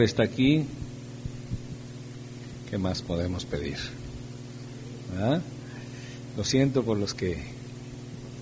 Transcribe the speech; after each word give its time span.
Está 0.00 0.22
aquí. 0.22 0.64
¿Qué 2.70 2.78
más 2.78 3.02
podemos 3.02 3.44
pedir? 3.44 3.76
¿Ah? 5.20 5.40
Lo 6.36 6.44
siento 6.44 6.82
por 6.82 6.96
los 6.96 7.12
que 7.12 7.36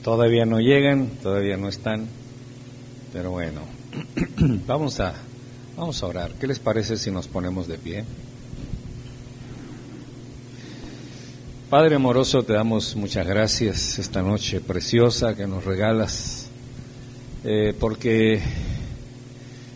todavía 0.04 0.46
no 0.46 0.60
llegan, 0.60 1.08
todavía 1.20 1.56
no 1.56 1.68
están, 1.68 2.06
pero 3.12 3.32
bueno, 3.32 3.62
vamos 4.66 5.00
a, 5.00 5.14
vamos 5.76 6.00
a 6.02 6.06
orar. 6.06 6.32
¿Qué 6.34 6.46
les 6.46 6.60
parece 6.60 6.96
si 6.96 7.10
nos 7.10 7.26
ponemos 7.26 7.66
de 7.66 7.78
pie? 7.78 8.04
Padre 11.68 11.96
amoroso, 11.96 12.44
te 12.44 12.52
damos 12.52 12.94
muchas 12.94 13.26
gracias 13.26 13.98
esta 13.98 14.22
noche 14.22 14.60
preciosa 14.60 15.34
que 15.34 15.48
nos 15.48 15.64
regalas, 15.64 16.48
eh, 17.42 17.74
porque 17.78 18.40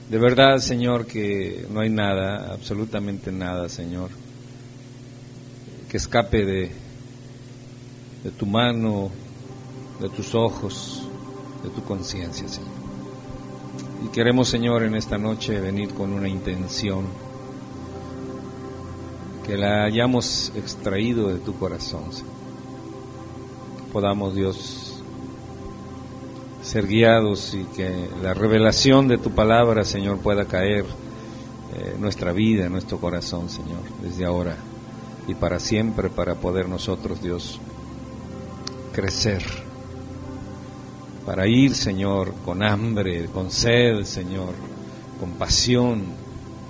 de 0.08 0.18
verdad, 0.18 0.58
Señor, 0.58 1.06
que 1.06 1.66
no 1.70 1.80
hay 1.80 1.88
nada, 1.88 2.52
absolutamente 2.52 3.32
nada, 3.32 3.68
Señor, 3.68 4.10
que 5.88 5.96
escape 5.96 6.44
de, 6.44 6.70
de 8.22 8.30
tu 8.30 8.44
mano, 8.44 9.10
de 10.00 10.10
tus 10.10 10.34
ojos, 10.34 11.08
de 11.62 11.70
tu 11.70 11.82
conciencia, 11.84 12.46
Señor. 12.48 12.70
Y 14.04 14.08
queremos, 14.08 14.48
Señor, 14.48 14.82
en 14.82 14.94
esta 14.94 15.16
noche 15.16 15.58
venir 15.58 15.94
con 15.94 16.12
una 16.12 16.28
intención, 16.28 17.06
que 19.46 19.56
la 19.56 19.84
hayamos 19.84 20.52
extraído 20.54 21.28
de 21.28 21.38
tu 21.38 21.58
corazón, 21.58 22.12
Señor. 22.12 22.34
Podamos, 23.92 24.34
Dios, 24.34 24.83
ser 26.64 26.86
guiados 26.86 27.54
y 27.54 27.64
que 27.76 28.08
la 28.22 28.32
revelación 28.32 29.06
de 29.06 29.18
tu 29.18 29.30
palabra, 29.30 29.84
Señor, 29.84 30.18
pueda 30.18 30.46
caer 30.46 30.86
en 31.94 32.00
nuestra 32.00 32.32
vida, 32.32 32.64
en 32.64 32.72
nuestro 32.72 32.98
corazón, 32.98 33.50
Señor, 33.50 33.80
desde 34.02 34.24
ahora 34.24 34.56
y 35.26 35.34
para 35.34 35.60
siempre, 35.60 36.08
para 36.08 36.34
poder 36.34 36.68
nosotros, 36.68 37.22
Dios, 37.22 37.60
crecer, 38.92 39.44
para 41.26 41.46
ir, 41.46 41.74
Señor, 41.74 42.34
con 42.44 42.62
hambre, 42.62 43.26
con 43.26 43.50
sed, 43.50 44.04
Señor, 44.04 44.54
con 45.20 45.32
pasión 45.32 46.04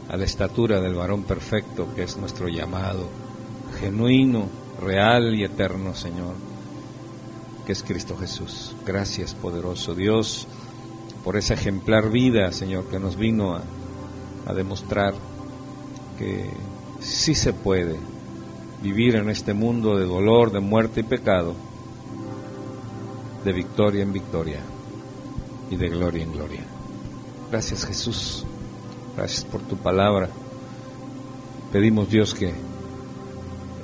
a 0.08 0.16
la 0.16 0.24
estatura 0.24 0.80
del 0.80 0.94
varón 0.94 1.22
perfecto 1.22 1.88
que 1.94 2.02
es 2.02 2.16
nuestro 2.16 2.48
llamado, 2.48 3.08
genuino, 3.80 4.48
real 4.80 5.34
y 5.34 5.44
eterno, 5.44 5.94
Señor, 5.94 6.34
que 7.64 7.72
es 7.72 7.82
Cristo 7.82 8.16
Jesús. 8.16 8.74
Gracias, 8.84 9.34
poderoso 9.34 9.94
Dios, 9.94 10.46
por 11.24 11.36
esa 11.36 11.54
ejemplar 11.54 12.10
vida, 12.10 12.52
Señor, 12.52 12.86
que 12.88 12.98
nos 12.98 13.16
vino 13.16 13.54
a, 13.54 13.62
demostrar 14.54 15.14
que 16.18 16.50
sí 17.00 17.34
se 17.34 17.54
puede 17.54 17.96
vivir 18.82 19.16
en 19.16 19.30
este 19.30 19.54
mundo 19.54 19.96
de 19.96 20.04
dolor, 20.04 20.52
de 20.52 20.60
muerte 20.60 21.00
y 21.00 21.02
pecado, 21.02 21.54
de 23.42 23.52
victoria 23.54 24.02
en 24.02 24.12
victoria 24.12 24.60
y 25.70 25.76
de 25.76 25.88
gloria 25.88 26.24
en 26.24 26.32
gloria. 26.32 26.60
Gracias 27.50 27.86
Jesús, 27.86 28.44
gracias 29.16 29.44
por 29.46 29.62
tu 29.62 29.78
palabra. 29.78 30.28
Pedimos 31.72 32.10
Dios 32.10 32.34
que 32.34 32.52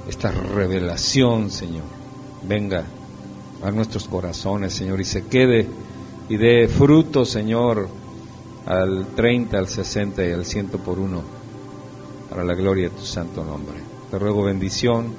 esta 0.06 0.30
revelación, 0.30 1.50
Señor, 1.50 1.84
venga 2.46 2.84
a 3.62 3.70
nuestros 3.70 4.08
corazones, 4.08 4.74
Señor, 4.74 5.00
y 5.00 5.04
se 5.04 5.26
quede 5.26 5.66
y 6.28 6.36
dé 6.36 6.68
fruto, 6.68 7.24
Señor, 7.24 7.88
al 8.66 9.08
30, 9.14 9.58
al 9.58 9.68
60 9.68 10.26
y 10.26 10.32
al 10.32 10.44
100 10.44 10.68
por 10.68 10.98
uno, 10.98 11.22
para 12.28 12.44
la 12.44 12.54
gloria 12.54 12.88
de 12.88 12.96
tu 12.96 13.04
santo 13.04 13.44
nombre. 13.44 13.78
Te 14.10 14.18
ruego 14.18 14.44
bendición 14.44 15.14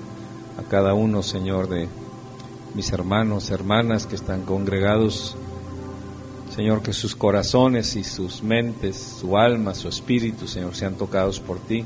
a 0.58 0.64
cada 0.70 0.94
uno, 0.94 1.24
Señor, 1.24 1.68
de 1.70 1.88
mis 2.74 2.92
hermanos, 2.92 3.52
hermanas 3.52 4.06
que 4.06 4.16
están 4.16 4.44
congregados. 4.44 5.36
Señor, 6.56 6.82
que 6.82 6.94
sus 6.94 7.16
corazones 7.16 7.96
y 7.96 8.04
sus 8.04 8.44
mentes, 8.44 9.18
su 9.20 9.38
alma, 9.38 9.74
su 9.74 9.88
espíritu, 9.88 10.48
Señor, 10.48 10.76
sean 10.76 10.96
tocados 10.96 11.40
por 11.40 11.60
ti, 11.60 11.86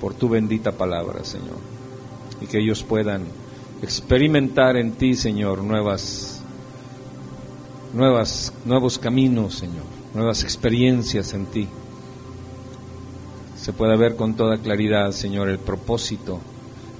por 0.00 0.14
tu 0.14 0.28
bendita 0.28 0.72
palabra, 0.72 1.24
Señor. 1.24 1.58
Y 2.40 2.46
que 2.46 2.58
ellos 2.58 2.82
puedan 2.82 3.22
experimentar 3.84 4.76
en 4.76 4.92
ti, 4.92 5.14
Señor, 5.14 5.62
nuevas, 5.62 6.40
nuevas, 7.92 8.52
nuevos 8.64 8.98
caminos, 8.98 9.54
Señor, 9.54 9.84
nuevas 10.14 10.42
experiencias 10.42 11.32
en 11.34 11.46
ti. 11.46 11.68
Se 13.56 13.72
pueda 13.72 13.96
ver 13.96 14.16
con 14.16 14.34
toda 14.34 14.58
claridad, 14.58 15.12
Señor, 15.12 15.48
el 15.48 15.58
propósito 15.58 16.40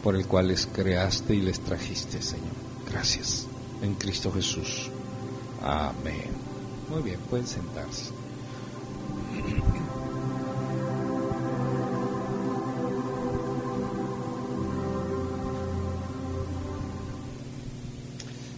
por 0.02 0.16
el 0.16 0.26
cual 0.26 0.48
les 0.48 0.66
creaste 0.66 1.34
y 1.34 1.40
les 1.40 1.60
trajiste, 1.60 2.22
Señor. 2.22 2.54
Gracias. 2.90 3.46
En 3.82 3.94
Cristo 3.94 4.30
Jesús. 4.32 4.90
Amén. 5.62 6.30
Muy 6.90 7.02
bien, 7.02 7.18
pueden 7.28 7.46
sentarse. 7.46 8.12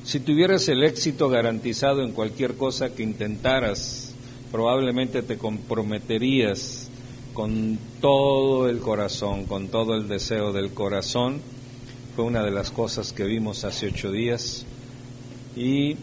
Si 0.07 0.21
tuvieras 0.21 0.69
el 0.69 0.85
éxito 0.85 1.29
garantizado 1.29 2.05
en 2.05 2.13
cualquier 2.13 2.55
cosa 2.55 2.95
que 2.95 3.03
intentaras, 3.03 4.15
probablemente 4.53 5.21
te 5.23 5.37
comprometerías 5.37 6.87
con 7.35 7.77
todo 8.01 8.69
el 8.69 8.79
corazón, 8.79 9.47
con 9.47 9.67
todo 9.67 9.97
el 9.97 10.07
deseo 10.07 10.53
del 10.53 10.71
corazón. 10.71 11.41
Fue 12.15 12.25
una 12.25 12.45
de 12.45 12.53
las 12.53 12.71
cosas 12.71 13.13
que 13.13 13.25
vimos 13.25 13.65
hace 13.65 13.89
ocho 13.89 14.13
días. 14.13 14.65
Y 15.57 15.97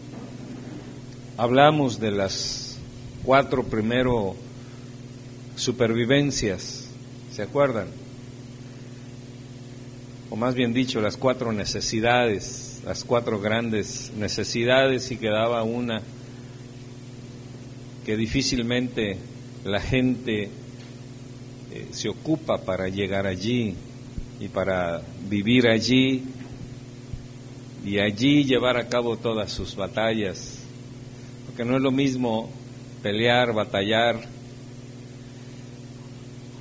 hablamos 1.38 1.98
de 1.98 2.10
las 2.10 2.76
cuatro 3.24 3.64
primero 3.64 4.36
supervivencias, 5.56 6.88
¿se 7.32 7.40
acuerdan? 7.40 7.86
O 10.28 10.36
más 10.36 10.54
bien 10.54 10.74
dicho, 10.74 11.00
las 11.00 11.16
cuatro 11.16 11.52
necesidades, 11.52 12.63
las 12.84 13.04
cuatro 13.04 13.40
grandes 13.40 14.12
necesidades 14.16 15.10
y 15.10 15.16
quedaba 15.16 15.62
una 15.62 16.02
que 18.04 18.16
difícilmente 18.16 19.16
la 19.64 19.80
gente 19.80 20.50
eh, 21.72 21.88
se 21.90 22.08
ocupa 22.08 22.58
para 22.58 22.88
llegar 22.88 23.26
allí 23.26 23.74
y 24.38 24.48
para 24.48 25.00
vivir 25.28 25.66
allí 25.66 26.22
y 27.84 27.98
allí 27.98 28.44
llevar 28.44 28.76
a 28.76 28.88
cabo 28.88 29.16
todas 29.16 29.50
sus 29.50 29.74
batallas. 29.74 30.58
Porque 31.46 31.64
no 31.64 31.76
es 31.76 31.82
lo 31.82 31.90
mismo 31.90 32.50
pelear, 33.02 33.52
batallar 33.54 34.20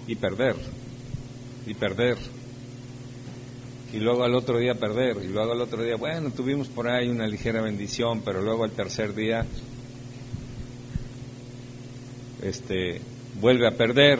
y 0.07 0.15
perder, 0.15 0.55
y 1.65 1.73
perder, 1.73 2.17
y 3.93 3.99
luego 3.99 4.23
al 4.23 4.33
otro 4.33 4.57
día 4.57 4.73
perder, 4.73 5.17
y 5.23 5.27
luego 5.27 5.51
al 5.51 5.61
otro 5.61 5.83
día, 5.83 5.95
bueno, 5.95 6.31
tuvimos 6.31 6.67
por 6.67 6.89
ahí 6.89 7.09
una 7.09 7.27
ligera 7.27 7.61
bendición, 7.61 8.21
pero 8.25 8.41
luego 8.41 8.63
al 8.63 8.71
tercer 8.71 9.13
día 9.13 9.45
este 12.41 12.99
vuelve 13.39 13.67
a 13.67 13.71
perder 13.71 14.19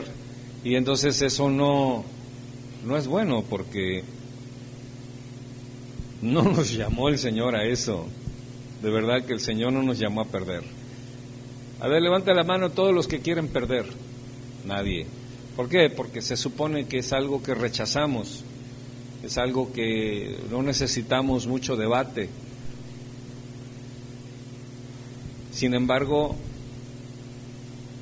y 0.64 0.76
entonces 0.76 1.20
eso 1.20 1.50
no 1.50 2.04
no 2.84 2.96
es 2.96 3.06
bueno 3.06 3.44
porque 3.48 4.02
no 6.22 6.42
nos 6.42 6.72
llamó 6.72 7.08
el 7.08 7.18
Señor 7.18 7.54
a 7.54 7.64
eso. 7.64 8.06
De 8.82 8.90
verdad 8.90 9.24
que 9.24 9.32
el 9.32 9.40
Señor 9.40 9.72
no 9.72 9.82
nos 9.82 9.98
llamó 9.98 10.20
a 10.20 10.26
perder. 10.26 10.62
A 11.80 11.88
ver, 11.88 12.02
levanta 12.02 12.32
la 12.34 12.44
mano 12.44 12.70
todos 12.70 12.94
los 12.94 13.08
que 13.08 13.20
quieren 13.20 13.48
perder. 13.48 13.86
Nadie. 14.66 15.06
¿Por 15.56 15.68
qué? 15.68 15.90
Porque 15.90 16.22
se 16.22 16.36
supone 16.36 16.86
que 16.86 16.98
es 16.98 17.12
algo 17.12 17.42
que 17.42 17.54
rechazamos. 17.54 18.44
Es 19.24 19.38
algo 19.38 19.72
que 19.72 20.36
no 20.50 20.62
necesitamos 20.62 21.46
mucho 21.46 21.76
debate. 21.76 22.28
Sin 25.50 25.72
embargo, 25.72 26.36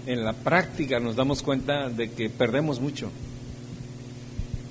en 0.07 0.25
la 0.25 0.33
práctica 0.33 0.99
nos 0.99 1.15
damos 1.15 1.45
cuenta 1.45 1.89
de 1.89 2.11
que 2.11 2.29
perdemos 2.29 2.81
mucho. 2.81 3.11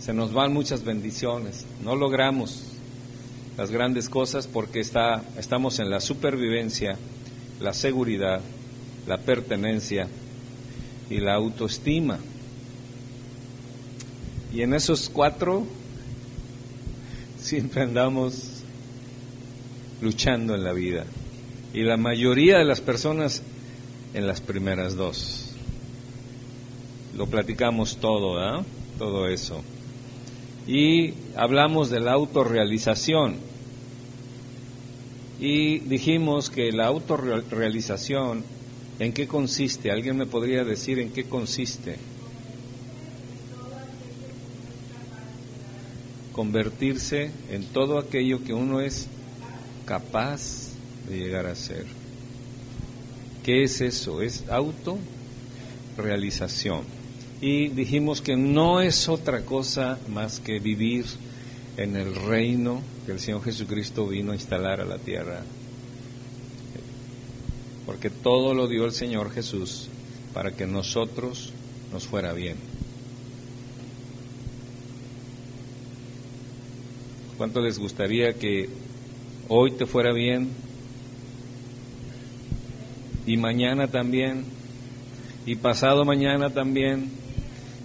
Se 0.01 0.13
nos 0.13 0.33
van 0.33 0.51
muchas 0.51 0.83
bendiciones. 0.83 1.65
No 1.85 1.95
logramos 1.95 2.63
las 3.57 3.71
grandes 3.71 4.09
cosas 4.09 4.47
porque 4.47 4.81
está, 4.81 5.23
estamos 5.37 5.79
en 5.79 5.89
la 5.89 6.01
supervivencia, 6.01 6.97
la 7.61 7.73
seguridad, 7.73 8.41
la 9.07 9.19
pertenencia 9.19 10.09
y 11.09 11.19
la 11.19 11.35
autoestima. 11.35 12.19
Y 14.53 14.63
en 14.63 14.73
esos 14.73 15.09
cuatro 15.09 15.65
siempre 17.41 17.81
andamos 17.81 18.61
luchando 20.01 20.55
en 20.55 20.63
la 20.63 20.73
vida. 20.73 21.05
Y 21.73 21.81
la 21.81 21.97
mayoría 21.97 22.57
de 22.57 22.65
las 22.65 22.81
personas 22.81 23.41
en 24.13 24.27
las 24.27 24.41
primeras 24.41 24.95
dos. 24.95 25.47
lo 27.15 27.27
platicamos 27.27 27.97
todo, 27.97 28.39
¿ah? 28.39 28.63
Todo 28.97 29.27
eso. 29.27 29.61
Y 30.65 31.13
hablamos 31.35 31.89
de 31.89 31.99
la 31.99 32.13
autorrealización. 32.13 33.35
Y 35.39 35.79
dijimos 35.79 36.49
que 36.49 36.71
la 36.71 36.85
autorrealización, 36.87 38.43
¿en 38.99 39.11
qué 39.11 39.27
consiste? 39.27 39.91
¿Alguien 39.91 40.17
me 40.17 40.25
podría 40.25 40.63
decir 40.63 40.99
en 40.99 41.11
qué 41.11 41.25
consiste? 41.25 41.97
Convertirse 46.31 47.31
en 47.49 47.65
todo 47.65 47.97
aquello 47.97 48.43
que 48.43 48.53
uno 48.53 48.81
es 48.81 49.07
capaz 49.85 50.71
de 51.09 51.17
llegar 51.17 51.45
a 51.45 51.55
ser. 51.55 51.85
¿Qué 53.43 53.63
es 53.63 53.81
eso? 53.81 54.21
Es 54.21 54.45
autorrealización. 54.49 56.83
Y 57.41 57.67
dijimos 57.69 58.21
que 58.21 58.37
no 58.37 58.81
es 58.81 59.09
otra 59.09 59.41
cosa 59.41 59.97
más 60.07 60.39
que 60.39 60.59
vivir 60.59 61.05
en 61.77 61.95
el 61.95 62.13
reino 62.15 62.81
que 63.05 63.13
el 63.13 63.19
Señor 63.19 63.43
Jesucristo 63.43 64.07
vino 64.07 64.31
a 64.31 64.35
instalar 64.35 64.79
a 64.79 64.85
la 64.85 64.99
tierra. 64.99 65.41
Porque 67.85 68.11
todo 68.11 68.53
lo 68.53 68.67
dio 68.67 68.85
el 68.85 68.91
Señor 68.91 69.31
Jesús 69.31 69.87
para 70.33 70.51
que 70.51 70.67
nosotros 70.67 71.51
nos 71.91 72.05
fuera 72.05 72.33
bien. 72.33 72.57
¿Cuánto 77.41 77.59
les 77.59 77.79
gustaría 77.79 78.33
que 78.33 78.69
hoy 79.47 79.71
te 79.71 79.87
fuera 79.87 80.13
bien 80.13 80.49
y 83.25 83.35
mañana 83.35 83.87
también, 83.87 84.45
y 85.47 85.55
pasado 85.55 86.05
mañana 86.05 86.51
también, 86.51 87.09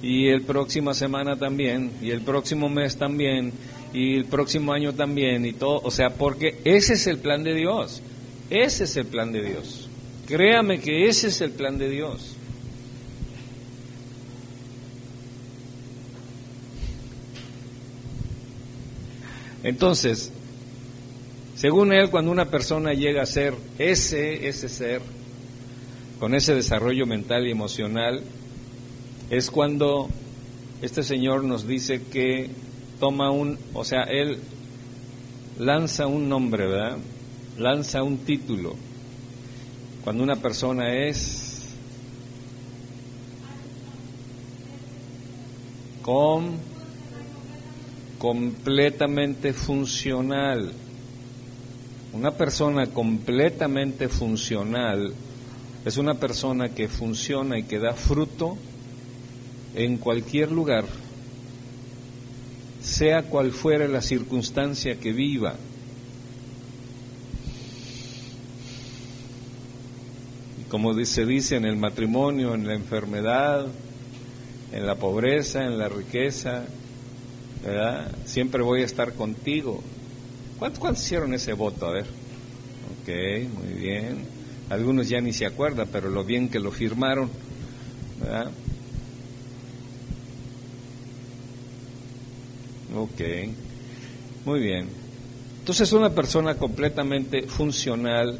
y 0.02 0.28
el 0.28 0.42
próxima 0.42 0.92
semana 0.92 1.36
también, 1.36 1.90
y 2.02 2.10
el 2.10 2.20
próximo 2.20 2.68
mes 2.68 2.98
también, 2.98 3.50
y 3.94 4.16
el 4.16 4.26
próximo 4.26 4.74
año 4.74 4.92
también, 4.92 5.46
y 5.46 5.54
todo, 5.54 5.80
o 5.82 5.90
sea, 5.90 6.10
porque 6.10 6.60
ese 6.66 6.92
es 6.92 7.06
el 7.06 7.16
plan 7.16 7.42
de 7.42 7.54
Dios, 7.54 8.02
ese 8.50 8.84
es 8.84 8.94
el 8.98 9.06
plan 9.06 9.32
de 9.32 9.42
Dios. 9.42 9.88
Créame 10.26 10.80
que 10.80 11.08
ese 11.08 11.28
es 11.28 11.40
el 11.40 11.52
plan 11.52 11.78
de 11.78 11.88
Dios. 11.88 12.35
Entonces, 19.66 20.30
según 21.56 21.92
él, 21.92 22.08
cuando 22.08 22.30
una 22.30 22.44
persona 22.44 22.92
llega 22.92 23.22
a 23.22 23.26
ser 23.26 23.52
ese, 23.80 24.46
ese 24.46 24.68
ser, 24.68 25.02
con 26.20 26.36
ese 26.36 26.54
desarrollo 26.54 27.04
mental 27.04 27.48
y 27.48 27.50
emocional, 27.50 28.22
es 29.28 29.50
cuando 29.50 30.08
este 30.82 31.02
Señor 31.02 31.42
nos 31.42 31.66
dice 31.66 32.00
que 32.00 32.48
toma 33.00 33.32
un, 33.32 33.58
o 33.74 33.84
sea, 33.84 34.02
Él 34.02 34.38
lanza 35.58 36.06
un 36.06 36.28
nombre, 36.28 36.68
¿verdad? 36.68 36.98
Lanza 37.58 38.04
un 38.04 38.18
título. 38.18 38.76
Cuando 40.04 40.22
una 40.22 40.36
persona 40.36 40.94
es 40.94 41.74
con 46.02 46.75
completamente 48.26 49.52
funcional. 49.52 50.72
Una 52.12 52.32
persona 52.32 52.88
completamente 52.88 54.08
funcional 54.08 55.14
es 55.84 55.96
una 55.96 56.14
persona 56.14 56.70
que 56.70 56.88
funciona 56.88 57.56
y 57.56 57.62
que 57.62 57.78
da 57.78 57.92
fruto 57.92 58.58
en 59.76 59.98
cualquier 59.98 60.50
lugar, 60.50 60.86
sea 62.82 63.22
cual 63.22 63.52
fuera 63.52 63.86
la 63.86 64.02
circunstancia 64.02 64.98
que 64.98 65.12
viva. 65.12 65.54
Como 70.68 71.04
se 71.04 71.24
dice 71.24 71.54
en 71.54 71.64
el 71.64 71.76
matrimonio, 71.76 72.54
en 72.56 72.66
la 72.66 72.74
enfermedad, 72.74 73.68
en 74.72 74.84
la 74.84 74.96
pobreza, 74.96 75.64
en 75.64 75.78
la 75.78 75.88
riqueza, 75.88 76.64
¿verdad? 77.66 78.12
Siempre 78.24 78.62
voy 78.62 78.82
a 78.82 78.84
estar 78.84 79.12
contigo. 79.14 79.82
¿Cuántos, 80.58 80.78
¿Cuántos 80.78 81.04
hicieron 81.04 81.34
ese 81.34 81.52
voto? 81.52 81.86
A 81.86 81.92
ver. 81.92 82.06
Ok, 83.02 83.08
muy 83.58 83.74
bien. 83.74 84.24
Algunos 84.70 85.08
ya 85.08 85.20
ni 85.20 85.32
se 85.32 85.46
acuerdan, 85.46 85.88
pero 85.92 86.08
lo 86.08 86.24
bien 86.24 86.48
que 86.48 86.60
lo 86.60 86.70
firmaron. 86.70 87.30
¿verdad? 88.20 88.50
Ok, 92.94 93.20
muy 94.44 94.60
bien. 94.60 94.88
Entonces 95.58 95.92
una 95.92 96.10
persona 96.10 96.54
completamente 96.54 97.42
funcional, 97.42 98.38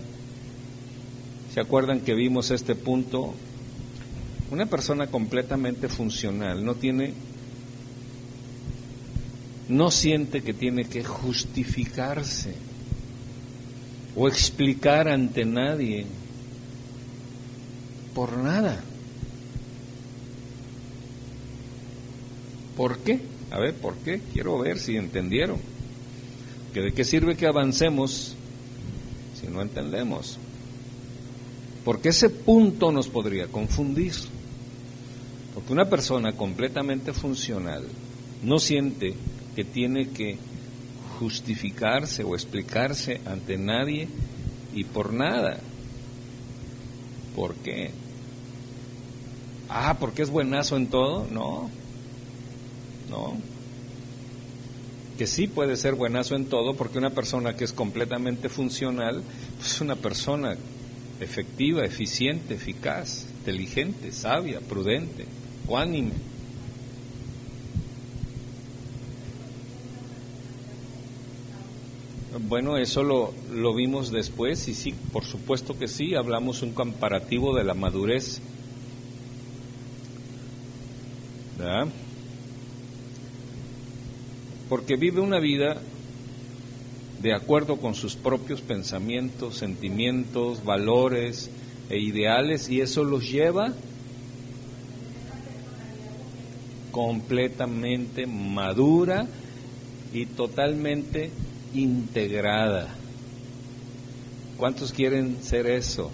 ¿se 1.52 1.60
acuerdan 1.60 2.00
que 2.00 2.14
vimos 2.14 2.50
este 2.50 2.74
punto? 2.74 3.34
Una 4.50 4.66
persona 4.66 5.08
completamente 5.08 5.88
funcional 5.88 6.64
no 6.64 6.76
tiene, 6.76 7.12
no 9.68 9.90
siente 9.90 10.42
que 10.42 10.54
tiene 10.54 10.84
que 10.84 11.02
justificarse 11.02 12.54
o 14.14 14.28
explicar 14.28 15.08
ante 15.08 15.44
nadie 15.44 16.06
por 18.14 18.36
nada. 18.38 18.80
¿Por 22.76 22.98
qué? 22.98 23.20
A 23.50 23.58
ver, 23.58 23.74
¿por 23.74 23.96
qué? 23.96 24.20
Quiero 24.32 24.58
ver 24.58 24.78
si 24.78 24.96
entendieron. 24.96 25.58
Que 26.72 26.80
de 26.80 26.92
qué 26.92 27.04
sirve 27.04 27.36
que 27.36 27.46
avancemos 27.46 28.34
si 29.40 29.48
no 29.48 29.62
entendemos. 29.62 30.38
Porque 31.84 32.10
ese 32.10 32.30
punto 32.30 32.92
nos 32.92 33.08
podría 33.08 33.46
confundir. 33.48 34.12
Porque 35.54 35.72
una 35.72 35.88
persona 35.88 36.32
completamente 36.32 37.12
funcional 37.12 37.84
no 38.42 38.58
siente 38.58 39.14
que 39.56 39.64
tiene 39.64 40.10
que 40.10 40.36
justificarse 41.18 42.22
o 42.22 42.34
explicarse 42.34 43.22
ante 43.24 43.56
nadie 43.56 44.06
y 44.74 44.84
por 44.84 45.14
nada. 45.14 45.58
¿Por 47.34 47.54
qué? 47.54 47.90
Ah, 49.70 49.96
porque 49.98 50.22
es 50.22 50.30
buenazo 50.30 50.76
en 50.76 50.88
todo. 50.88 51.26
No, 51.30 51.70
no. 53.08 53.38
Que 55.16 55.26
sí 55.26 55.46
puede 55.46 55.76
ser 55.76 55.94
buenazo 55.94 56.36
en 56.36 56.44
todo, 56.44 56.74
porque 56.74 56.98
una 56.98 57.10
persona 57.10 57.56
que 57.56 57.64
es 57.64 57.72
completamente 57.72 58.50
funcional 58.50 59.22
pues 59.56 59.72
es 59.72 59.80
una 59.80 59.96
persona 59.96 60.54
efectiva, 61.18 61.82
eficiente, 61.82 62.54
eficaz, 62.54 63.24
inteligente, 63.38 64.12
sabia, 64.12 64.60
prudente, 64.60 65.24
cuánime. 65.66 66.35
Bueno, 72.38 72.76
eso 72.76 73.02
lo, 73.02 73.32
lo 73.50 73.74
vimos 73.74 74.10
después 74.10 74.68
y 74.68 74.74
sí, 74.74 74.94
por 75.12 75.24
supuesto 75.24 75.78
que 75.78 75.88
sí, 75.88 76.14
hablamos 76.14 76.62
un 76.62 76.72
comparativo 76.72 77.56
de 77.56 77.64
la 77.64 77.72
madurez. 77.72 78.40
¿Verdad? 81.58 81.88
Porque 84.68 84.96
vive 84.96 85.20
una 85.20 85.38
vida 85.38 85.80
de 87.22 87.32
acuerdo 87.32 87.78
con 87.78 87.94
sus 87.94 88.16
propios 88.16 88.60
pensamientos, 88.60 89.56
sentimientos, 89.56 90.64
valores 90.64 91.50
e 91.88 91.98
ideales 91.98 92.68
y 92.68 92.82
eso 92.82 93.04
los 93.04 93.30
lleva 93.30 93.72
completamente 96.90 98.26
madura 98.26 99.26
y 100.12 100.26
totalmente 100.26 101.30
integrada. 101.82 102.88
¿Cuántos 104.56 104.92
quieren 104.92 105.42
ser 105.42 105.66
eso? 105.66 106.10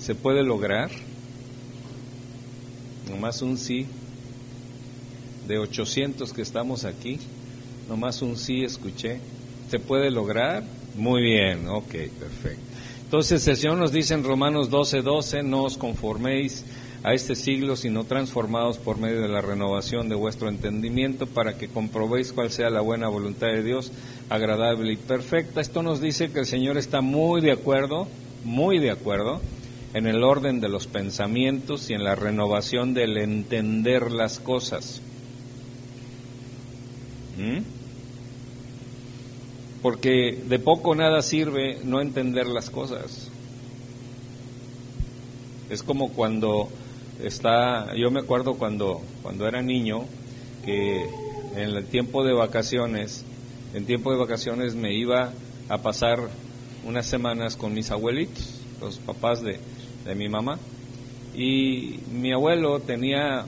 ¿Se 0.00 0.14
puede 0.14 0.42
lograr? 0.42 0.90
Nomás 3.10 3.42
un 3.42 3.58
sí. 3.58 3.86
De 5.48 5.58
800 5.58 6.32
que 6.32 6.42
estamos 6.42 6.84
aquí, 6.84 7.18
nomás 7.88 8.22
un 8.22 8.36
sí 8.36 8.62
escuché. 8.62 9.18
¿Se 9.68 9.80
puede 9.80 10.10
lograr? 10.10 10.62
Muy 10.96 11.22
bien, 11.22 11.68
ok, 11.68 11.90
perfecto. 12.18 12.62
Entonces 13.04 13.46
el 13.48 13.56
Señor 13.56 13.78
nos 13.78 13.90
dice 13.90 14.14
en 14.14 14.22
Romanos 14.22 14.70
12, 14.70 15.02
12, 15.02 15.42
no 15.42 15.64
os 15.64 15.76
conforméis 15.76 16.64
a 17.02 17.14
este 17.14 17.34
siglo, 17.34 17.76
sino 17.76 18.04
transformados 18.04 18.78
por 18.78 18.98
medio 18.98 19.22
de 19.22 19.28
la 19.28 19.40
renovación 19.40 20.08
de 20.08 20.14
vuestro 20.14 20.48
entendimiento, 20.48 21.26
para 21.26 21.56
que 21.56 21.68
comprobéis 21.68 22.32
cuál 22.32 22.50
sea 22.50 22.68
la 22.68 22.82
buena 22.82 23.08
voluntad 23.08 23.46
de 23.46 23.62
Dios, 23.62 23.90
agradable 24.28 24.92
y 24.92 24.96
perfecta. 24.96 25.60
Esto 25.60 25.82
nos 25.82 26.00
dice 26.00 26.30
que 26.30 26.40
el 26.40 26.46
Señor 26.46 26.76
está 26.76 27.00
muy 27.00 27.40
de 27.40 27.52
acuerdo, 27.52 28.06
muy 28.44 28.78
de 28.78 28.90
acuerdo, 28.90 29.40
en 29.94 30.06
el 30.06 30.22
orden 30.22 30.60
de 30.60 30.68
los 30.68 30.86
pensamientos 30.86 31.90
y 31.90 31.94
en 31.94 32.04
la 32.04 32.14
renovación 32.14 32.92
del 32.92 33.16
entender 33.16 34.12
las 34.12 34.38
cosas. 34.38 35.00
¿Mm? 37.38 37.62
Porque 39.82 40.38
de 40.46 40.58
poco 40.58 40.94
nada 40.94 41.22
sirve 41.22 41.78
no 41.82 42.02
entender 42.02 42.46
las 42.46 42.68
cosas. 42.68 43.28
Es 45.70 45.82
como 45.82 46.10
cuando 46.10 46.68
está, 47.24 47.94
yo 47.96 48.10
me 48.10 48.20
acuerdo 48.20 48.54
cuando, 48.54 49.00
cuando 49.22 49.46
era 49.46 49.62
niño, 49.62 50.04
que 50.64 51.04
en 51.56 51.76
el 51.76 51.84
tiempo 51.86 52.24
de 52.24 52.32
vacaciones, 52.32 53.24
en 53.74 53.86
tiempo 53.86 54.12
de 54.12 54.18
vacaciones 54.18 54.74
me 54.74 54.94
iba 54.94 55.32
a 55.68 55.78
pasar 55.78 56.28
unas 56.84 57.06
semanas 57.06 57.56
con 57.56 57.74
mis 57.74 57.90
abuelitos, 57.90 58.60
los 58.80 58.98
papás 58.98 59.42
de, 59.42 59.58
de 60.04 60.14
mi 60.14 60.28
mamá. 60.28 60.58
Y 61.34 62.00
mi 62.12 62.32
abuelo 62.32 62.80
tenía, 62.80 63.44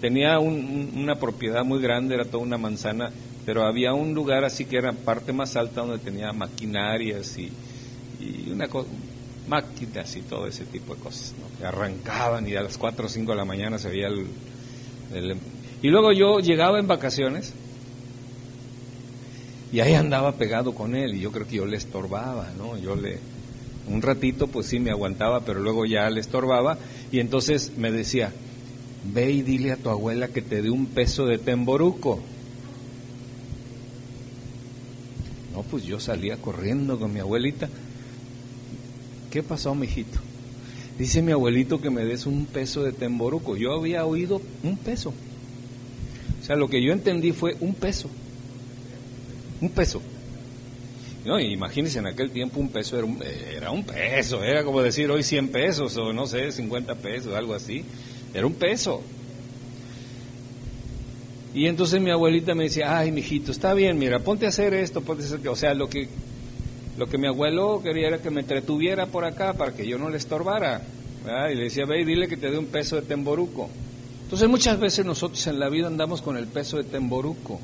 tenía 0.00 0.38
una 0.38 1.16
propiedad 1.16 1.64
muy 1.64 1.80
grande, 1.80 2.14
era 2.14 2.24
toda 2.24 2.42
una 2.42 2.58
manzana, 2.58 3.10
pero 3.44 3.64
había 3.64 3.92
un 3.92 4.14
lugar 4.14 4.44
así 4.44 4.64
que 4.66 4.76
era 4.76 4.92
parte 4.92 5.32
más 5.32 5.56
alta 5.56 5.80
donde 5.80 5.98
tenía 5.98 6.32
maquinarias 6.32 7.36
y, 7.38 7.50
y 8.20 8.50
una 8.50 8.68
máquinas 9.50 10.14
y 10.16 10.22
todo 10.22 10.46
ese 10.46 10.64
tipo 10.64 10.94
de 10.94 11.00
cosas, 11.00 11.34
que 11.58 11.66
arrancaban 11.66 12.48
y 12.48 12.54
a 12.54 12.62
las 12.62 12.78
4 12.78 13.04
o 13.04 13.08
5 13.08 13.32
de 13.32 13.36
la 13.36 13.44
mañana 13.44 13.78
se 13.78 13.88
veía 13.88 14.06
el, 14.06 15.36
Y 15.82 15.88
luego 15.88 16.12
yo 16.12 16.38
llegaba 16.38 16.78
en 16.78 16.86
vacaciones 16.86 17.52
y 19.72 19.80
ahí 19.80 19.94
andaba 19.94 20.32
pegado 20.32 20.72
con 20.72 20.94
él 20.94 21.16
y 21.16 21.20
yo 21.20 21.32
creo 21.32 21.46
que 21.46 21.56
yo 21.56 21.66
le 21.66 21.76
estorbaba, 21.76 22.52
¿no? 22.56 22.78
Yo 22.78 22.94
le, 22.94 23.18
un 23.88 24.00
ratito 24.00 24.46
pues 24.46 24.66
sí 24.66 24.78
me 24.78 24.90
aguantaba, 24.90 25.40
pero 25.40 25.58
luego 25.58 25.84
ya 25.84 26.08
le 26.10 26.20
estorbaba 26.20 26.78
y 27.10 27.18
entonces 27.18 27.72
me 27.76 27.90
decía, 27.90 28.32
ve 29.12 29.32
y 29.32 29.42
dile 29.42 29.72
a 29.72 29.76
tu 29.76 29.90
abuela 29.90 30.28
que 30.28 30.42
te 30.42 30.62
dé 30.62 30.70
un 30.70 30.86
peso 30.86 31.26
de 31.26 31.38
temboruco. 31.38 32.20
No, 35.52 35.62
pues 35.64 35.82
yo 35.82 35.98
salía 35.98 36.36
corriendo 36.36 37.00
con 37.00 37.12
mi 37.12 37.18
abuelita. 37.18 37.68
¿Qué 39.30 39.42
pasó, 39.42 39.74
mijito? 39.74 40.18
Dice 40.98 41.22
mi 41.22 41.32
abuelito 41.32 41.80
que 41.80 41.88
me 41.88 42.04
des 42.04 42.26
un 42.26 42.46
peso 42.46 42.82
de 42.82 42.92
temboruco. 42.92 43.56
Yo 43.56 43.72
había 43.72 44.04
oído 44.04 44.42
un 44.62 44.76
peso. 44.76 45.14
O 46.40 46.44
sea, 46.44 46.56
lo 46.56 46.68
que 46.68 46.82
yo 46.82 46.92
entendí 46.92 47.32
fue 47.32 47.56
un 47.60 47.74
peso. 47.74 48.10
Un 49.60 49.70
peso. 49.70 50.02
No, 51.24 51.38
imagínense, 51.38 51.98
en 51.98 52.06
aquel 52.06 52.30
tiempo 52.30 52.60
un 52.60 52.70
peso 52.70 52.96
era 52.96 53.06
un, 53.06 53.22
era 53.22 53.70
un 53.70 53.84
peso, 53.84 54.42
era 54.42 54.64
como 54.64 54.80
decir 54.80 55.10
hoy 55.10 55.22
100 55.22 55.48
pesos 55.48 55.96
o 55.98 56.12
no 56.12 56.26
sé, 56.26 56.50
50 56.50 56.94
pesos, 56.96 57.34
algo 57.34 57.54
así. 57.54 57.84
Era 58.32 58.46
un 58.46 58.54
peso. 58.54 59.02
Y 61.52 61.66
entonces 61.66 62.00
mi 62.00 62.10
abuelita 62.10 62.54
me 62.54 62.64
decía, 62.64 62.96
ay, 62.96 63.12
mijito, 63.12 63.52
está 63.52 63.74
bien, 63.74 63.98
mira, 63.98 64.20
ponte 64.20 64.46
a 64.46 64.50
hacer 64.50 64.72
esto, 64.72 65.02
ponte 65.02 65.24
a 65.24 65.26
hacer... 65.26 65.48
O 65.48 65.56
sea, 65.56 65.74
lo 65.74 65.88
que, 65.88 66.08
lo 67.00 67.08
que 67.08 67.16
mi 67.16 67.28
abuelo 67.28 67.80
quería 67.82 68.08
era 68.08 68.20
que 68.20 68.28
me 68.28 68.42
entretuviera 68.42 69.06
por 69.06 69.24
acá 69.24 69.54
para 69.54 69.72
que 69.72 69.88
yo 69.88 69.96
no 69.96 70.10
le 70.10 70.18
estorbara. 70.18 70.82
Y 71.50 71.54
le 71.54 71.64
decía, 71.64 71.86
ve 71.86 72.02
y 72.02 72.04
dile 72.04 72.28
que 72.28 72.36
te 72.36 72.50
dé 72.50 72.58
un 72.58 72.66
peso 72.66 72.96
de 72.96 73.02
temboruco. 73.02 73.70
Entonces 74.24 74.46
muchas 74.50 74.78
veces 74.78 75.06
nosotros 75.06 75.46
en 75.46 75.58
la 75.58 75.70
vida 75.70 75.86
andamos 75.86 76.20
con 76.20 76.36
el 76.36 76.46
peso 76.46 76.76
de 76.76 76.84
temboruco. 76.84 77.58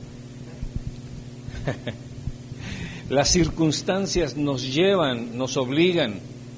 Las 3.11 3.28
circunstancias 3.28 4.38
nos 4.38 4.73
llevan, 4.75 5.37
nos 5.37 5.59
obligan, 5.59 6.14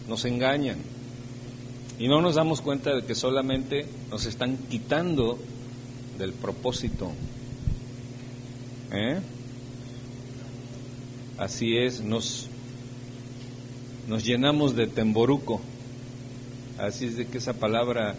nos 0.09 0.25
engañan. 0.25 0.79
Y 1.99 2.07
no 2.07 2.23
nos 2.23 2.37
damos 2.37 2.61
cuenta 2.61 2.95
de 2.95 3.03
que 3.03 3.17
solamente 3.17 3.87
nos 4.09 4.25
están 4.25 4.57
quitando 4.71 5.37
del 6.17 6.33
propósito. 6.33 7.11
¿Eh? 8.93 9.19
Así 11.39 11.77
es, 11.77 12.03
nos, 12.03 12.49
nos 14.09 14.25
llenamos 14.25 14.75
de 14.75 14.87
temboruco. 14.87 15.61
Así 16.79 17.05
es 17.05 17.17
de 17.17 17.27
que 17.27 17.39
esa 17.39 17.53
palabra 17.53 18.15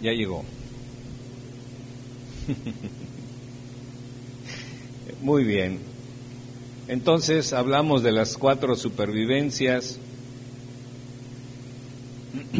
ya 0.00 0.12
llegó. 0.12 0.44
Muy 5.20 5.44
bien. 5.44 5.78
Entonces 6.88 7.52
hablamos 7.52 8.02
de 8.02 8.12
las 8.12 8.38
cuatro 8.38 8.74
supervivencias. 8.74 9.98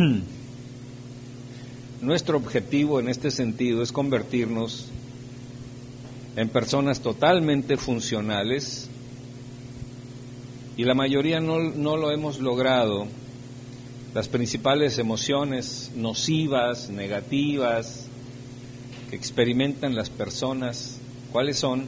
Nuestro 2.03 2.37
objetivo 2.37 3.01
en 3.01 3.09
este 3.09 3.31
sentido 3.31 3.83
es 3.83 3.91
convertirnos 3.91 4.89
en 6.37 6.49
personas 6.51 7.01
totalmente 7.01 7.77
funcionales 7.77 8.91
y 10.77 10.85
la 10.85 10.95
mayoría 10.95 11.41
no, 11.41 11.59
no, 11.59 11.97
lo 11.97 12.11
hemos 12.11 12.41
logrado. 12.41 13.07
Las 14.15 14.29
principales 14.29 14.99
emociones 14.99 15.91
nocivas, 15.95 16.91
negativas, 16.91 18.07
que 19.11 19.17
experimentan 19.17 19.95
las 19.95 20.11
personas, 20.11 20.99
¿cuáles 21.33 21.59
son? 21.59 21.87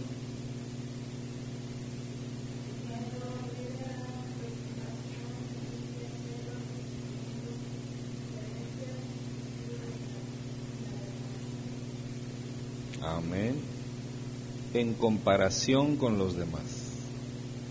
en 14.75 14.95
comparación 14.95 15.97
con 15.97 16.19
los 16.19 16.37
demás. 16.37 16.84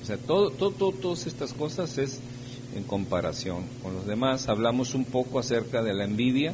O 0.04 0.06
sea, 0.06 0.18
todo, 0.18 0.50
todo, 0.52 0.92
todas 0.92 1.28
estas 1.28 1.54
cosas 1.54 1.98
es 1.98 2.20
en 2.76 2.84
comparación 2.84 3.64
con 3.82 3.94
los 3.94 4.06
demás. 4.06 4.50
Hablamos 4.50 4.96
un 4.96 5.06
poco 5.06 5.40
acerca 5.40 5.82
de 5.82 5.94
la 5.94 6.04
envidia, 6.04 6.54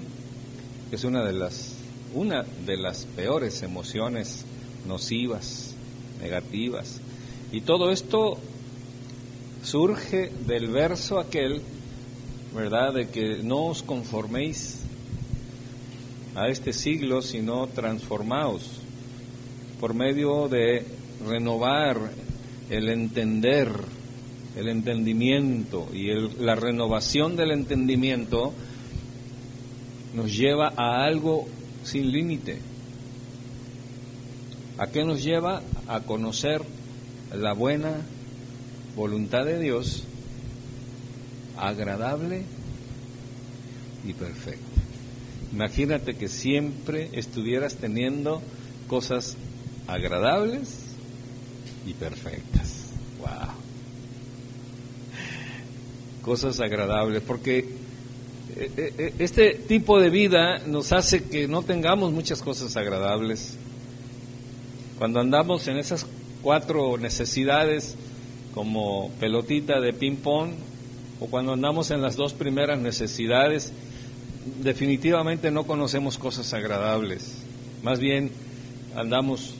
que 0.91 0.95
es 0.95 1.03
una 1.03 1.25
de 1.25 1.33
las, 1.33 1.73
una 2.13 2.43
de 2.43 2.77
las 2.77 3.07
peores 3.07 3.63
emociones 3.63 4.45
nocivas, 4.87 5.73
negativas. 6.21 7.01
Y 7.51 7.61
todo 7.61 7.89
esto 7.89 8.37
surge 9.63 10.31
del 10.45 10.67
verso 10.67 11.17
aquel, 11.17 11.63
¿verdad?, 12.53 12.93
de 12.93 13.09
que 13.09 13.41
no 13.41 13.65
os 13.65 13.81
conforméis 13.81 14.81
a 16.35 16.49
este 16.49 16.71
siglo, 16.71 17.23
sino 17.23 17.65
transformaos 17.65 18.61
por 19.79 19.95
medio 19.95 20.47
de 20.47 20.85
renovar 21.25 22.28
el 22.69 22.89
entender, 22.89 23.69
el 24.55 24.67
entendimiento 24.67 25.89
y 25.93 26.09
la 26.39 26.55
renovación 26.55 27.35
del 27.35 27.51
entendimiento 27.51 28.53
nos 30.13 30.35
lleva 30.35 30.73
a 30.75 31.03
algo 31.03 31.47
sin 31.83 32.11
límite. 32.11 32.59
¿A 34.77 34.87
qué 34.87 35.03
nos 35.03 35.23
lleva? 35.23 35.61
A 35.87 36.01
conocer 36.01 36.61
la 37.33 37.53
buena 37.53 38.01
voluntad 38.95 39.45
de 39.45 39.59
Dios, 39.59 40.03
agradable 41.57 42.43
y 44.05 44.13
perfecta. 44.13 44.63
Imagínate 45.51 46.15
que 46.15 46.27
siempre 46.27 47.09
estuvieras 47.13 47.75
teniendo 47.75 48.41
cosas 48.87 49.35
agradables 49.87 50.88
y 51.85 51.93
perfectas. 51.93 52.85
Wow. 53.19 53.53
Cosas 56.21 56.59
agradables, 56.59 57.21
porque 57.21 57.59
eh, 57.59 58.71
eh, 58.75 58.93
eh, 58.97 59.13
este 59.19 59.53
tipo 59.53 59.99
de 59.99 60.09
vida 60.09 60.59
nos 60.65 60.91
hace 60.91 61.23
que 61.23 61.47
no 61.47 61.63
tengamos 61.63 62.11
muchas 62.11 62.41
cosas 62.41 62.75
agradables. 62.75 63.57
Cuando 64.97 65.19
andamos 65.19 65.67
en 65.67 65.77
esas 65.77 66.05
cuatro 66.41 66.97
necesidades, 66.97 67.95
como 68.53 69.11
pelotita 69.19 69.79
de 69.79 69.93
ping-pong, 69.93 70.51
o 71.19 71.27
cuando 71.27 71.53
andamos 71.53 71.91
en 71.91 72.01
las 72.01 72.15
dos 72.15 72.33
primeras 72.33 72.79
necesidades, 72.79 73.71
definitivamente 74.61 75.51
no 75.51 75.65
conocemos 75.65 76.17
cosas 76.17 76.53
agradables. 76.53 77.37
Más 77.83 77.99
bien 77.99 78.31
andamos 78.95 79.55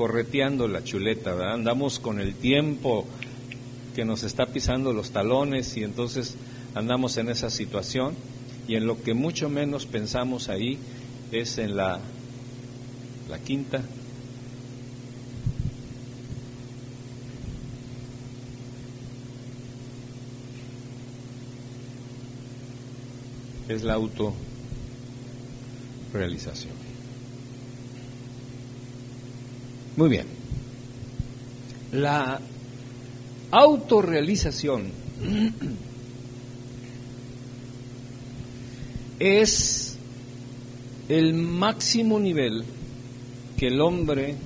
correteando 0.00 0.66
la 0.66 0.82
chuleta, 0.82 1.52
andamos 1.52 1.98
con 1.98 2.20
el 2.20 2.34
tiempo 2.34 3.04
que 3.94 4.06
nos 4.06 4.22
está 4.22 4.46
pisando 4.46 4.94
los 4.94 5.10
talones 5.10 5.76
y 5.76 5.84
entonces 5.84 6.36
andamos 6.74 7.18
en 7.18 7.28
esa 7.28 7.50
situación 7.50 8.14
y 8.66 8.76
en 8.76 8.86
lo 8.86 9.02
que 9.02 9.12
mucho 9.12 9.50
menos 9.50 9.84
pensamos 9.84 10.48
ahí 10.48 10.78
es 11.32 11.58
en 11.58 11.76
la, 11.76 12.00
la 13.28 13.38
quinta. 13.40 13.82
es 23.68 23.82
la 23.82 23.92
autorrealización. 23.92 26.89
Muy 30.00 30.08
bien. 30.08 30.24
La 31.92 32.40
autorrealización 33.50 34.84
es 39.18 39.98
el 41.06 41.34
máximo 41.34 42.18
nivel 42.18 42.64
que 43.58 43.66
el 43.66 43.78
hombre 43.82 44.36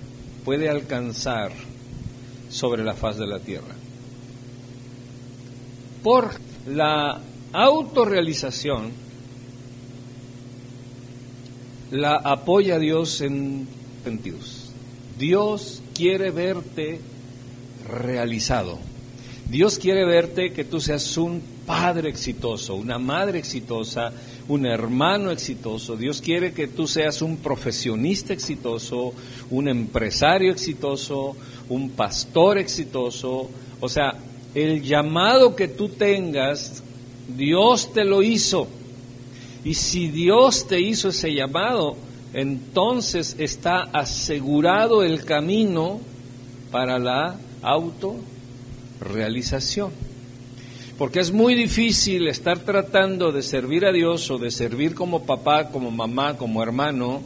puede 0.44 0.68
alcanzar 0.68 1.52
sobre 2.50 2.82
la 2.82 2.94
faz 2.94 3.16
de 3.18 3.26
la 3.28 3.38
tierra. 3.38 3.76
Por 6.02 6.32
la 6.66 7.20
autorrealización 7.52 8.90
la 11.92 12.16
apoya 12.16 12.80
Dios 12.80 13.20
en 13.20 13.68
sentidos. 14.02 14.63
Dios 15.18 15.82
quiere 15.94 16.30
verte 16.30 17.00
realizado. 17.88 18.78
Dios 19.48 19.78
quiere 19.78 20.04
verte 20.04 20.52
que 20.52 20.64
tú 20.64 20.80
seas 20.80 21.16
un 21.16 21.42
padre 21.66 22.08
exitoso, 22.08 22.74
una 22.74 22.98
madre 22.98 23.38
exitosa, 23.38 24.12
un 24.48 24.66
hermano 24.66 25.30
exitoso. 25.30 25.96
Dios 25.96 26.20
quiere 26.20 26.52
que 26.52 26.66
tú 26.66 26.86
seas 26.86 27.22
un 27.22 27.36
profesionista 27.36 28.32
exitoso, 28.32 29.12
un 29.50 29.68
empresario 29.68 30.50
exitoso, 30.50 31.36
un 31.68 31.90
pastor 31.90 32.58
exitoso. 32.58 33.48
O 33.80 33.88
sea, 33.88 34.14
el 34.54 34.82
llamado 34.82 35.54
que 35.54 35.68
tú 35.68 35.88
tengas, 35.90 36.82
Dios 37.36 37.92
te 37.92 38.04
lo 38.04 38.22
hizo. 38.22 38.66
Y 39.64 39.74
si 39.74 40.08
Dios 40.08 40.66
te 40.66 40.80
hizo 40.80 41.08
ese 41.08 41.32
llamado, 41.32 41.96
entonces 42.34 43.36
está 43.38 43.82
asegurado 43.92 45.02
el 45.04 45.24
camino 45.24 46.00
para 46.72 46.98
la 46.98 47.36
autorrealización. 47.62 49.92
Porque 50.98 51.20
es 51.20 51.30
muy 51.32 51.54
difícil 51.54 52.26
estar 52.28 52.58
tratando 52.58 53.32
de 53.32 53.42
servir 53.42 53.86
a 53.86 53.92
Dios 53.92 54.30
o 54.30 54.36
de 54.38 54.50
servir 54.50 54.94
como 54.94 55.24
papá, 55.24 55.70
como 55.70 55.92
mamá, 55.92 56.36
como 56.36 56.62
hermano, 56.62 57.22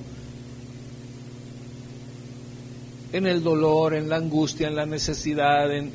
en 3.13 3.27
el 3.27 3.43
dolor, 3.43 3.95
en 3.95 4.11
la 4.11 4.17
angustia, 4.17 4.69
en 4.69 4.77
la 4.77 4.85
necesidad, 4.85 5.75
en, 5.75 5.91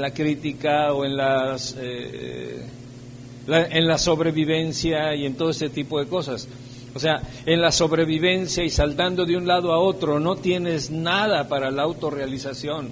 la 0.00 0.12
crítica 0.12 0.92
o 0.92 1.04
en, 1.04 1.16
las, 1.16 1.74
eh, 1.78 2.64
en 3.48 3.86
la 3.86 3.98
sobrevivencia 3.98 5.16
y 5.16 5.26
en 5.26 5.34
todo 5.34 5.50
ese 5.50 5.68
tipo 5.68 5.98
de 5.98 6.06
cosas. 6.06 6.46
O 6.94 6.98
sea, 6.98 7.22
en 7.46 7.60
la 7.60 7.70
sobrevivencia 7.70 8.64
y 8.64 8.70
saltando 8.70 9.24
de 9.24 9.36
un 9.36 9.46
lado 9.46 9.72
a 9.72 9.78
otro, 9.78 10.18
no 10.18 10.36
tienes 10.36 10.90
nada 10.90 11.48
para 11.48 11.70
la 11.70 11.82
autorrealización. 11.82 12.90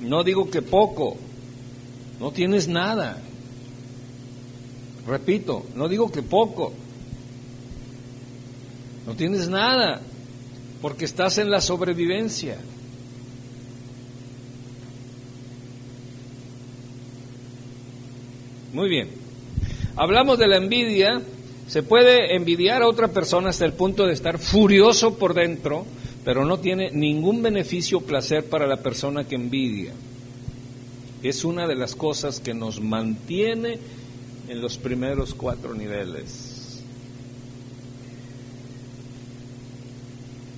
No 0.00 0.24
digo 0.24 0.50
que 0.50 0.62
poco, 0.62 1.16
no 2.18 2.30
tienes 2.30 2.68
nada. 2.68 3.18
Repito, 5.06 5.66
no 5.74 5.88
digo 5.88 6.10
que 6.10 6.22
poco, 6.22 6.72
no 9.06 9.14
tienes 9.14 9.48
nada, 9.48 10.00
porque 10.80 11.04
estás 11.04 11.38
en 11.38 11.50
la 11.50 11.60
sobrevivencia. 11.60 12.56
Muy 18.72 18.88
bien. 18.88 19.08
Hablamos 19.96 20.38
de 20.38 20.46
la 20.46 20.56
envidia. 20.56 21.20
Se 21.70 21.84
puede 21.84 22.34
envidiar 22.34 22.82
a 22.82 22.88
otra 22.88 23.06
persona 23.06 23.50
hasta 23.50 23.64
el 23.64 23.74
punto 23.74 24.04
de 24.04 24.12
estar 24.12 24.40
furioso 24.40 25.14
por 25.14 25.34
dentro, 25.34 25.86
pero 26.24 26.44
no 26.44 26.58
tiene 26.58 26.90
ningún 26.90 27.42
beneficio 27.42 27.98
o 27.98 28.00
placer 28.00 28.44
para 28.46 28.66
la 28.66 28.78
persona 28.78 29.22
que 29.22 29.36
envidia. 29.36 29.92
Es 31.22 31.44
una 31.44 31.68
de 31.68 31.76
las 31.76 31.94
cosas 31.94 32.40
que 32.40 32.54
nos 32.54 32.80
mantiene 32.80 33.78
en 34.48 34.60
los 34.60 34.78
primeros 34.78 35.32
cuatro 35.32 35.72
niveles. 35.72 36.82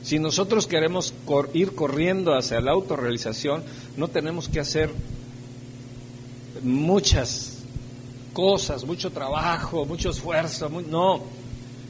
Si 0.02 0.18
nosotros 0.18 0.66
queremos 0.66 1.12
ir 1.52 1.74
corriendo 1.74 2.32
hacia 2.32 2.62
la 2.62 2.72
autorrealización, 2.72 3.64
no 3.98 4.08
tenemos 4.08 4.48
que 4.48 4.60
hacer 4.60 4.88
muchas 6.62 7.51
cosas, 8.32 8.84
mucho 8.84 9.10
trabajo, 9.10 9.84
mucho 9.84 10.10
esfuerzo, 10.10 10.68
no, 10.68 11.20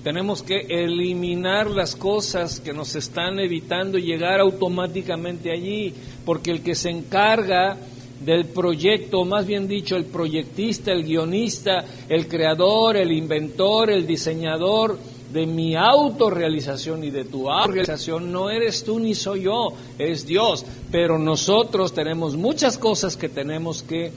tenemos 0.02 0.42
que 0.42 0.66
eliminar 0.68 1.70
las 1.70 1.94
cosas 1.94 2.60
que 2.60 2.72
nos 2.72 2.96
están 2.96 3.38
evitando 3.38 3.98
llegar 3.98 4.40
automáticamente 4.40 5.52
allí, 5.52 5.94
porque 6.24 6.50
el 6.50 6.62
que 6.62 6.74
se 6.74 6.90
encarga 6.90 7.76
del 8.24 8.46
proyecto, 8.46 9.24
más 9.24 9.46
bien 9.46 9.68
dicho, 9.68 9.96
el 9.96 10.06
proyectista, 10.06 10.92
el 10.92 11.04
guionista, 11.04 11.84
el 12.08 12.26
creador, 12.26 12.96
el 12.96 13.12
inventor, 13.12 13.90
el 13.90 14.06
diseñador 14.06 14.98
de 15.32 15.46
mi 15.46 15.74
autorrealización 15.74 17.04
y 17.04 17.10
de 17.10 17.24
tu 17.24 17.50
autorrealización 17.50 18.30
no 18.30 18.50
eres 18.50 18.84
tú 18.84 18.98
ni 18.98 19.14
soy 19.14 19.42
yo, 19.42 19.68
es 19.98 20.26
Dios. 20.26 20.64
Pero 20.90 21.18
nosotros 21.18 21.94
tenemos 21.94 22.36
muchas 22.36 22.76
cosas 22.76 23.16
que 23.16 23.28
tenemos 23.28 23.82
que 23.82 24.12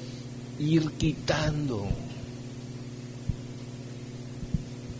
ir 0.59 0.91
quitando. 0.91 1.85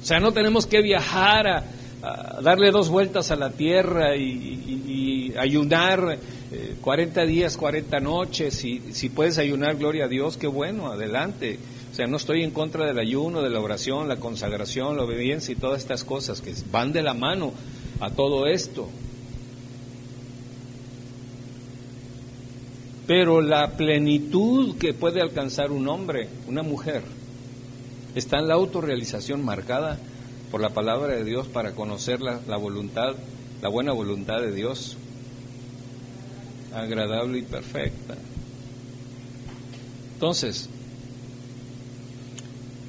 O 0.05 0.07
sea, 0.07 0.19
no 0.19 0.33
tenemos 0.33 0.67
que 0.67 0.83
viajar 0.83 1.47
a, 1.47 1.63
darle 2.39 2.69
dos 2.69 2.89
vueltas 2.89 3.31
a 3.31 3.35
la 3.35 3.49
tierra 3.49 4.15
y, 4.15 5.33
ayunar 5.35 6.19
40 6.81 7.23
eh, 7.23 7.25
días, 7.25 7.57
40 7.57 7.99
noches. 8.01 8.63
Y 8.65 8.93
si 8.93 9.09
puedes 9.09 9.39
ayunar, 9.39 9.77
gloria 9.77 10.05
a 10.05 10.07
Dios, 10.07 10.37
qué 10.37 10.45
bueno, 10.45 10.91
adelante. 10.91 11.57
O 11.91 11.95
sea, 11.95 12.05
no 12.05 12.17
estoy 12.17 12.43
en 12.43 12.51
contra 12.51 12.85
del 12.85 12.99
ayuno, 12.99 13.41
de 13.41 13.49
la 13.49 13.59
oración, 13.59 14.07
la 14.07 14.17
consagración, 14.17 14.95
la 14.95 15.05
obediencia 15.05 15.53
y 15.53 15.55
todas 15.55 15.81
estas 15.81 16.03
cosas 16.03 16.39
que 16.39 16.53
van 16.71 16.93
de 16.93 17.01
la 17.01 17.15
mano 17.15 17.51
a 17.99 18.11
todo 18.11 18.45
esto. 18.45 18.87
Pero 23.07 23.41
la 23.41 23.71
plenitud 23.71 24.77
que 24.77 24.93
puede 24.93 25.19
alcanzar 25.19 25.71
un 25.71 25.87
hombre, 25.87 26.29
una 26.47 26.61
mujer, 26.61 27.01
está 28.15 28.39
en 28.39 28.47
la 28.47 28.55
autorrealización 28.55 29.43
marcada 29.43 29.99
por 30.51 30.61
la 30.61 30.69
palabra 30.69 31.13
de 31.13 31.23
Dios 31.23 31.47
para 31.47 31.73
conocer 31.73 32.21
la, 32.21 32.39
voluntad, 32.57 33.15
la 33.61 33.69
buena 33.69 33.91
voluntad 33.91 34.39
de 34.39 34.53
Dios, 34.53 34.95
agradable 36.73 37.39
y 37.39 37.41
perfecta. 37.41 38.15
Entonces, 40.13 40.69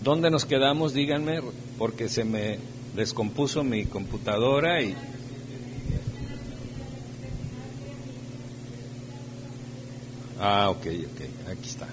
¿dónde 0.03 0.31
nos 0.31 0.45
quedamos? 0.45 0.95
Díganme, 0.95 1.41
porque 1.77 2.09
se 2.09 2.25
me 2.25 2.59
descompuso 2.95 3.65
mi 3.65 3.85
computadora 3.85 4.81
y... 4.81 4.95
Ah, 10.39 10.69
ok, 10.71 10.87
ok, 10.87 11.51
aquí 11.51 11.69
está. 11.69 11.89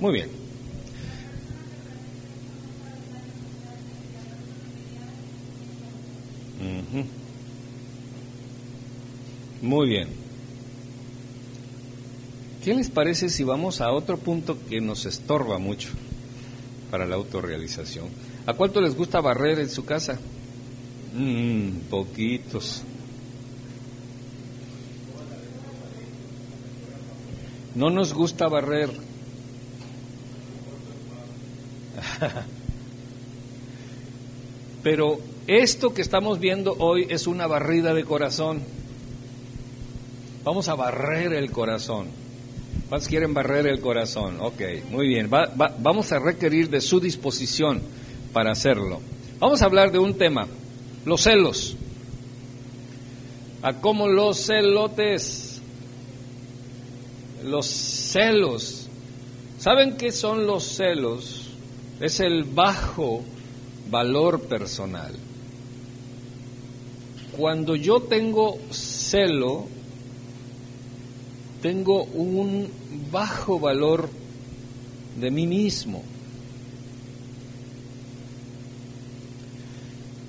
Muy 0.00 0.12
bien. 0.12 0.48
Muy 9.60 9.88
bien. 9.88 10.08
¿Qué 12.64 12.74
les 12.74 12.90
parece 12.90 13.28
si 13.28 13.44
vamos 13.44 13.80
a 13.80 13.92
otro 13.92 14.18
punto 14.18 14.56
que 14.68 14.80
nos 14.80 15.06
estorba 15.06 15.58
mucho 15.58 15.88
para 16.90 17.06
la 17.06 17.16
autorrealización? 17.16 18.06
¿A 18.46 18.54
cuánto 18.54 18.80
les 18.80 18.94
gusta 18.94 19.20
barrer 19.20 19.58
en 19.58 19.68
su 19.68 19.84
casa? 19.84 20.18
Mm, 21.14 21.88
poquitos. 21.90 22.82
No 27.74 27.90
nos 27.90 28.12
gusta 28.12 28.48
barrer. 28.48 29.07
Pero 34.82 35.18
esto 35.46 35.94
que 35.94 36.02
estamos 36.02 36.40
viendo 36.40 36.74
hoy 36.78 37.06
es 37.08 37.26
una 37.26 37.46
barrida 37.46 37.94
de 37.94 38.04
corazón. 38.04 38.60
Vamos 40.44 40.68
a 40.68 40.74
barrer 40.74 41.32
el 41.32 41.50
corazón. 41.50 42.08
¿Cuántos 42.88 43.08
quieren 43.08 43.32
barrer 43.34 43.66
el 43.66 43.80
corazón? 43.80 44.38
Ok, 44.40 44.62
muy 44.90 45.08
bien. 45.08 45.30
vamos 45.30 46.12
a 46.12 46.18
requerir 46.18 46.70
de 46.70 46.80
su 46.80 47.00
disposición 47.00 47.82
para 48.32 48.52
hacerlo. 48.52 49.00
Vamos 49.38 49.60
a 49.62 49.66
hablar 49.66 49.92
de 49.92 49.98
un 49.98 50.14
tema, 50.14 50.46
los 51.04 51.20
celos. 51.22 51.76
A 53.60 53.74
cómo 53.74 54.08
los 54.08 54.46
celotes, 54.46 55.60
los 57.44 57.66
celos 57.66 58.88
¿Saben 59.58 59.96
qué 59.96 60.12
son 60.12 60.46
los 60.46 60.62
celos? 60.62 61.47
Es 62.00 62.20
el 62.20 62.44
bajo 62.44 63.22
valor 63.90 64.42
personal. 64.42 65.12
Cuando 67.36 67.76
yo 67.76 68.00
tengo 68.00 68.58
celo, 68.70 69.66
tengo 71.62 72.04
un 72.04 72.68
bajo 73.10 73.58
valor 73.58 74.08
de 75.20 75.30
mí 75.30 75.46
mismo. 75.46 76.02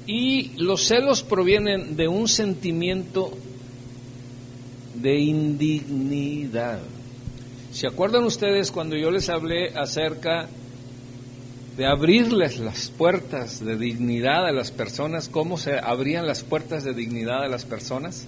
Y 0.07 0.51
los 0.57 0.85
celos 0.85 1.21
provienen 1.21 1.95
de 1.95 2.07
un 2.07 2.27
sentimiento 2.27 3.31
de 4.95 5.19
indignidad. 5.19 6.79
¿Se 7.71 7.85
acuerdan 7.85 8.23
ustedes 8.23 8.71
cuando 8.71 8.95
yo 8.95 9.11
les 9.11 9.29
hablé 9.29 9.69
acerca 9.69 10.49
de 11.79 11.87
abrirles 11.87 12.59
las 12.59 12.89
puertas 12.89 13.63
de 13.63 13.77
dignidad 13.77 14.45
a 14.45 14.51
las 14.51 14.69
personas? 14.69 15.29
¿Cómo 15.29 15.57
se 15.57 15.79
abrían 15.79 16.27
las 16.27 16.43
puertas 16.43 16.83
de 16.83 16.93
dignidad 16.93 17.41
a 17.41 17.47
las 17.47 17.63
personas? 17.63 18.25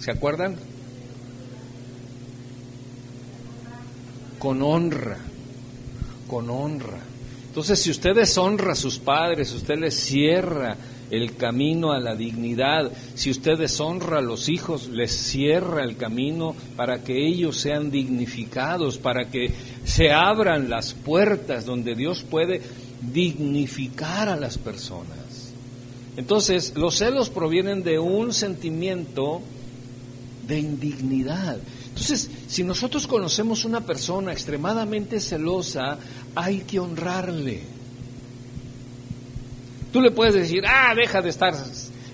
¿Se 0.00 0.10
acuerdan? 0.10 0.56
Con 4.40 4.62
honra, 4.62 5.16
con 6.26 6.50
honra. 6.50 6.98
Entonces, 7.46 7.80
si 7.80 7.92
usted 7.92 8.16
deshonra 8.16 8.72
a 8.72 8.74
sus 8.74 8.98
padres, 8.98 9.52
usted 9.52 9.78
les 9.78 9.94
cierra 9.94 10.76
el 11.14 11.36
camino 11.36 11.92
a 11.92 12.00
la 12.00 12.14
dignidad. 12.14 12.90
Si 13.14 13.30
usted 13.30 13.58
deshonra 13.58 14.18
a 14.18 14.22
los 14.22 14.48
hijos, 14.48 14.88
les 14.88 15.12
cierra 15.12 15.84
el 15.84 15.96
camino 15.96 16.54
para 16.76 17.02
que 17.02 17.26
ellos 17.26 17.58
sean 17.58 17.90
dignificados, 17.90 18.98
para 18.98 19.30
que 19.30 19.52
se 19.84 20.10
abran 20.12 20.68
las 20.68 20.94
puertas 20.94 21.64
donde 21.64 21.94
Dios 21.94 22.22
puede 22.22 22.60
dignificar 23.12 24.28
a 24.28 24.36
las 24.36 24.58
personas. 24.58 25.52
Entonces, 26.16 26.74
los 26.76 26.96
celos 26.96 27.30
provienen 27.30 27.82
de 27.82 27.98
un 27.98 28.32
sentimiento 28.32 29.42
de 30.46 30.58
indignidad. 30.58 31.58
Entonces, 31.88 32.30
si 32.48 32.62
nosotros 32.62 33.06
conocemos 33.06 33.64
una 33.64 33.80
persona 33.80 34.32
extremadamente 34.32 35.20
celosa, 35.20 35.98
hay 36.34 36.60
que 36.60 36.78
honrarle. 36.78 37.73
Tú 39.94 40.00
le 40.00 40.10
puedes 40.10 40.34
decir, 40.34 40.64
ah, 40.66 40.92
deja 40.92 41.22
de 41.22 41.30
estar 41.30 41.54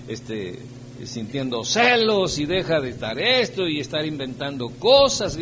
este, 0.07 0.59
sintiendo 1.03 1.63
celos 1.63 2.37
y 2.37 2.45
deja 2.45 2.79
de 2.79 2.91
estar 2.91 3.17
esto 3.17 3.67
y 3.67 3.79
estar 3.79 4.05
inventando 4.05 4.69
cosas. 4.69 5.35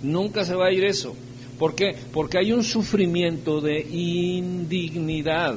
Nunca 0.00 0.44
se 0.44 0.54
va 0.54 0.66
a 0.66 0.72
ir 0.72 0.84
eso. 0.84 1.16
¿Por 1.58 1.74
qué? 1.74 1.96
Porque 2.12 2.38
hay 2.38 2.52
un 2.52 2.62
sufrimiento 2.62 3.60
de 3.60 3.80
indignidad. 3.80 5.56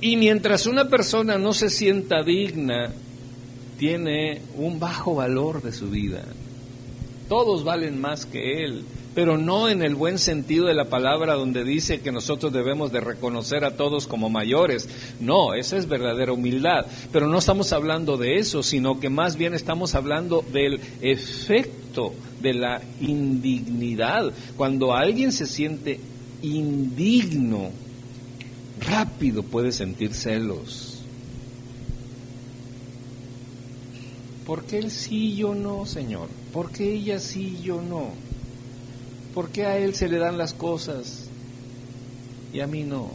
Y 0.00 0.16
mientras 0.16 0.64
una 0.64 0.88
persona 0.88 1.36
no 1.36 1.52
se 1.52 1.68
sienta 1.68 2.22
digna, 2.22 2.94
tiene 3.78 4.40
un 4.56 4.80
bajo 4.80 5.14
valor 5.14 5.60
de 5.60 5.72
su 5.72 5.90
vida. 5.90 6.24
Todos 7.28 7.64
valen 7.64 8.00
más 8.00 8.24
que 8.24 8.64
él, 8.64 8.84
pero 9.14 9.36
no 9.36 9.68
en 9.68 9.82
el 9.82 9.94
buen 9.96 10.18
sentido 10.18 10.66
de 10.66 10.74
la 10.74 10.84
palabra 10.84 11.34
donde 11.34 11.64
dice 11.64 12.00
que 12.00 12.12
nosotros 12.12 12.52
debemos 12.52 12.92
de 12.92 13.00
reconocer 13.00 13.64
a 13.64 13.76
todos 13.76 14.06
como 14.06 14.30
mayores. 14.30 14.88
No, 15.18 15.54
esa 15.54 15.76
es 15.76 15.88
verdadera 15.88 16.32
humildad, 16.32 16.86
pero 17.12 17.26
no 17.26 17.38
estamos 17.38 17.72
hablando 17.72 18.16
de 18.16 18.36
eso, 18.36 18.62
sino 18.62 19.00
que 19.00 19.08
más 19.08 19.36
bien 19.36 19.54
estamos 19.54 19.94
hablando 19.94 20.44
del 20.52 20.80
efecto 21.00 22.12
de 22.40 22.54
la 22.54 22.82
indignidad. 23.00 24.32
Cuando 24.56 24.94
alguien 24.94 25.32
se 25.32 25.46
siente 25.46 25.98
indigno, 26.42 27.70
rápido 28.86 29.42
puede 29.42 29.72
sentir 29.72 30.14
celos. 30.14 30.95
¿Por 34.46 34.64
qué 34.64 34.78
él 34.78 34.90
sí 34.92 35.32
y 35.32 35.36
yo 35.36 35.54
no, 35.54 35.86
Señor? 35.86 36.28
¿Por 36.52 36.70
qué 36.70 36.92
ella 36.94 37.18
sí 37.18 37.58
y 37.58 37.64
yo 37.64 37.82
no? 37.82 38.10
¿Por 39.34 39.50
qué 39.50 39.66
a 39.66 39.76
él 39.76 39.94
se 39.94 40.08
le 40.08 40.18
dan 40.18 40.38
las 40.38 40.54
cosas 40.54 41.24
y 42.52 42.60
a 42.60 42.66
mí 42.66 42.84
no? 42.84 43.10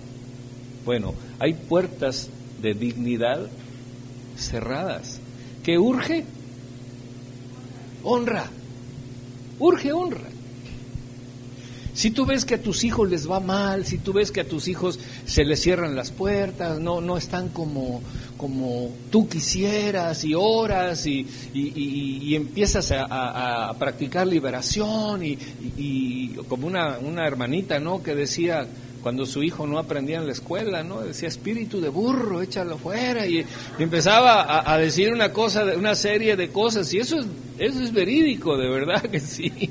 Bueno, 0.86 1.14
hay 1.40 1.54
puertas 1.54 2.30
de 2.62 2.74
dignidad 2.74 3.48
cerradas. 4.38 5.20
¿Qué 5.64 5.78
urge? 5.80 6.26
Honra. 8.04 8.50
Urge 9.60 9.94
honra. 9.94 10.28
Si 11.94 12.12
tú 12.12 12.26
ves 12.26 12.46
que 12.46 12.56
a 12.56 12.62
tus 12.62 12.84
hijos 12.84 13.10
les 13.10 13.30
va 13.30 13.40
mal, 13.40 13.86
si 13.86 13.98
tú 13.98 14.14
ves 14.14 14.32
que 14.32 14.42
a 14.42 14.48
tus 14.48 14.68
hijos 14.68 15.00
se 15.26 15.46
les 15.46 15.62
cierran 15.62 15.96
las 15.96 16.12
puertas, 16.12 16.80
no, 16.80 17.00
no 17.00 17.18
están 17.18 17.50
como, 17.50 18.02
como 18.42 18.90
tú 19.12 19.30
quisieras 19.30 20.26
y 20.26 20.34
oras 20.34 21.06
y, 21.06 21.28
y, 21.54 22.34
empiezas 22.34 22.92
a, 22.92 23.72
practicar 23.78 24.26
liberación 24.26 25.22
y, 25.24 26.34
como 26.48 26.66
una, 26.66 26.98
una 26.98 27.28
hermanita, 27.28 27.80
¿no? 27.80 28.02
Que 28.02 28.16
decía, 28.16 28.66
cuando 29.04 29.28
su 29.28 29.44
hijo 29.44 29.68
no 29.68 29.78
aprendía 29.78 30.18
en 30.18 30.26
la 30.26 30.32
escuela, 30.32 30.84
¿no? 30.84 31.02
Decía 31.02 31.30
espíritu 31.30 31.80
de 31.80 31.90
burro, 31.90 32.42
échalo 32.42 32.80
fuera 32.80 33.28
y, 33.28 33.46
empezaba 33.78 34.72
a, 34.74 34.78
decir 34.80 35.14
una 35.14 35.32
cosa, 35.32 35.64
una 35.78 35.94
serie 35.94 36.36
de 36.36 36.50
cosas 36.50 36.92
y 36.96 36.98
eso 36.98 37.20
es, 37.20 37.28
eso 37.60 37.84
es 37.84 37.94
verídico, 37.94 38.58
de 38.58 38.70
verdad 38.70 39.04
que 39.04 39.20
sí 39.20 39.70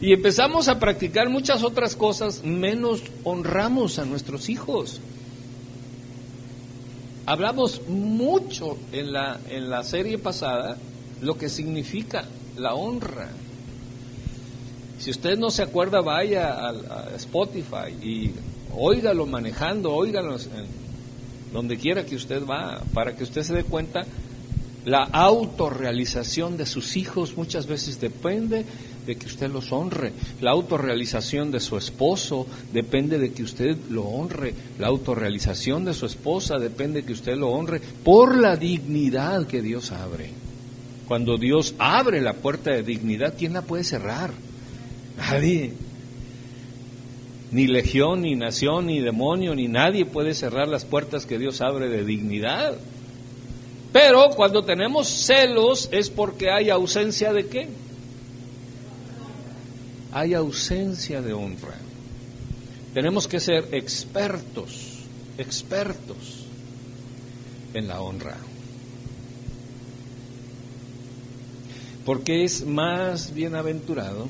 y 0.00 0.12
empezamos 0.12 0.68
a 0.68 0.78
practicar 0.78 1.28
muchas 1.28 1.62
otras 1.62 1.96
cosas, 1.96 2.42
menos 2.44 3.02
honramos 3.24 3.98
a 3.98 4.04
nuestros 4.04 4.48
hijos. 4.48 5.00
Hablamos 7.26 7.82
mucho 7.88 8.78
en 8.92 9.12
la, 9.12 9.40
en 9.50 9.68
la 9.68 9.82
serie 9.82 10.16
pasada 10.16 10.76
lo 11.22 11.36
que 11.36 11.48
significa 11.48 12.24
la 12.56 12.74
honra. 12.74 13.28
Si 14.98 15.10
usted 15.10 15.36
no 15.36 15.50
se 15.50 15.62
acuerda, 15.62 16.00
vaya 16.00 16.68
a, 16.68 17.16
Spotify 17.16 17.90
y 18.00 18.32
óigalo 18.76 19.26
manejando, 19.26 19.92
óigalo 19.92 20.36
donde 21.52 21.76
quiera 21.76 22.04
que 22.04 22.16
usted 22.16 22.44
va, 22.46 22.80
para 22.94 23.16
que 23.16 23.24
usted 23.24 23.42
se 23.42 23.54
dé 23.54 23.64
cuenta, 23.64 24.04
la 24.84 25.02
autorrealización 25.02 26.56
de 26.56 26.64
sus 26.64 26.96
hijos 26.96 27.36
muchas 27.36 27.66
veces 27.66 28.00
depende 28.00 28.64
de 29.06 29.16
que 29.16 29.26
usted 29.26 29.50
los 29.50 29.72
honre. 29.72 30.12
La 30.40 30.50
autorrealización 30.50 31.50
de 31.50 31.60
su 31.60 31.76
esposo 31.76 32.46
depende 32.72 33.18
de 33.18 33.32
que 33.32 33.44
usted 33.44 33.76
lo 33.90 34.02
honre. 34.02 34.52
La 34.78 34.88
autorrealización 34.88 35.84
de 35.84 35.94
su 35.94 36.06
esposa 36.06 36.58
depende 36.58 37.00
de 37.00 37.06
que 37.06 37.12
usted 37.12 37.36
lo 37.36 37.50
honre 37.50 37.80
por 37.80 38.36
la 38.36 38.56
dignidad 38.56 39.46
que 39.46 39.62
Dios 39.62 39.92
abre. 39.92 40.30
Cuando 41.06 41.38
Dios 41.38 41.74
abre 41.78 42.20
la 42.20 42.34
puerta 42.34 42.72
de 42.72 42.82
dignidad, 42.82 43.34
¿quién 43.38 43.52
la 43.52 43.62
puede 43.62 43.84
cerrar? 43.84 44.32
Nadie. 45.16 45.72
Ni 47.52 47.68
legión, 47.68 48.22
ni 48.22 48.34
nación, 48.34 48.86
ni 48.86 49.00
demonio, 49.00 49.54
ni 49.54 49.68
nadie 49.68 50.04
puede 50.04 50.34
cerrar 50.34 50.66
las 50.66 50.84
puertas 50.84 51.26
que 51.26 51.38
Dios 51.38 51.60
abre 51.60 51.88
de 51.88 52.04
dignidad. 52.04 52.76
Pero 53.92 54.30
cuando 54.30 54.64
tenemos 54.64 55.08
celos 55.08 55.88
es 55.92 56.10
porque 56.10 56.50
hay 56.50 56.70
ausencia 56.70 57.32
de 57.32 57.46
qué? 57.46 57.68
Hay 60.16 60.32
ausencia 60.32 61.20
de 61.20 61.34
honra. 61.34 61.74
Tenemos 62.94 63.28
que 63.28 63.38
ser 63.38 63.68
expertos, 63.72 65.00
expertos 65.36 66.46
en 67.74 67.86
la 67.86 68.00
honra. 68.00 68.38
Porque 72.06 72.44
es 72.44 72.64
más 72.64 73.34
bienaventurado 73.34 74.28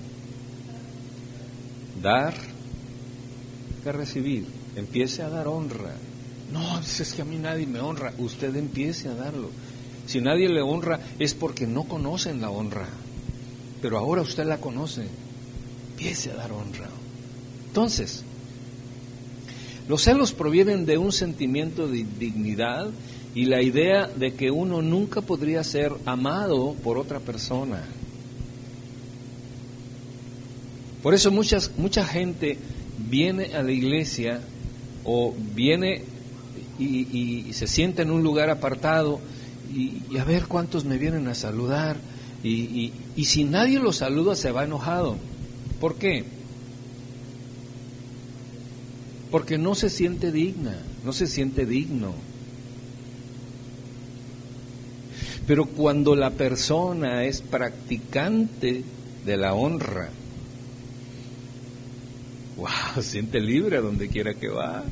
dar 2.02 2.34
que 3.84 3.92
recibir. 3.92 4.44
Empiece 4.74 5.22
a 5.22 5.28
dar 5.28 5.46
honra. 5.46 5.94
No, 6.52 6.80
es 6.80 7.12
que 7.14 7.22
a 7.22 7.24
mí 7.24 7.38
nadie 7.38 7.68
me 7.68 7.78
honra. 7.78 8.12
Usted 8.18 8.56
empiece 8.56 9.06
a 9.06 9.14
darlo. 9.14 9.50
Si 10.08 10.20
nadie 10.20 10.48
le 10.48 10.62
honra 10.62 10.98
es 11.20 11.34
porque 11.34 11.68
no 11.68 11.84
conocen 11.84 12.40
la 12.40 12.50
honra. 12.50 12.88
Pero 13.80 13.98
ahora 13.98 14.22
usted 14.22 14.46
la 14.46 14.58
conoce 14.58 15.06
empiece 15.96 16.30
a 16.30 16.34
dar 16.34 16.52
honra. 16.52 16.90
Entonces, 17.68 18.22
los 19.88 20.02
celos 20.02 20.32
provienen 20.32 20.84
de 20.84 20.98
un 20.98 21.10
sentimiento 21.10 21.88
de 21.88 22.04
dignidad 22.18 22.90
y 23.34 23.46
la 23.46 23.62
idea 23.62 24.06
de 24.06 24.34
que 24.34 24.50
uno 24.50 24.82
nunca 24.82 25.22
podría 25.22 25.64
ser 25.64 25.92
amado 26.04 26.74
por 26.84 26.98
otra 26.98 27.18
persona. 27.18 27.82
Por 31.02 31.14
eso 31.14 31.30
muchas, 31.30 31.70
mucha 31.78 32.04
gente 32.04 32.58
viene 32.98 33.54
a 33.54 33.62
la 33.62 33.72
iglesia 33.72 34.40
o 35.04 35.34
viene 35.54 36.02
y, 36.78 37.52
se 37.52 37.66
sienta 37.66 38.02
en 38.02 38.10
un 38.10 38.22
lugar 38.22 38.50
apartado 38.50 39.18
y, 39.74 40.18
a 40.18 40.24
ver 40.24 40.46
cuántos 40.46 40.84
me 40.84 40.98
vienen 40.98 41.26
a 41.28 41.34
saludar. 41.34 41.96
Y, 42.42 42.92
y 43.16 43.24
si 43.24 43.44
nadie 43.44 43.78
lo 43.78 43.94
saluda 43.94 44.36
se 44.36 44.52
va 44.52 44.64
enojado. 44.64 45.16
¿Por 45.80 45.96
qué? 45.96 46.24
Porque 49.30 49.58
no 49.58 49.74
se 49.74 49.90
siente 49.90 50.32
digna, 50.32 50.78
no 51.04 51.12
se 51.12 51.26
siente 51.26 51.66
digno. 51.66 52.14
Pero 55.46 55.66
cuando 55.66 56.16
la 56.16 56.30
persona 56.30 57.24
es 57.24 57.40
practicante 57.40 58.82
de 59.24 59.36
la 59.36 59.54
honra, 59.54 60.08
wow, 62.56 63.02
siente 63.02 63.40
libre 63.40 63.76
a 63.76 63.80
donde 63.80 64.08
quiera 64.08 64.34
que 64.34 64.48
va. 64.48 64.84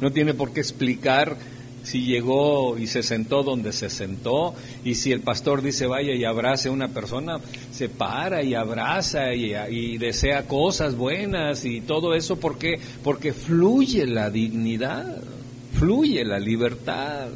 No 0.00 0.12
tiene 0.12 0.34
por 0.34 0.52
qué 0.52 0.60
explicar 0.60 1.36
si 1.86 2.00
llegó 2.00 2.76
y 2.76 2.88
se 2.88 3.04
sentó 3.04 3.44
donde 3.44 3.72
se 3.72 3.88
sentó, 3.90 4.56
y 4.84 4.96
si 4.96 5.12
el 5.12 5.20
pastor 5.20 5.62
dice 5.62 5.86
vaya 5.86 6.14
y 6.14 6.24
abrace 6.24 6.68
a 6.68 6.72
una 6.72 6.88
persona, 6.88 7.38
se 7.70 7.88
para 7.88 8.42
y 8.42 8.54
abraza 8.54 9.32
y, 9.32 9.96
desea 9.96 10.48
cosas 10.48 10.96
buenas 10.96 11.64
y 11.64 11.80
todo 11.80 12.14
eso, 12.14 12.40
¿por 12.40 12.58
qué? 12.58 12.80
Porque 13.04 13.32
fluye 13.32 14.04
la 14.04 14.30
dignidad, 14.30 15.22
fluye 15.78 16.24
la 16.24 16.40
libertad. 16.40 17.28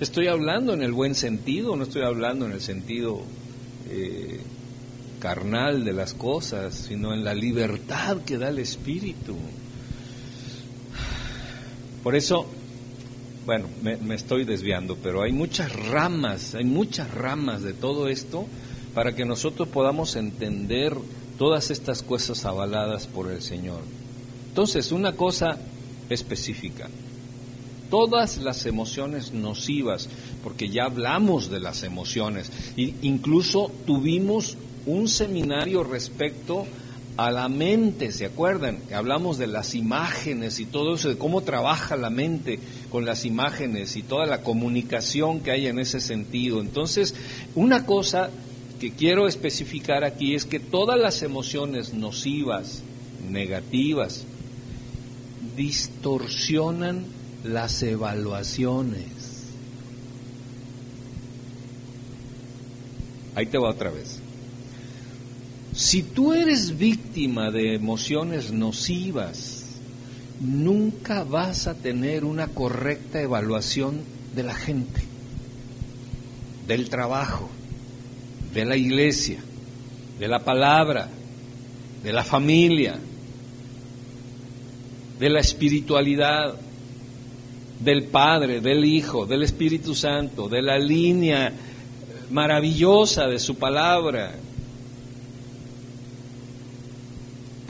Estoy 0.00 0.28
hablando 0.28 0.72
en 0.72 0.80
el 0.80 0.92
buen 0.92 1.14
sentido, 1.14 1.76
no 1.76 1.82
estoy 1.82 2.04
hablando 2.04 2.46
en 2.46 2.52
el 2.52 2.62
sentido 2.62 3.20
eh, 3.90 4.40
carnal 5.20 5.84
de 5.84 5.92
las 5.92 6.14
cosas, 6.14 6.86
sino 6.88 7.12
en 7.12 7.24
la 7.24 7.34
libertad 7.34 8.22
que 8.24 8.38
da 8.38 8.48
el 8.48 8.58
Espíritu. 8.58 9.36
Por 12.02 12.16
eso, 12.16 12.48
bueno, 13.44 13.66
me, 13.82 14.14
estoy 14.14 14.44
desviando, 14.44 14.96
pero 14.96 15.22
hay 15.22 15.32
muchas 15.32 15.72
ramas, 15.72 16.54
hay 16.54 16.64
muchas 16.64 17.12
ramas 17.12 17.62
de 17.62 17.72
todo 17.72 18.08
esto 18.08 18.46
para 18.94 19.14
que 19.14 19.24
nosotros 19.24 19.68
podamos 19.68 20.16
entender 20.16 20.96
todas 21.38 21.70
estas 21.70 22.02
cosas 22.02 22.44
avaladas 22.44 23.06
por 23.06 23.30
el 23.30 23.42
Señor. 23.42 23.80
Entonces, 24.48 24.92
una 24.92 25.12
cosa 25.12 25.58
específica, 26.08 26.88
todas 27.90 28.38
las 28.38 28.66
emociones 28.66 29.32
nocivas, 29.32 30.08
porque 30.42 30.68
ya 30.68 30.84
hablamos 30.84 31.50
de 31.50 31.60
las 31.60 31.82
emociones, 31.82 32.50
e 32.76 32.94
incluso 33.02 33.72
tuvimos 33.86 34.56
un 34.86 35.08
seminario 35.08 35.84
respecto 35.84 36.60
a 36.60 36.81
la 37.16 37.48
mente, 37.48 38.10
¿se 38.12 38.26
acuerdan? 38.26 38.78
Hablamos 38.92 39.38
de 39.38 39.46
las 39.46 39.74
imágenes 39.74 40.58
y 40.60 40.64
todo 40.64 40.94
eso, 40.94 41.08
de 41.08 41.18
cómo 41.18 41.42
trabaja 41.42 41.96
la 41.96 42.10
mente 42.10 42.58
con 42.90 43.04
las 43.04 43.24
imágenes 43.24 43.96
y 43.96 44.02
toda 44.02 44.26
la 44.26 44.42
comunicación 44.42 45.40
que 45.40 45.50
hay 45.50 45.66
en 45.66 45.78
ese 45.78 46.00
sentido. 46.00 46.60
Entonces, 46.60 47.14
una 47.54 47.84
cosa 47.86 48.30
que 48.80 48.92
quiero 48.92 49.28
especificar 49.28 50.04
aquí 50.04 50.34
es 50.34 50.44
que 50.44 50.58
todas 50.58 50.98
las 50.98 51.22
emociones 51.22 51.94
nocivas, 51.94 52.82
negativas, 53.30 54.24
distorsionan 55.56 57.04
las 57.44 57.82
evaluaciones. 57.82 59.06
Ahí 63.34 63.46
te 63.46 63.58
va 63.58 63.70
otra 63.70 63.90
vez. 63.90 64.20
Si 65.74 66.02
tú 66.02 66.34
eres 66.34 66.76
víctima 66.76 67.50
de 67.50 67.74
emociones 67.74 68.52
nocivas, 68.52 69.80
nunca 70.40 71.24
vas 71.24 71.66
a 71.66 71.74
tener 71.74 72.24
una 72.24 72.48
correcta 72.48 73.22
evaluación 73.22 74.00
de 74.34 74.42
la 74.42 74.54
gente, 74.54 75.00
del 76.66 76.90
trabajo, 76.90 77.48
de 78.52 78.66
la 78.66 78.76
iglesia, 78.76 79.40
de 80.18 80.28
la 80.28 80.40
palabra, 80.40 81.08
de 82.02 82.12
la 82.12 82.22
familia, 82.22 82.98
de 85.18 85.30
la 85.30 85.40
espiritualidad, 85.40 86.54
del 87.80 88.04
Padre, 88.04 88.60
del 88.60 88.84
Hijo, 88.84 89.24
del 89.24 89.42
Espíritu 89.42 89.94
Santo, 89.94 90.48
de 90.48 90.60
la 90.60 90.78
línea 90.78 91.50
maravillosa 92.30 93.26
de 93.26 93.38
su 93.38 93.56
palabra, 93.56 94.34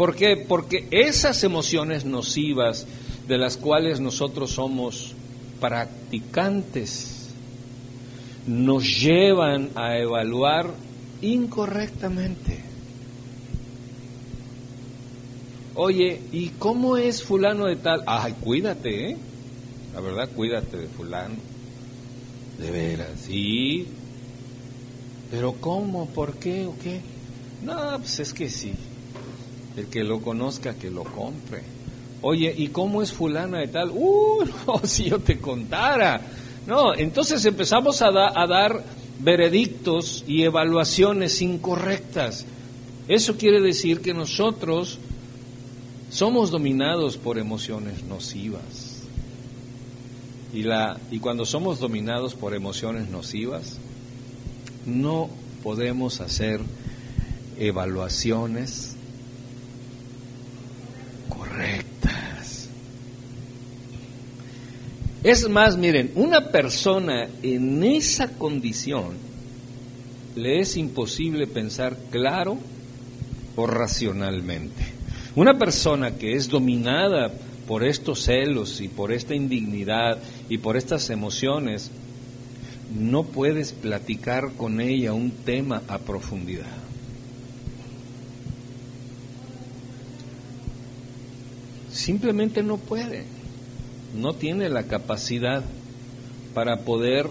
¿Por 0.02 0.16
qué? 0.16 0.36
Porque 0.36 0.88
esas 0.90 1.44
emociones 1.44 2.04
nocivas 2.04 2.88
de 3.28 3.38
las 3.38 3.56
cuales 3.56 4.00
nosotros 4.00 4.50
somos 4.50 5.14
practicantes 5.60 7.28
nos 8.48 9.00
llevan 9.00 9.70
a 9.76 9.96
evaluar 9.98 10.74
incorrectamente. 11.20 12.64
Oye, 15.76 16.20
¿y 16.32 16.48
cómo 16.58 16.96
es 16.96 17.22
fulano 17.22 17.66
de 17.66 17.76
tal? 17.76 18.02
Ay, 18.04 18.34
cuídate, 18.40 19.10
¿eh? 19.10 19.16
La 19.94 20.00
verdad, 20.00 20.28
cuídate 20.34 20.78
de 20.78 20.88
fulano. 20.88 21.36
De 22.58 22.72
veras, 22.72 23.20
sí. 23.24 23.86
Pero 25.30 25.52
¿cómo? 25.60 26.06
¿Por 26.06 26.34
qué 26.38 26.66
o 26.66 26.74
qué? 26.82 27.00
No, 27.64 28.00
pues 28.00 28.18
es 28.18 28.32
que 28.32 28.50
sí. 28.50 28.74
El 29.76 29.86
que 29.86 30.04
lo 30.04 30.20
conozca, 30.20 30.74
que 30.74 30.90
lo 30.90 31.04
compre. 31.04 31.62
Oye, 32.22 32.54
¿y 32.56 32.68
cómo 32.68 33.02
es 33.02 33.12
fulana 33.12 33.58
de 33.58 33.68
tal? 33.68 33.90
Uh, 33.90 34.44
no, 34.66 34.80
si 34.84 35.04
yo 35.04 35.18
te 35.18 35.38
contara. 35.38 36.20
No, 36.66 36.94
entonces 36.94 37.44
empezamos 37.44 38.02
a, 38.02 38.08
a 38.08 38.46
dar 38.46 38.84
veredictos 39.18 40.24
y 40.26 40.42
evaluaciones 40.42 41.40
incorrectas. 41.42 42.46
Eso 43.08 43.36
quiere 43.36 43.60
decir 43.60 44.00
que 44.00 44.14
nosotros 44.14 44.98
somos 46.10 46.50
dominados 46.50 47.16
por 47.16 47.38
emociones 47.38 48.04
nocivas. 48.04 49.02
Y, 50.52 50.62
la, 50.62 50.98
y 51.10 51.18
cuando 51.18 51.46
somos 51.46 51.80
dominados 51.80 52.34
por 52.34 52.54
emociones 52.54 53.08
nocivas, 53.08 53.78
no 54.84 55.30
podemos 55.62 56.20
hacer 56.20 56.60
evaluaciones 57.58 58.91
Es 65.22 65.48
más, 65.48 65.76
miren, 65.76 66.10
una 66.16 66.48
persona 66.50 67.28
en 67.44 67.84
esa 67.84 68.32
condición 68.32 69.12
le 70.34 70.58
es 70.58 70.76
imposible 70.76 71.46
pensar 71.46 71.96
claro 72.10 72.58
o 73.54 73.66
racionalmente. 73.66 74.82
Una 75.36 75.56
persona 75.56 76.16
que 76.16 76.34
es 76.34 76.48
dominada 76.48 77.32
por 77.68 77.84
estos 77.84 78.24
celos 78.24 78.80
y 78.80 78.88
por 78.88 79.12
esta 79.12 79.36
indignidad 79.36 80.18
y 80.48 80.58
por 80.58 80.76
estas 80.76 81.08
emociones, 81.10 81.92
no 82.92 83.22
puedes 83.22 83.72
platicar 83.72 84.52
con 84.56 84.80
ella 84.80 85.12
un 85.12 85.30
tema 85.30 85.82
a 85.86 85.98
profundidad. 85.98 86.81
Simplemente 91.92 92.62
no 92.62 92.78
puede, 92.78 93.24
no 94.18 94.34
tiene 94.34 94.68
la 94.68 94.84
capacidad 94.84 95.62
para 96.54 96.80
poder 96.80 97.28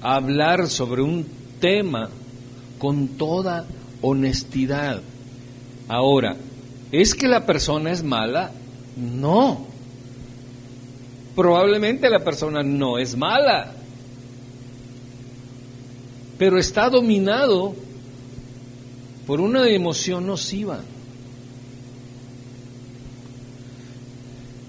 hablar 0.00 0.68
sobre 0.68 1.02
un 1.02 1.26
tema 1.60 2.08
con 2.78 3.08
toda 3.08 3.66
honestidad. 4.00 5.02
Ahora, 5.88 6.36
¿es 6.92 7.14
que 7.14 7.28
la 7.28 7.44
persona 7.44 7.90
es 7.90 8.02
mala? 8.02 8.52
No. 8.96 9.66
Probablemente 11.36 12.08
la 12.08 12.20
persona 12.20 12.62
no 12.62 12.98
es 12.98 13.16
mala, 13.16 13.72
pero 16.38 16.58
está 16.58 16.88
dominado 16.88 17.74
por 19.26 19.40
una 19.40 19.68
emoción 19.68 20.26
nociva. 20.26 20.80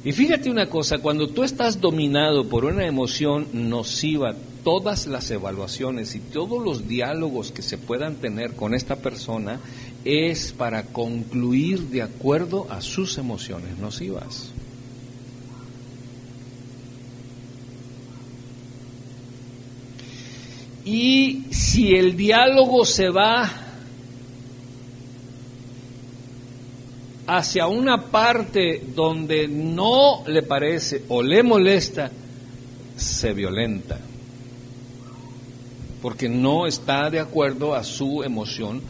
Y 0.04 0.14
fíjate 0.14 0.50
una 0.50 0.66
cosa, 0.66 0.98
cuando 0.98 1.28
tú 1.28 1.44
estás 1.44 1.80
dominado 1.80 2.50
por 2.50 2.66
una 2.66 2.88
emoción 2.88 3.48
nociva, 3.54 4.34
todas 4.64 5.06
las 5.06 5.30
evaluaciones 5.30 6.16
y 6.16 6.20
todos 6.20 6.64
los 6.64 6.88
diálogos 6.88 7.52
que 7.52 7.62
se 7.62 7.78
puedan 7.78 8.16
tener 8.16 8.54
con 8.56 8.74
esta 8.74 8.96
persona 8.96 9.60
es 10.04 10.54
para 10.54 10.86
concluir 10.86 11.90
de 11.90 12.02
acuerdo 12.02 12.66
a 12.72 12.82
sus 12.82 13.20
emociones 13.20 13.78
nocivas. 13.78 14.52
Y 20.84 21.44
si 21.52 21.94
el 21.94 22.18
diálogo 22.18 22.86
se 22.86 23.10
va 23.10 23.61
hacia 27.34 27.68
una 27.68 28.08
parte 28.12 28.84
donde 28.94 29.48
no 29.48 30.24
le 30.28 30.44
parece 30.44 31.04
o 31.08 31.24
le 31.24 31.44
molesta, 31.44 32.12
se 32.98 33.34
violenta 33.34 34.00
porque 36.02 36.28
no 36.28 36.66
está 36.66 37.10
de 37.10 37.20
acuerdo 37.20 37.76
a 37.76 37.84
su 37.84 38.24
emoción 38.24 38.82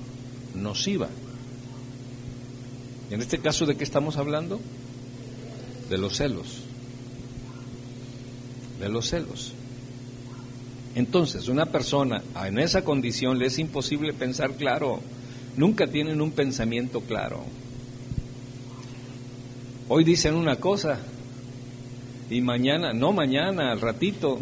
nociva. 0.55 1.09
En 3.09 3.21
este 3.21 3.39
caso, 3.39 3.65
¿de 3.65 3.75
qué 3.75 3.83
estamos 3.83 4.17
hablando? 4.17 4.59
De 5.89 5.97
los 5.97 6.15
celos. 6.15 6.61
De 8.79 8.87
los 8.87 9.09
celos. 9.09 9.51
Entonces, 10.95 11.49
una 11.49 11.65
persona 11.65 12.23
en 12.45 12.59
esa 12.59 12.83
condición 12.83 13.37
le 13.37 13.47
es 13.47 13.59
imposible 13.59 14.13
pensar 14.13 14.53
claro. 14.53 15.01
Nunca 15.57 15.87
tienen 15.87 16.21
un 16.21 16.31
pensamiento 16.31 17.01
claro. 17.01 17.43
Hoy 19.93 20.05
dicen 20.05 20.35
una 20.35 20.55
cosa 20.55 20.99
y 22.29 22.39
mañana, 22.39 22.93
no 22.93 23.11
mañana, 23.11 23.73
al 23.73 23.81
ratito, 23.81 24.39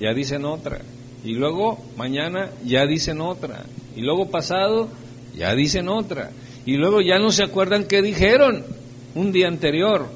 ya 0.00 0.14
dicen 0.14 0.46
otra. 0.46 0.80
Y 1.22 1.34
luego 1.34 1.78
mañana 1.98 2.48
ya 2.64 2.86
dicen 2.86 3.20
otra. 3.20 3.66
Y 3.94 4.00
luego 4.00 4.30
pasado 4.30 4.88
ya 5.36 5.54
dicen 5.54 5.90
otra. 5.90 6.30
Y 6.64 6.78
luego 6.78 7.02
ya 7.02 7.18
no 7.18 7.30
se 7.30 7.42
acuerdan 7.42 7.84
qué 7.84 8.00
dijeron 8.00 8.64
un 9.14 9.32
día 9.32 9.48
anterior. 9.48 10.08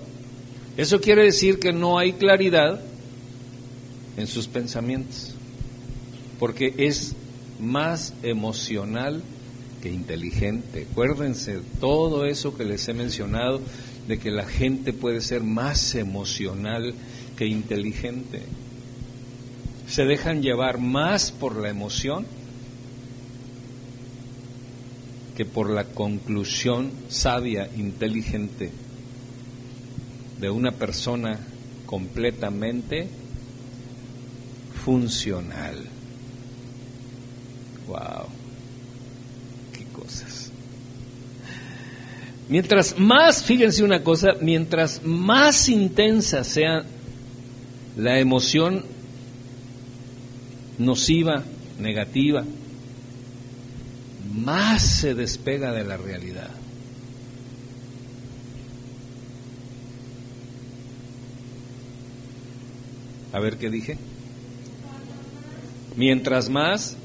Eso 0.79 0.99
quiere 1.03 1.25
decir 1.25 1.59
que 1.59 1.75
no 1.75 1.99
hay 1.99 2.15
claridad 2.15 2.81
en 4.17 4.27
sus 4.27 4.49
pensamientos. 4.49 5.35
Porque 6.39 6.73
es 6.79 7.15
más 7.61 8.15
emocional 8.23 9.23
que 9.83 9.91
inteligente. 9.91 10.87
Acuérdense 10.91 11.61
todo 11.81 12.25
eso 12.25 12.57
que 12.57 12.65
les 12.65 12.89
he 12.89 12.95
mencionado 12.95 13.61
de 14.09 14.19
que 14.19 14.31
la 14.31 14.45
gente 14.45 14.93
puede 14.93 15.21
ser 15.21 15.43
más 15.43 15.95
emocional 15.95 16.95
que 17.37 17.47
inteligente 17.47 18.43
se 19.93 20.07
dejan 20.07 20.41
llevar 20.41 20.79
más 20.79 21.31
por 21.31 21.55
la 21.57 21.69
emoción 21.69 22.25
que 25.37 25.45
por 25.45 25.69
la 25.69 25.85
conclusión 25.85 26.91
sabia, 27.11 27.69
inteligente 27.77 28.71
de 30.41 30.49
una 30.49 30.73
persona 30.73 31.39
completamente 31.85 33.07
funcional. 34.83 35.77
Wow, 37.87 38.29
qué 39.75 39.85
cosas. 39.93 40.51
Mientras 42.53 42.99
más, 42.99 43.43
fíjense 43.43 43.83
una 43.83 44.03
cosa, 44.03 44.35
mientras 44.43 45.03
más 45.05 45.71
intensa 45.71 46.45
sea 46.45 46.85
la 47.97 48.19
emoción 48.19 48.85
nociva, 50.77 51.45
negativa, 51.81 52.45
más 54.35 54.83
se 54.83 55.15
despega 55.15 55.73
de 55.73 55.85
la 55.85 55.97
realidad. 55.97 56.51
A 63.33 63.41
ver 63.41 63.57
qué 63.57 63.71
dije. 63.71 63.97
Mientras 65.97 66.51
más, 66.51 66.99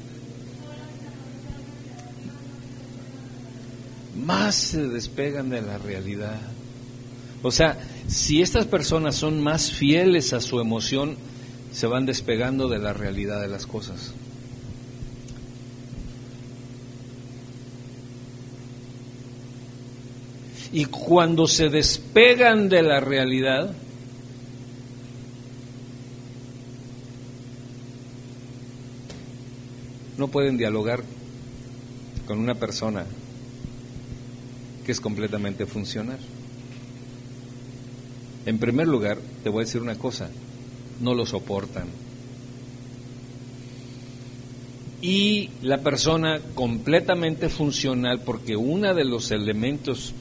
más 4.24 4.54
se 4.54 4.88
despegan 4.88 5.50
de 5.50 5.62
la 5.62 5.78
realidad. 5.78 6.40
O 7.42 7.50
sea, 7.50 7.78
si 8.08 8.42
estas 8.42 8.66
personas 8.66 9.16
son 9.16 9.40
más 9.40 9.70
fieles 9.70 10.32
a 10.32 10.40
su 10.40 10.60
emoción 10.60 11.16
se 11.72 11.86
van 11.86 12.06
despegando 12.06 12.68
de 12.68 12.78
la 12.78 12.92
realidad 12.92 13.40
de 13.40 13.48
las 13.48 13.66
cosas. 13.66 14.12
Y 20.72 20.84
cuando 20.86 21.46
se 21.46 21.68
despegan 21.68 22.68
de 22.68 22.82
la 22.82 23.00
realidad, 23.00 23.72
no 30.18 30.28
pueden 30.28 30.58
dialogar 30.58 31.02
con 32.26 32.38
una 32.38 32.54
persona 32.54 33.06
que 34.88 34.92
es 34.92 35.02
completamente 35.02 35.66
funcional. 35.66 36.18
En 38.46 38.58
primer 38.58 38.88
lugar, 38.88 39.18
te 39.42 39.50
voy 39.50 39.60
a 39.60 39.66
decir 39.66 39.82
una 39.82 39.98
cosa, 39.98 40.30
no 41.02 41.12
lo 41.12 41.26
soportan. 41.26 41.88
Y 45.02 45.50
la 45.60 45.82
persona 45.82 46.40
completamente 46.54 47.50
funcional, 47.50 48.22
porque 48.22 48.56
uno 48.56 48.94
de 48.94 49.04
los 49.04 49.30
elementos 49.30 50.14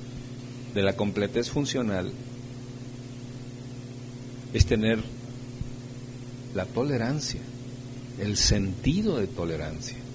de 0.75 0.84
la 0.84 0.97
completez 0.97 1.49
funcional 1.49 2.12
es 4.53 4.65
tener 4.65 4.99
la 6.53 6.65
tolerancia, 6.65 7.39
el 8.19 8.36
sentido 8.36 9.17
de 9.17 9.27
tolerancia. 9.27 10.07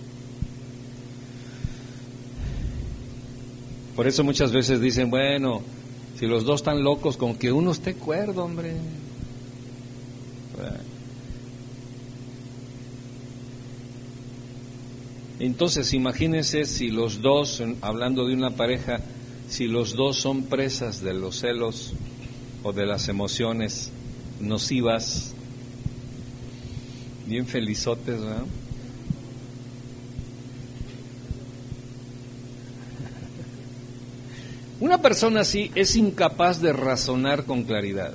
Por 3.97 4.07
eso 4.07 4.25
muchas 4.25 4.53
veces 4.53 4.81
dicen, 4.81 5.11
bueno, 5.11 5.63
si 6.19 6.27
los 6.27 6.45
dos 6.45 6.61
están 6.61 6.83
locos, 6.83 7.17
con 7.17 7.35
que 7.35 7.53
uno 7.53 7.73
esté 7.73 7.95
cuerdo, 7.95 8.45
hombre. 8.45 8.75
Entonces, 15.39 15.93
imagínense 15.93 16.65
si 16.65 16.91
los 16.91 17.21
dos, 17.21 17.63
hablando 17.81 18.27
de 18.27 18.35
una 18.35 18.51
pareja, 18.51 19.01
si 19.49 19.67
los 19.67 19.95
dos 19.95 20.17
son 20.17 20.45
presas 20.45 21.03
de 21.03 21.13
los 21.13 21.41
celos 21.41 21.93
o 22.63 22.73
de 22.73 22.87
las 22.87 23.09
emociones 23.09 23.91
nocivas, 24.41 25.35
bien 27.27 27.47
felizotes, 27.47 28.21
¿verdad? 28.21 28.45
Una 34.83 35.01
persona 35.01 35.43
así 35.43 35.71
es 35.77 35.95
incapaz 35.95 36.61
de 36.61 36.73
razonar 36.73 37.45
con 37.45 37.63
claridad. 37.63 38.13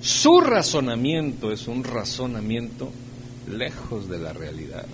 Su 0.00 0.40
razonamiento 0.40 1.52
es 1.52 1.68
un 1.68 1.84
razonamiento 1.84 2.90
lejos 3.46 4.08
de 4.08 4.18
la 4.18 4.32
realidad. 4.32 4.86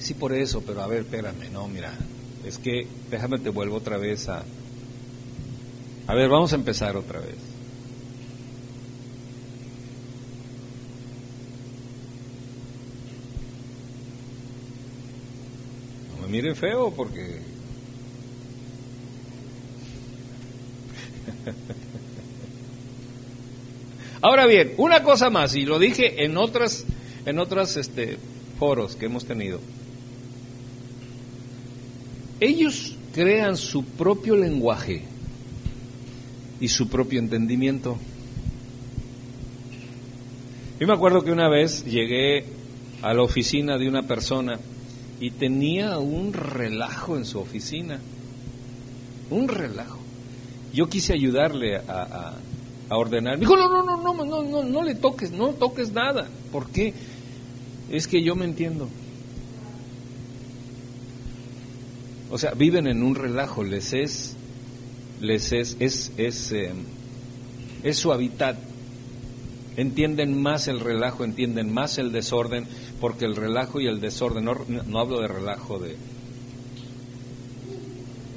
Sí, 0.00 0.12
por 0.12 0.34
eso, 0.34 0.62
pero 0.66 0.82
a 0.82 0.86
ver, 0.86 0.98
espérame, 1.00 1.50
no, 1.50 1.66
mira, 1.66 1.94
es 2.44 2.58
que 2.58 2.86
déjame 3.10 3.38
te 3.38 3.48
vuelvo 3.48 3.76
otra 3.76 3.96
vez 3.96 4.28
a... 4.28 4.44
A 6.08 6.14
ver, 6.14 6.28
vamos 6.28 6.52
a 6.52 6.56
empezar 6.56 6.94
otra 6.98 7.20
vez. 7.20 7.55
Miren 16.28 16.56
feo 16.56 16.90
porque 16.90 17.40
Ahora 24.22 24.46
bien, 24.46 24.72
una 24.78 25.02
cosa 25.02 25.30
más, 25.30 25.54
y 25.54 25.64
lo 25.64 25.78
dije 25.78 26.24
en 26.24 26.36
otras, 26.36 26.84
en 27.26 27.38
otras 27.38 27.76
este, 27.76 28.18
foros 28.58 28.96
que 28.96 29.06
hemos 29.06 29.24
tenido. 29.24 29.60
Ellos 32.40 32.96
crean 33.14 33.56
su 33.56 33.84
propio 33.84 34.36
lenguaje 34.36 35.04
y 36.60 36.68
su 36.68 36.88
propio 36.88 37.20
entendimiento. 37.20 37.98
Yo 40.80 40.86
me 40.86 40.92
acuerdo 40.92 41.22
que 41.22 41.30
una 41.30 41.48
vez 41.48 41.84
llegué 41.84 42.44
a 43.02 43.14
la 43.14 43.22
oficina 43.22 43.78
de 43.78 43.88
una 43.88 44.02
persona 44.02 44.58
y 45.20 45.30
tenía 45.30 45.98
un 45.98 46.32
relajo 46.32 47.16
en 47.16 47.24
su 47.24 47.38
oficina, 47.38 48.00
un 49.30 49.48
relajo. 49.48 49.98
Yo 50.72 50.88
quise 50.88 51.14
ayudarle 51.14 51.76
a, 51.76 52.34
ordenar. 52.90 53.38
dijo, 53.38 53.56
no, 53.56 53.68
no, 53.68 53.82
no, 53.82 53.96
no, 53.96 54.24
no, 54.24 54.42
no, 54.42 54.62
no 54.62 54.82
le 54.82 54.94
toques, 54.94 55.32
no 55.32 55.48
toques 55.48 55.92
nada. 55.92 56.28
¿Por 56.52 56.70
qué? 56.70 56.92
Es 57.90 58.06
que 58.06 58.22
yo 58.22 58.36
me 58.36 58.44
entiendo. 58.44 58.88
O 62.30 62.38
sea, 62.38 62.52
viven 62.52 62.86
en 62.86 63.02
un 63.02 63.14
relajo, 63.14 63.64
les 63.64 63.92
es, 63.92 64.36
les 65.20 65.52
es, 65.52 65.76
es, 65.78 66.12
es, 66.16 66.52
eh, 66.52 66.72
es 67.82 67.96
su 67.96 68.12
hábitat. 68.12 68.58
Entienden 69.76 70.40
más 70.40 70.68
el 70.68 70.80
relajo, 70.80 71.24
entienden 71.24 71.72
más 71.72 71.98
el 71.98 72.10
desorden, 72.10 72.66
porque 73.00 73.24
el 73.24 73.36
relajo 73.36 73.80
y 73.80 73.86
el 73.86 74.00
desorden, 74.00 74.44
no, 74.44 74.98
hablo 74.98 75.20
de 75.20 75.28
relajo 75.28 75.78
de, 75.78 75.96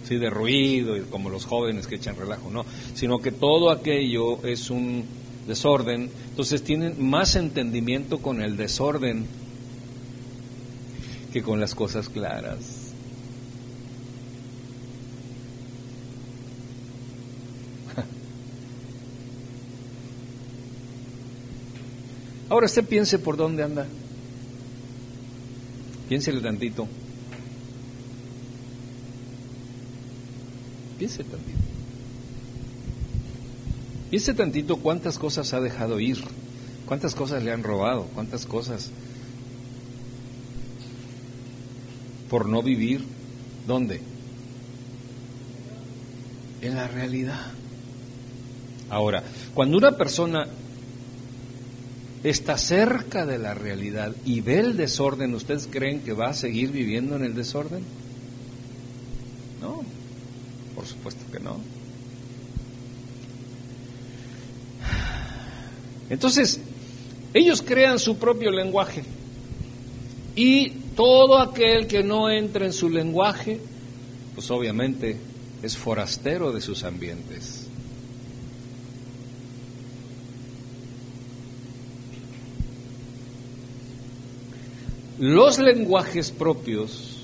sí, 0.07 0.17
de 0.17 0.29
ruido, 0.29 0.97
y 0.97 1.01
como 1.01 1.29
los 1.29 1.45
jóvenes 1.45 1.87
que 1.87 1.95
echan 1.95 2.15
relajo, 2.17 2.49
no, 2.49 2.65
sino 2.93 3.19
que 3.19 3.31
todo 3.31 3.71
aquello 3.71 4.43
es 4.43 4.69
un 4.69 5.05
desorden, 5.47 6.11
entonces 6.29 6.61
tienen 6.63 7.01
más 7.03 7.35
entendimiento 7.35 8.19
con 8.19 8.41
el 8.41 8.57
desorden 8.57 9.25
que 11.31 11.41
con 11.41 11.59
las 11.59 11.73
cosas 11.75 12.09
claras. 12.09 12.91
Ahora 22.49 22.65
usted 22.65 22.83
piense 22.83 23.19
por 23.19 23.37
dónde 23.37 23.63
anda. 23.63 23.87
Piénsele 26.09 26.41
tantito. 26.41 26.87
Piense 30.97 31.23
tantito. 31.23 31.59
Piense 34.09 34.33
tantito 34.33 34.77
cuántas 34.77 35.19
cosas 35.19 35.53
ha 35.53 35.61
dejado 35.61 35.99
ir, 35.99 36.17
cuántas 36.87 37.13
cosas 37.13 37.43
le 37.43 37.51
han 37.51 37.61
robado, 37.61 38.07
cuántas 38.15 38.47
cosas 38.47 38.89
por 42.27 42.49
no 42.49 42.63
vivir. 42.63 43.05
¿Dónde? 43.67 44.01
En 46.63 46.75
la 46.75 46.87
realidad. 46.87 47.51
Ahora, 48.89 49.23
cuando 49.53 49.77
una 49.77 49.91
persona 49.91 50.47
está 52.23 52.57
cerca 52.57 53.25
de 53.25 53.37
la 53.37 53.53
realidad 53.53 54.13
y 54.25 54.41
ve 54.41 54.59
el 54.59 54.77
desorden, 54.77 55.33
¿ustedes 55.33 55.67
creen 55.71 56.01
que 56.01 56.13
va 56.13 56.29
a 56.29 56.33
seguir 56.33 56.71
viviendo 56.71 57.15
en 57.15 57.23
el 57.23 57.33
desorden? 57.33 57.83
No, 59.61 59.81
por 60.75 60.85
supuesto 60.85 61.23
que 61.31 61.39
no. 61.39 61.57
Entonces, 66.09 66.59
ellos 67.33 67.61
crean 67.61 67.99
su 67.99 68.17
propio 68.17 68.51
lenguaje 68.51 69.03
y 70.35 70.69
todo 70.95 71.39
aquel 71.39 71.87
que 71.87 72.03
no 72.03 72.29
entra 72.29 72.65
en 72.65 72.73
su 72.73 72.89
lenguaje, 72.89 73.59
pues 74.35 74.49
obviamente 74.51 75.17
es 75.61 75.77
forastero 75.77 76.51
de 76.51 76.61
sus 76.61 76.83
ambientes. 76.83 77.58
Los 85.19 85.59
lenguajes 85.59 86.31
propios, 86.31 87.17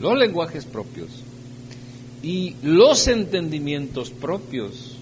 los 0.00 0.18
lenguajes 0.18 0.64
propios 0.64 1.08
y 2.22 2.56
los 2.62 3.06
entendimientos 3.08 4.10
propios 4.10 4.96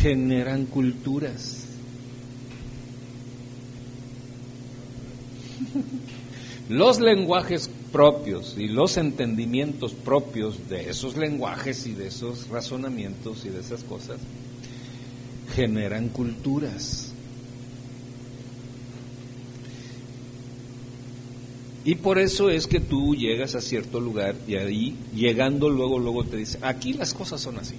generan 0.00 0.66
culturas. 0.66 1.60
Los 6.68 6.98
lenguajes 6.98 7.70
propios 7.92 8.56
y 8.56 8.68
los 8.68 8.96
entendimientos 8.96 9.92
propios 9.92 10.68
de 10.68 10.88
esos 10.88 11.16
lenguajes 11.16 11.86
y 11.86 11.92
de 11.92 12.08
esos 12.08 12.48
razonamientos 12.48 13.44
y 13.44 13.50
de 13.50 13.60
esas 13.60 13.84
cosas 13.84 14.18
generan 15.54 16.08
culturas. 16.08 17.13
Y 21.84 21.96
por 21.96 22.18
eso 22.18 22.48
es 22.48 22.66
que 22.66 22.80
tú 22.80 23.14
llegas 23.14 23.54
a 23.54 23.60
cierto 23.60 24.00
lugar 24.00 24.34
y 24.48 24.54
ahí, 24.54 24.96
llegando 25.14 25.68
luego, 25.68 25.98
luego 25.98 26.24
te 26.24 26.38
dice, 26.38 26.58
aquí 26.62 26.94
las 26.94 27.12
cosas 27.12 27.42
son 27.42 27.58
así. 27.58 27.74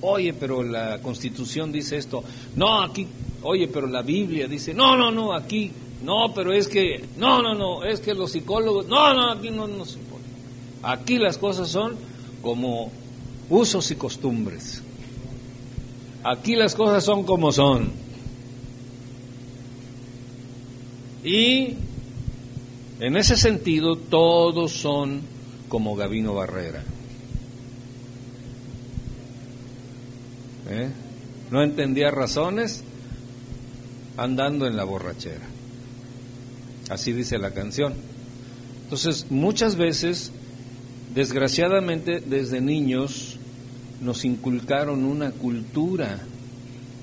Oye, 0.00 0.32
pero 0.32 0.62
la 0.62 1.00
constitución 1.02 1.72
dice 1.72 1.96
esto. 1.96 2.22
No, 2.54 2.80
aquí, 2.80 3.08
oye, 3.42 3.66
pero 3.66 3.88
la 3.88 4.02
Biblia 4.02 4.46
dice, 4.46 4.72
no, 4.72 4.96
no, 4.96 5.10
no, 5.10 5.32
aquí, 5.32 5.72
no, 6.04 6.32
pero 6.32 6.52
es 6.52 6.68
que, 6.68 7.04
no, 7.16 7.42
no, 7.42 7.54
no, 7.54 7.82
es 7.82 7.98
que 7.98 8.14
los 8.14 8.30
psicólogos, 8.30 8.86
no, 8.86 9.12
no, 9.12 9.32
aquí 9.32 9.50
no 9.50 9.66
nos 9.66 9.96
importa. 9.96 10.26
Aquí 10.84 11.18
las 11.18 11.38
cosas 11.38 11.68
son 11.68 11.96
como 12.40 12.92
usos 13.50 13.90
y 13.90 13.96
costumbres. 13.96 14.80
Aquí 16.22 16.54
las 16.54 16.76
cosas 16.76 17.02
son 17.02 17.24
como 17.24 17.50
son. 17.50 17.90
Y 21.24 21.74
en 23.00 23.16
ese 23.16 23.36
sentido, 23.36 23.96
todos 23.96 24.72
son 24.72 25.20
como 25.68 25.94
Gavino 25.94 26.34
Barrera. 26.34 26.82
¿Eh? 30.70 30.90
No 31.50 31.62
entendía 31.62 32.10
razones 32.10 32.82
andando 34.16 34.66
en 34.66 34.76
la 34.76 34.84
borrachera. 34.84 35.46
Así 36.90 37.12
dice 37.12 37.38
la 37.38 37.52
canción. 37.52 37.94
Entonces, 38.84 39.26
muchas 39.30 39.76
veces, 39.76 40.32
desgraciadamente, 41.14 42.20
desde 42.20 42.60
niños 42.60 43.38
nos 44.00 44.24
inculcaron 44.24 45.04
una 45.04 45.30
cultura, 45.30 46.18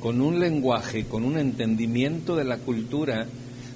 con 0.02 0.22
un 0.22 0.40
lenguaje, 0.40 1.06
con 1.06 1.24
un 1.24 1.38
entendimiento 1.38 2.36
de 2.36 2.44
la 2.44 2.58
cultura 2.58 3.28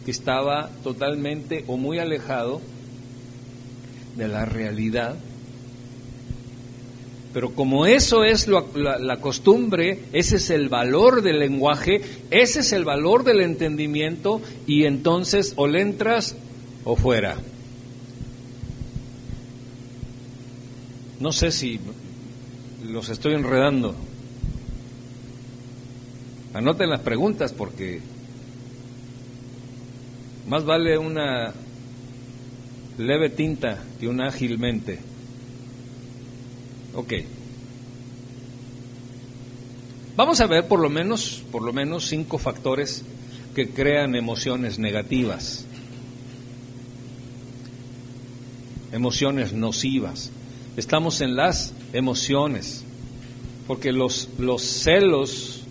estaba 0.09 0.69
totalmente 0.83 1.63
o 1.67 1.77
muy 1.77 1.99
alejado 1.99 2.61
de 4.15 4.27
la 4.27 4.45
realidad. 4.45 5.15
Pero 7.33 7.53
como 7.53 7.85
eso 7.85 8.23
es 8.23 8.47
la, 8.47 9.17
costumbre, 9.17 9.99
ese 10.13 10.37
es 10.37 10.49
el 10.49 10.67
valor 10.67 11.21
del 11.21 11.39
lenguaje, 11.39 12.01
ese 12.31 12.61
es 12.61 12.73
el 12.73 12.85
valor 12.85 13.23
del 13.23 13.41
entendimiento, 13.41 14.41
y 14.65 14.85
entonces 14.85 15.53
o 15.55 15.67
le 15.67 15.81
entras 15.81 16.35
o 16.85 16.95
fuera. 16.95 17.37
No 21.19 21.31
sé 21.31 21.51
si 21.51 21.79
los 22.87 23.09
estoy 23.09 23.33
enredando. 23.35 23.93
Anoten 26.53 26.89
las 26.89 27.01
preguntas 27.01 27.53
porque 27.53 28.01
más 30.49 30.65
vale 30.65 30.97
una 30.97 31.53
leve 32.97 33.29
tinta 33.29 33.83
que 33.99 34.07
una 34.07 34.27
ágilmente. 34.27 34.99
Ok. 36.95 37.13
Vamos 40.15 40.41
a 40.41 40.47
ver 40.47 40.67
por 40.67 40.79
lo 40.79 40.89
menos, 40.89 41.43
por 41.51 41.61
lo 41.61 41.71
menos 41.71 42.07
cinco 42.07 42.39
factores 42.39 43.05
que 43.55 43.69
crean 43.69 44.15
emociones 44.15 44.79
negativas, 44.79 45.65
emociones 48.91 49.53
nocivas. 49.53 50.31
Estamos 50.75 51.21
en 51.21 51.35
las 51.35 51.73
emociones, 51.93 52.83
porque 53.67 53.91
los, 53.91 54.29
los 54.39 54.63
celos 54.63 55.61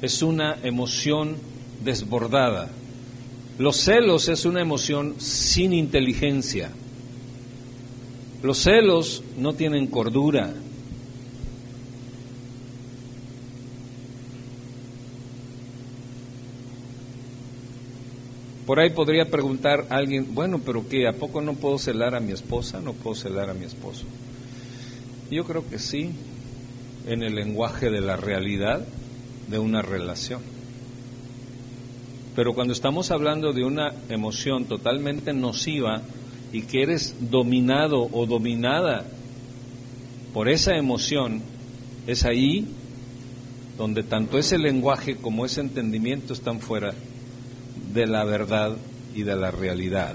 es 0.00 0.22
una 0.22 0.56
emoción 0.62 1.36
desbordada. 1.84 2.70
Los 3.58 3.76
celos 3.76 4.28
es 4.28 4.44
una 4.44 4.60
emoción 4.60 5.16
sin 5.18 5.72
inteligencia. 5.72 6.70
Los 8.42 8.58
celos 8.58 9.22
no 9.38 9.52
tienen 9.52 9.86
cordura. 9.86 10.52
Por 18.66 18.80
ahí 18.80 18.90
podría 18.90 19.28
preguntar 19.28 19.86
alguien, 19.90 20.34
bueno, 20.34 20.60
pero 20.64 20.88
¿qué? 20.88 21.06
¿A 21.06 21.12
poco 21.12 21.40
no 21.40 21.54
puedo 21.54 21.78
celar 21.78 22.14
a 22.14 22.20
mi 22.20 22.32
esposa? 22.32 22.80
¿No 22.80 22.94
puedo 22.94 23.14
celar 23.14 23.50
a 23.50 23.54
mi 23.54 23.64
esposo? 23.64 24.06
Yo 25.30 25.44
creo 25.44 25.68
que 25.68 25.78
sí, 25.78 26.10
en 27.06 27.22
el 27.22 27.34
lenguaje 27.34 27.90
de 27.90 28.00
la 28.00 28.16
realidad 28.16 28.86
de 29.48 29.58
una 29.58 29.82
relación. 29.82 30.51
Pero 32.34 32.54
cuando 32.54 32.72
estamos 32.72 33.10
hablando 33.10 33.52
de 33.52 33.64
una 33.64 33.92
emoción 34.08 34.64
totalmente 34.64 35.32
nociva 35.32 36.00
y 36.52 36.62
que 36.62 36.82
eres 36.82 37.14
dominado 37.30 38.08
o 38.10 38.26
dominada 38.26 39.04
por 40.32 40.48
esa 40.48 40.76
emoción, 40.76 41.42
es 42.06 42.24
ahí 42.24 42.66
donde 43.76 44.02
tanto 44.02 44.38
ese 44.38 44.58
lenguaje 44.58 45.16
como 45.16 45.44
ese 45.44 45.60
entendimiento 45.60 46.32
están 46.32 46.60
fuera 46.60 46.94
de 47.92 48.06
la 48.06 48.24
verdad 48.24 48.76
y 49.14 49.22
de 49.22 49.36
la 49.36 49.50
realidad. 49.50 50.14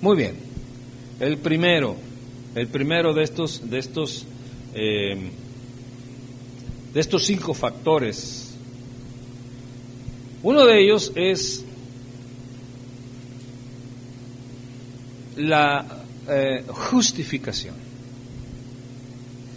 Muy 0.00 0.16
bien, 0.16 0.36
el 1.20 1.36
primero, 1.36 1.96
el 2.54 2.68
primero 2.68 3.12
de 3.12 3.24
estos, 3.24 3.68
de 3.68 3.78
estos, 3.78 4.26
eh, 4.74 5.30
de 6.94 7.00
estos 7.00 7.24
cinco 7.24 7.52
factores 7.52 8.45
uno 10.46 10.64
de 10.64 10.80
ellos 10.80 11.10
es 11.16 11.64
la 15.36 15.84
eh, 16.28 16.62
justificación. 16.68 17.74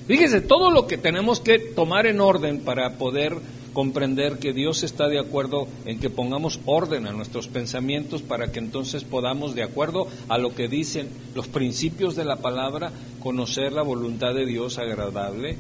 Fíjese, 0.07 0.41
todo 0.41 0.71
lo 0.71 0.87
que 0.87 0.97
tenemos 0.97 1.41
que 1.41 1.59
tomar 1.59 2.07
en 2.07 2.19
orden 2.19 2.61
para 2.61 2.93
poder 2.97 3.37
comprender 3.71 4.39
que 4.39 4.51
Dios 4.51 4.81
está 4.81 5.07
de 5.07 5.19
acuerdo 5.19 5.67
en 5.85 5.99
que 5.99 6.09
pongamos 6.09 6.59
orden 6.65 7.05
a 7.05 7.11
nuestros 7.11 7.47
pensamientos 7.47 8.23
para 8.23 8.51
que 8.51 8.57
entonces 8.57 9.03
podamos, 9.03 9.53
de 9.53 9.61
acuerdo 9.61 10.07
a 10.27 10.39
lo 10.39 10.55
que 10.55 10.67
dicen 10.67 11.09
los 11.35 11.47
principios 11.47 12.15
de 12.15 12.25
la 12.25 12.37
palabra, 12.37 12.91
conocer 13.21 13.73
la 13.73 13.83
voluntad 13.83 14.33
de 14.33 14.47
Dios 14.47 14.79
agradable 14.79 15.55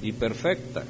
y 0.00 0.12
perfecta. 0.12 0.84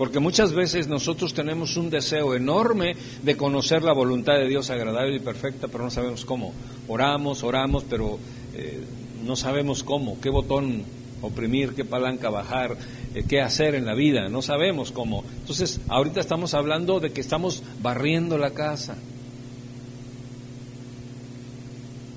Porque 0.00 0.18
muchas 0.18 0.54
veces 0.54 0.88
nosotros 0.88 1.34
tenemos 1.34 1.76
un 1.76 1.90
deseo 1.90 2.34
enorme 2.34 2.96
de 3.22 3.36
conocer 3.36 3.82
la 3.82 3.92
voluntad 3.92 4.32
de 4.36 4.48
Dios 4.48 4.70
agradable 4.70 5.16
y 5.16 5.20
perfecta, 5.20 5.68
pero 5.68 5.84
no 5.84 5.90
sabemos 5.90 6.24
cómo. 6.24 6.54
Oramos, 6.88 7.42
oramos, 7.42 7.84
pero 7.84 8.18
eh, 8.54 8.82
no 9.26 9.36
sabemos 9.36 9.84
cómo, 9.84 10.18
qué 10.18 10.30
botón 10.30 10.84
oprimir, 11.20 11.74
qué 11.74 11.84
palanca 11.84 12.30
bajar, 12.30 12.78
eh, 13.14 13.24
qué 13.28 13.42
hacer 13.42 13.74
en 13.74 13.84
la 13.84 13.94
vida, 13.94 14.30
no 14.30 14.40
sabemos 14.40 14.90
cómo. 14.90 15.22
Entonces, 15.40 15.82
ahorita 15.88 16.20
estamos 16.20 16.54
hablando 16.54 16.98
de 16.98 17.12
que 17.12 17.20
estamos 17.20 17.62
barriendo 17.82 18.38
la 18.38 18.52
casa. 18.52 18.96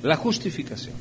La 0.04 0.16
justificación. 0.16 0.96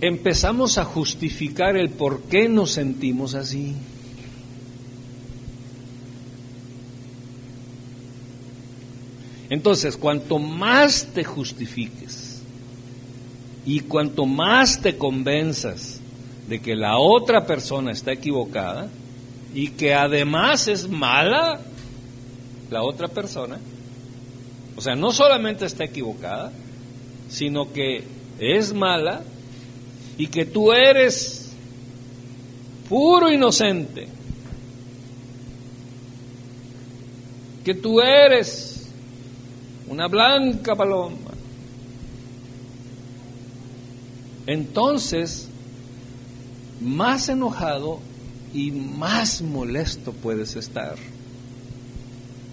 Empezamos 0.00 0.78
a 0.78 0.86
justificar 0.86 1.76
el 1.76 1.90
por 1.90 2.22
qué 2.22 2.48
nos 2.48 2.70
sentimos 2.70 3.34
así. 3.34 3.76
Entonces, 9.50 9.96
cuanto 9.96 10.38
más 10.38 11.08
te 11.14 11.24
justifiques 11.24 12.42
y 13.64 13.80
cuanto 13.80 14.26
más 14.26 14.80
te 14.80 14.96
convenzas 14.96 16.00
de 16.48 16.60
que 16.60 16.74
la 16.74 16.98
otra 16.98 17.46
persona 17.46 17.92
está 17.92 18.12
equivocada 18.12 18.88
y 19.54 19.70
que 19.70 19.94
además 19.94 20.68
es 20.68 20.88
mala 20.88 21.60
la 22.70 22.82
otra 22.82 23.08
persona. 23.08 23.58
O 24.76 24.80
sea, 24.80 24.94
no 24.94 25.12
solamente 25.12 25.64
está 25.64 25.84
equivocada, 25.84 26.52
sino 27.28 27.72
que 27.72 28.04
es 28.38 28.72
mala 28.72 29.22
y 30.16 30.26
que 30.28 30.44
tú 30.44 30.72
eres 30.72 31.52
puro 32.88 33.30
inocente. 33.30 34.08
Que 37.64 37.74
tú 37.74 38.00
eres 38.00 38.77
una 39.88 40.08
blanca 40.08 40.74
paloma. 40.74 41.32
Entonces, 44.46 45.48
más 46.80 47.28
enojado 47.28 48.00
y 48.54 48.70
más 48.70 49.42
molesto 49.42 50.12
puedes 50.12 50.56
estar. 50.56 50.96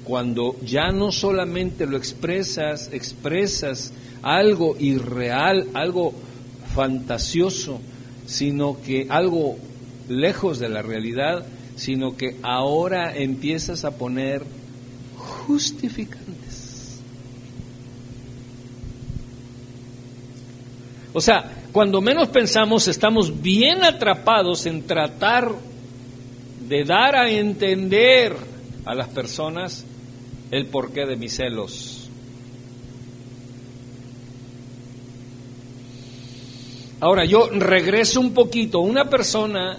Cuando 0.04 0.56
ya 0.62 0.92
no 0.92 1.12
solamente 1.12 1.86
lo 1.86 1.98
expresas, 1.98 2.90
expresas 2.92 3.92
algo 4.22 4.76
irreal, 4.78 5.68
algo 5.74 6.14
fantasioso, 6.74 7.80
sino 8.26 8.82
que 8.82 9.08
algo 9.10 9.58
lejos 10.10 10.60
de 10.60 10.70
la 10.70 10.82
realidad, 10.82 11.46
sino 11.76 12.18
que 12.18 12.38
ahora 12.44 13.16
empiezas 13.16 13.86
a 13.86 13.92
poner 13.92 14.44
justificantes. 15.16 16.35
O 21.16 21.22
sea, 21.22 21.50
cuando 21.72 22.02
menos 22.02 22.28
pensamos 22.28 22.90
estamos 22.90 23.42
bien 23.42 23.86
atrapados 23.86 24.66
en 24.66 24.86
tratar 24.86 25.50
de 26.68 26.84
dar 26.84 27.16
a 27.16 27.30
entender 27.30 28.36
a 28.84 28.94
las 28.94 29.08
personas 29.08 29.86
el 30.52 30.66
porqué 30.66 31.06
de 31.06 31.16
mis 31.16 31.34
celos. 31.34 32.10
Ahora 37.00 37.24
yo 37.24 37.50
regreso 37.50 38.20
un 38.20 38.34
poquito, 38.34 38.82
una 38.82 39.10
persona 39.10 39.78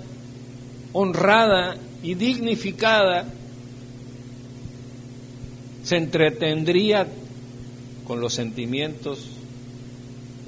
honrada 0.95 1.77
y 2.03 2.15
dignificada 2.15 3.27
se 5.83 5.99
entretendría 5.99 7.07
con 8.07 8.23
los 8.23 8.33
sentimientos, 8.33 9.36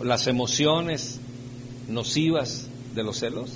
las 0.03 0.27
emociones 0.27 1.19
nocivas 1.89 2.67
de 2.95 3.03
los 3.03 3.19
celos? 3.19 3.53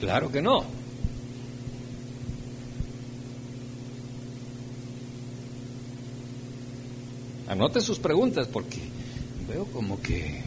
Claro 0.00 0.30
que 0.30 0.40
no. 0.40 0.64
Anote 7.48 7.80
sus 7.80 7.98
preguntas 7.98 8.46
porque 8.46 8.78
veo 9.48 9.64
como 9.66 10.00
que... 10.00 10.40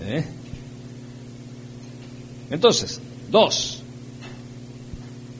¿eh? 0.00 0.24
Entonces, 2.50 3.00
dos, 3.30 3.82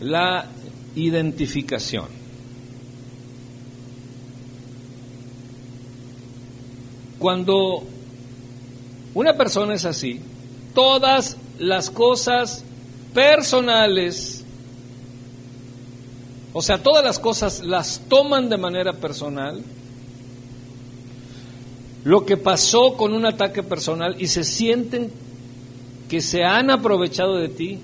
la 0.00 0.48
identificación. 0.94 2.06
Cuando 7.18 7.82
una 9.14 9.36
persona 9.36 9.74
es 9.74 9.84
así, 9.84 10.20
todas 10.74 11.36
las 11.58 11.90
cosas 11.90 12.64
personales, 13.12 14.44
o 16.52 16.62
sea, 16.62 16.82
todas 16.82 17.04
las 17.04 17.18
cosas 17.18 17.60
las 17.60 18.00
toman 18.08 18.48
de 18.48 18.56
manera 18.56 18.92
personal, 18.94 19.62
lo 22.04 22.26
que 22.26 22.36
pasó 22.36 22.96
con 22.96 23.14
un 23.14 23.24
ataque 23.24 23.62
personal 23.62 24.16
y 24.18 24.26
se 24.26 24.44
sienten 24.44 25.10
que 26.08 26.20
se 26.20 26.44
han 26.44 26.70
aprovechado 26.70 27.36
de 27.36 27.48
ti 27.48 27.78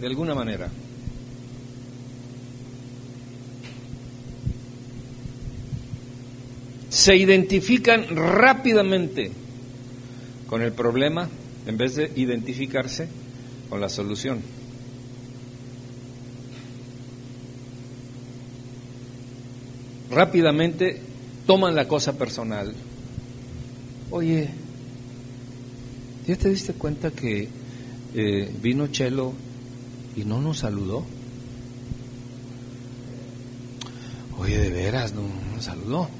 de 0.00 0.06
alguna 0.06 0.34
manera. 0.34 0.68
Se 6.92 7.16
identifican 7.16 8.14
rápidamente 8.14 9.32
con 10.46 10.60
el 10.60 10.72
problema 10.72 11.26
en 11.66 11.78
vez 11.78 11.96
de 11.96 12.12
identificarse 12.16 13.08
con 13.70 13.80
la 13.80 13.88
solución. 13.88 14.42
Rápidamente 20.10 21.00
toman 21.46 21.74
la 21.74 21.88
cosa 21.88 22.18
personal. 22.18 22.74
Oye, 24.10 24.50
¿ya 26.26 26.36
te 26.36 26.50
diste 26.50 26.74
cuenta 26.74 27.10
que 27.10 27.48
eh, 28.14 28.54
vino 28.60 28.88
Chelo 28.88 29.32
y 30.14 30.26
no 30.26 30.42
nos 30.42 30.58
saludó? 30.58 31.06
Oye, 34.36 34.58
de 34.58 34.68
veras, 34.68 35.14
no 35.14 35.22
nos 35.54 35.64
saludó. 35.64 36.10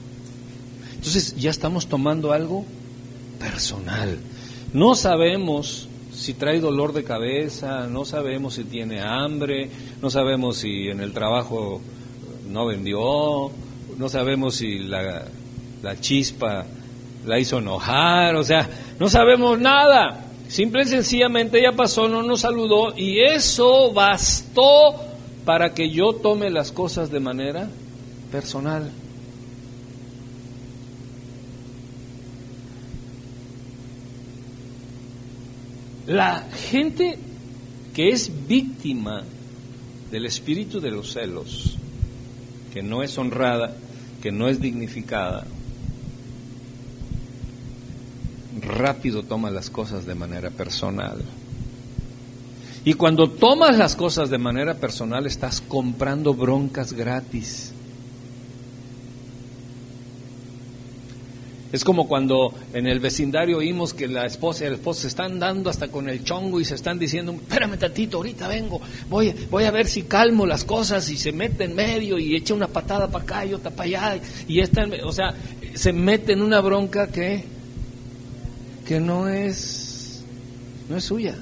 Entonces 1.03 1.35
ya 1.35 1.51
estamos 1.51 1.89
tomando 1.89 2.33
algo 2.33 2.65
personal. 3.41 4.21
No 4.73 4.95
sabemos 4.95 5.89
si 6.15 6.35
trae 6.35 6.61
dolor 6.61 6.93
de 6.93 7.03
cabeza, 7.03 7.89
no 7.89 8.05
sabemos 8.05 8.55
si 8.55 8.63
tiene 8.63 9.01
hambre, 9.01 9.69
no 10.01 10.11
sabemos 10.11 10.59
si 10.59 10.91
en 10.91 11.01
el 11.01 11.13
trabajo 11.13 11.81
no 12.49 12.67
vendió, 12.67 13.51
no 13.99 14.09
sabemos 14.09 14.55
si 14.55 14.79
la, 14.79 15.25
chispa 16.01 16.67
la 17.27 17.37
hizo 17.41 17.59
enojar, 17.59 18.37
o 18.37 18.45
sea, 18.45 18.71
no 19.01 19.09
sabemos 19.09 19.59
nada. 19.59 20.27
Simple 20.47 20.85
y 20.85 20.87
sencillamente 20.87 21.59
ella 21.59 21.73
pasó, 21.73 22.07
no 22.07 22.23
nos 22.23 22.43
saludó 22.43 22.97
y 22.97 23.19
eso 23.19 23.93
bastó 23.93 24.95
para 25.45 25.75
que 25.75 25.91
yo 25.91 26.13
tome 26.13 26.49
las 26.49 26.71
cosas 26.71 27.11
de 27.11 27.19
manera 27.19 27.69
personal. 28.31 28.93
La 36.07 36.43
gente 36.71 37.19
que 37.95 38.09
es 38.09 38.31
víctima 38.49 39.23
del 40.11 40.27
espíritu 40.27 40.81
de 40.81 40.91
los 40.91 41.13
celos, 41.13 41.77
que 42.73 42.83
no 42.83 43.03
es 43.03 43.17
honrada, 43.19 43.77
que 44.21 44.33
no 44.33 44.49
es 44.49 44.61
dignificada, 44.61 45.47
rápido 48.61 49.23
toma 49.23 49.51
las 49.51 49.71
cosas 49.71 50.07
de 50.07 50.15
manera 50.15 50.51
personal. 50.51 51.23
Y 52.85 52.95
cuando 52.95 53.31
tomas 53.31 53.79
las 53.79 53.95
cosas 53.95 54.29
de 54.29 54.39
manera 54.39 54.75
personal, 54.75 55.27
estás 55.27 55.61
comprando 55.61 56.35
broncas 56.35 56.93
gratis. 56.93 57.72
Es 61.73 61.85
como 61.85 62.07
cuando 62.07 62.53
en 62.75 62.87
el 62.87 63.01
vecindario 63.01 63.57
oímos 63.57 63.95
que 63.95 64.07
la 64.07 64.27
esposa 64.27 64.65
y 64.65 64.67
el 64.67 64.75
esposo 64.75 65.01
se 65.01 65.09
están 65.09 65.39
dando 65.39 65.71
hasta 65.71 65.89
con 65.89 66.07
el 66.07 66.23
chongo 66.23 66.61
y 66.61 66.67
se 66.67 66.75
están 66.75 66.99
diciendo, 66.99 67.33
espérame 67.33 67.79
tantito, 67.79 68.19
ahorita 68.19 68.47
vengo, 68.47 68.79
voy, 69.09 69.35
voy 69.51 69.65
a 69.65 69.71
ver 69.71 69.87
si 69.87 70.03
calmo 70.03 70.45
las 70.45 70.65
cosas 70.65 71.09
y 71.09 71.17
se 71.17 71.33
mete 71.33 71.65
en 71.65 71.75
medio 71.75 72.19
y 72.19 72.37
echa 72.37 72.53
una 72.53 72.69
patada 72.69 73.11
para 73.11 73.25
acá 73.25 73.47
y 73.47 73.55
otra 73.55 73.71
para 73.71 73.85
allá 73.85 74.21
y 74.47 74.61
está, 74.61 74.87
o 75.03 75.13
sea, 75.13 75.35
se 75.73 75.95
mete 75.95 76.35
en 76.35 76.43
una 76.43 76.61
bronca 76.61 77.07
que, 77.07 77.43
que 78.87 79.01
no 79.01 79.29
es, 79.29 80.23
no 80.91 80.99
es 80.99 81.05
suya. 81.05 81.37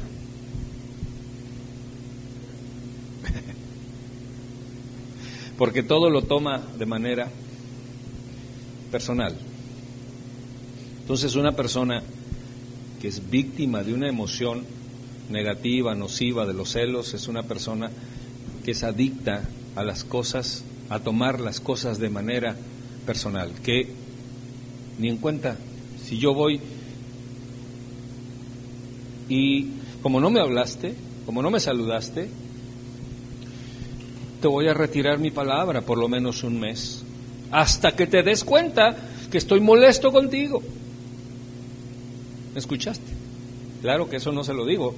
Porque 5.59 5.83
todo 5.83 6.09
lo 6.09 6.23
toma 6.23 6.63
de 6.79 6.87
manera 6.87 7.29
personal. 8.93 9.50
Entonces 11.11 11.35
una 11.35 11.51
persona 11.51 12.05
que 13.03 13.09
es 13.09 13.29
víctima 13.33 13.83
de 13.83 13.93
una 13.93 14.09
emoción 14.09 14.63
negativa, 15.29 15.93
nociva 15.97 16.47
de 16.47 16.55
los 16.55 16.71
celos, 16.71 17.15
es 17.15 17.27
una 17.27 17.43
persona 17.43 17.91
que 18.65 18.71
es 18.71 18.85
adicta 18.85 19.43
a 19.75 19.83
las 19.83 20.05
cosas, 20.05 20.63
a 20.89 21.01
tomar 21.01 21.41
las 21.41 21.59
cosas 21.59 21.99
de 21.99 22.11
manera 22.11 22.55
personal, 23.07 23.51
que 23.65 23.89
ni 25.01 25.09
en 25.09 25.17
cuenta, 25.17 25.57
si 26.05 26.17
yo 26.17 26.33
voy 26.33 26.61
y 29.29 29.67
como 30.03 30.21
no 30.21 30.31
me 30.31 30.39
hablaste, 30.39 30.95
como 31.27 31.43
no 31.43 31.51
me 31.51 31.59
saludaste, 31.59 32.29
te 34.41 34.47
voy 34.47 34.69
a 34.69 34.75
retirar 34.75 35.19
mi 35.19 35.33
palabra 35.33 35.81
por 35.81 35.99
lo 35.99 36.09
menos 36.09 36.45
un 36.45 36.61
mes, 36.61 37.03
hasta 37.51 37.97
que 37.97 38.07
te 38.07 38.23
des 38.23 38.45
cuenta 38.45 38.95
que 39.29 39.39
estoy 39.39 39.59
molesto 39.59 40.13
contigo. 40.13 40.63
¿Me 42.53 42.61
escuchaste? 42.61 43.13
Claro 43.83 44.09
que 44.09 44.17
eso 44.17 44.33
no 44.33 44.45
se 44.45 44.53
lo 44.53 44.67
digo, 44.67 44.95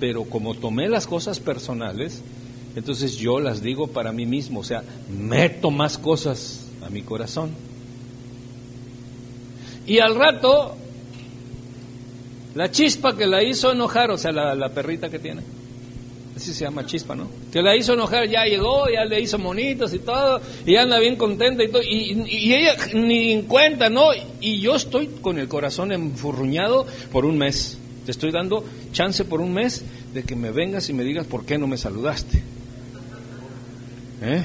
pero 0.00 0.24
como 0.24 0.54
tomé 0.54 0.88
las 0.88 1.06
cosas 1.06 1.40
personales, 1.40 2.22
entonces 2.74 3.16
yo 3.16 3.40
las 3.40 3.62
digo 3.62 3.88
para 3.88 4.12
mí 4.12 4.26
mismo, 4.26 4.60
o 4.60 4.64
sea, 4.64 4.82
meto 5.10 5.70
más 5.70 5.98
cosas 5.98 6.66
a 6.84 6.90
mi 6.90 7.02
corazón. 7.02 7.50
Y 9.86 9.98
al 9.98 10.16
rato, 10.16 10.76
la 12.54 12.70
chispa 12.70 13.16
que 13.16 13.26
la 13.26 13.42
hizo 13.42 13.72
enojar, 13.72 14.10
o 14.10 14.18
sea, 14.18 14.32
la, 14.32 14.54
la 14.54 14.70
perrita 14.70 15.08
que 15.08 15.18
tiene, 15.18 15.42
así 16.36 16.52
se 16.52 16.64
llama 16.64 16.84
chispa, 16.84 17.14
¿no? 17.14 17.28
Que 17.50 17.62
la 17.62 17.74
hizo 17.74 17.94
enojar, 17.94 18.28
ya 18.28 18.44
llegó, 18.44 18.88
ya 18.90 19.06
le 19.06 19.20
hizo 19.20 19.38
monitos 19.38 19.94
y 19.94 20.00
todo, 20.00 20.40
y 20.66 20.76
anda 20.76 20.98
bien 20.98 21.16
contenta 21.16 21.64
y 21.64 21.68
todo, 21.68 21.82
y, 21.82 22.52
ella 22.52 22.76
ni 22.94 23.32
en 23.32 23.42
cuenta, 23.42 23.88
¿no? 23.88 24.08
Y 24.40 24.60
yo 24.60 24.76
estoy 24.76 25.06
con 25.22 25.38
el 25.38 25.48
corazón 25.48 25.92
enfurruñado 25.92 26.86
por 27.10 27.24
un 27.24 27.38
mes. 27.38 27.78
Te 28.04 28.10
estoy 28.12 28.30
dando 28.30 28.64
chance 28.92 29.24
por 29.24 29.40
un 29.40 29.52
mes 29.52 29.82
de 30.12 30.22
que 30.24 30.36
me 30.36 30.50
vengas 30.50 30.88
y 30.90 30.92
me 30.92 31.02
digas 31.02 31.26
por 31.26 31.44
qué 31.46 31.58
no 31.58 31.66
me 31.66 31.78
saludaste. 31.78 32.42
¿Eh? 34.22 34.44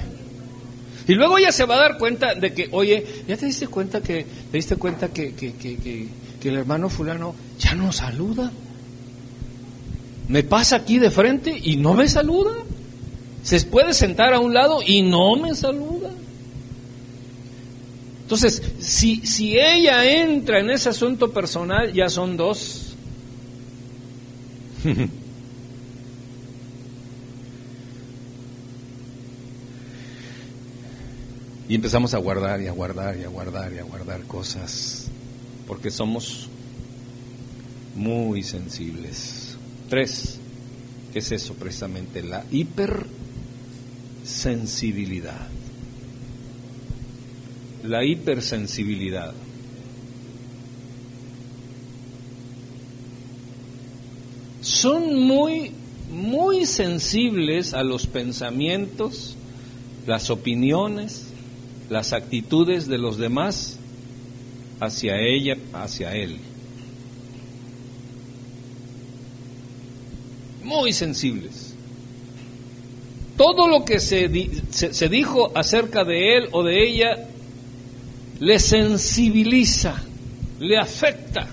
Y 1.08 1.14
luego 1.14 1.38
ella 1.38 1.52
se 1.52 1.66
va 1.66 1.76
a 1.76 1.80
dar 1.80 1.98
cuenta 1.98 2.36
de 2.36 2.54
que, 2.54 2.70
oye, 2.72 3.06
¿ya 3.28 3.36
te 3.36 3.46
diste 3.46 3.68
cuenta 3.68 4.02
que, 4.02 4.26
te 4.52 4.58
diste 4.58 4.78
cuenta 4.78 5.10
que, 5.10 5.34
que, 5.34 5.54
que, 5.54 6.08
que 6.42 6.50
el 6.50 6.56
hermano 6.56 6.90
fulano 6.90 7.36
ya 7.60 7.76
no 7.76 7.92
saluda? 7.92 8.52
Me 10.32 10.42
pasa 10.44 10.78
aquí 10.78 10.98
de 10.98 11.12
frente 11.12 11.60
y 11.62 11.76
no 11.76 11.94
me 11.94 12.08
saluda. 12.08 12.54
Se 13.44 13.60
puede 13.66 13.94
sentar 13.94 14.34
a 14.34 14.40
un 14.40 14.54
lado 14.54 14.80
y 14.82 15.02
no 15.02 15.36
me 15.36 15.54
saluda. 15.54 16.10
Entonces, 18.22 18.64
si, 18.80 19.28
si 19.28 19.60
ella 19.60 20.06
entra 20.10 20.62
en 20.62 20.70
ese 20.70 20.88
asunto 20.88 21.34
personal, 21.34 21.92
ya 21.92 22.08
son 22.08 22.38
dos. 22.38 22.94
y 31.68 31.76
empezamos 31.76 32.14
a 32.14 32.20
guardar 32.20 32.62
y 32.62 32.68
a 32.68 32.72
guardar 32.72 33.18
y 33.18 33.26
a 33.26 33.28
guardar 33.28 33.74
y 33.74 33.80
a 33.80 33.84
guardar 33.84 34.22
cosas, 34.22 35.08
porque 35.68 35.92
somos 35.92 36.48
muy 37.96 38.44
sensibles. 38.44 39.41
Tres, 39.92 40.40
¿qué 41.12 41.20
es 41.20 41.32
eso 41.34 41.54
precisamente? 41.56 42.24
La 42.24 42.46
hipersensibilidad. 42.50 45.50
La 47.84 48.06
hipersensibilidad. 48.06 49.34
Son 54.62 55.14
muy, 55.14 55.74
muy 56.10 56.66
sensibles 56.66 57.74
a 57.74 57.84
los 57.84 58.08
pensamientos, 58.08 59.36
las 60.08 60.30
opiniones, 60.30 61.26
las 61.90 62.14
actitudes 62.14 62.88
de 62.88 62.98
los 62.98 63.18
demás 63.18 63.78
hacia 64.80 65.20
ella, 65.20 65.58
hacia 65.74 66.16
él. 66.16 66.38
Muy 70.64 70.94
sensibles. 70.94 71.74
Todo 73.38 73.68
lo 73.68 73.84
que 73.86 74.00
se, 74.00 74.30
se, 74.70 75.10
dijo 75.10 75.52
acerca 75.56 76.04
de 76.04 76.38
él 76.38 76.50
o 76.52 76.64
de 76.64 76.88
ella 76.88 77.28
le 78.40 78.60
sensibiliza, 78.60 80.04
le 80.60 80.78
afecta. 80.78 81.48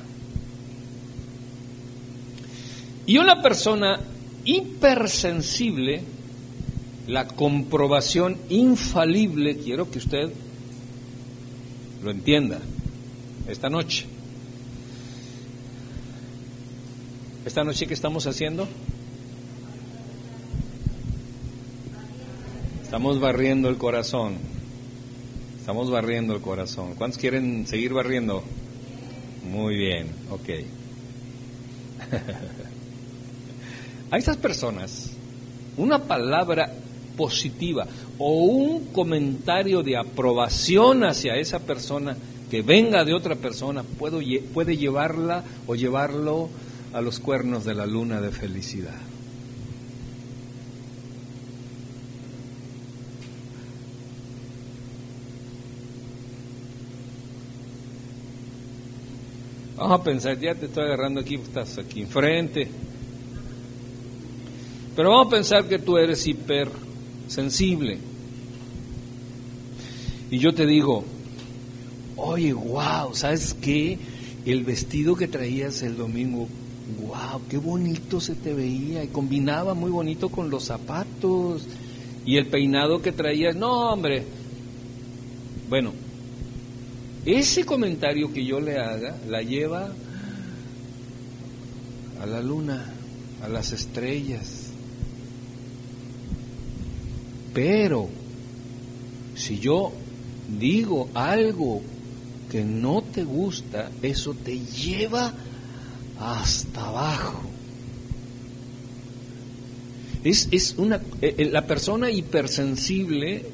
Y 3.07 3.17
una 3.17 3.41
persona 3.41 4.01
hipersensible, 4.45 6.03
la 7.07 7.27
comprobación 7.27 8.37
infalible, 8.51 9.57
quiero 9.57 9.91
que 9.91 9.99
usted 9.99 10.31
lo 12.03 12.11
entienda 12.11 12.61
esta 13.49 13.71
noche. 13.71 14.05
Esta 17.47 17.65
noche 17.65 17.87
que 17.87 17.95
estamos 17.95 18.27
haciendo, 18.27 18.69
Estamos 22.89 23.21
barriendo 23.21 23.69
el 23.69 23.77
corazón. 23.77 24.39
Estamos 25.61 25.91
barriendo 25.91 26.35
el 26.35 26.41
corazón. 26.41 26.95
¿Cuántos 26.95 27.19
quieren 27.19 27.67
seguir 27.67 27.93
barriendo? 27.93 28.43
Muy 29.53 29.77
bien, 29.77 30.07
ok. 30.31 30.49
A 34.11 34.17
estas 34.17 34.39
personas, 34.39 35.11
una 35.77 36.05
palabra 36.05 36.73
positiva 37.15 37.87
o 38.17 38.45
un 38.45 38.87
comentario 38.87 39.83
de 39.83 39.99
aprobación 39.99 41.05
hacia 41.05 41.37
esa 41.37 41.59
persona 41.59 42.17
que 42.51 42.63
venga 42.63 43.05
de 43.05 43.13
otra 43.13 43.37
persona 43.37 43.83
puede 43.83 44.79
llevarla 44.79 45.45
o 45.67 45.75
llevarlo 45.75 46.49
a 46.95 47.03
los 47.03 47.21
cuernos 47.21 47.67
de 47.67 47.75
la 47.75 47.85
luna 47.85 48.23
de 48.23 48.31
felicidad. 48.31 49.08
Vamos 59.79 60.01
a 60.01 60.03
pensar, 60.03 60.41
ya 60.41 60.57
te 60.57 60.67
estoy 60.67 60.87
agarrando 60.87 61.21
aquí, 61.21 61.37
estás 61.37 61.79
aquí 61.79 62.01
enfrente. 62.01 62.67
Pero 64.97 65.11
vamos 65.11 65.29
a 65.29 65.31
pensar 65.31 65.69
que 65.69 65.79
tú 65.79 65.97
eres 65.97 66.27
hipersensible. 66.27 67.99
Y 70.33 70.39
yo 70.39 70.53
te 70.53 70.67
digo, 70.67 71.05
oye, 72.17 72.53
wow, 72.53 73.15
¿sabes 73.15 73.55
qué? 73.55 73.97
El 74.45 74.65
vestido 74.65 75.15
que 75.15 75.29
traías 75.29 75.83
el 75.83 75.97
domingo, 75.97 76.49
wow, 77.07 77.41
qué 77.49 77.59
bonito 77.59 78.21
se 78.21 78.35
te 78.35 78.53
veía 78.55 79.05
y 79.05 79.09
combinaba 79.09 79.75
muy 79.75 79.93
bonito 79.93 80.29
con 80.29 80.51
los 80.51 80.65
zapatos. 80.65 81.69
Y 82.27 82.37
el 82.37 82.49
peinado 82.49 83.01
que 83.01 83.13
traías, 83.13 83.55
no, 83.55 83.93
hombre. 83.93 84.25
Bueno, 85.69 85.93
ese 87.37 87.65
comentario 87.65 88.33
que 88.33 88.45
yo 88.45 88.61
le 88.61 88.79
haga 88.79 89.17
la 89.29 89.43
lleva 89.43 89.93
a 92.21 92.27
la 92.27 92.41
luna, 92.41 92.93
a 93.43 93.49
las 93.49 93.73
estrellas. 93.73 94.71
Pero 97.55 98.09
si 99.37 99.59
yo 99.59 99.93
digo 100.59 101.09
algo 101.15 101.83
que 102.51 102.65
no 102.65 103.03
te 103.03 103.25
gusta, 103.25 103.91
eso 104.03 104.35
te 104.35 104.59
lleva 104.59 105.33
hasta 106.19 106.87
abajo. 106.87 107.43
Es, 110.25 110.49
es 110.51 110.75
una, 110.79 110.97
eh, 111.21 111.35
eh, 111.39 111.45
la 111.51 111.67
persona 111.67 112.11
hipersensible, 112.11 113.47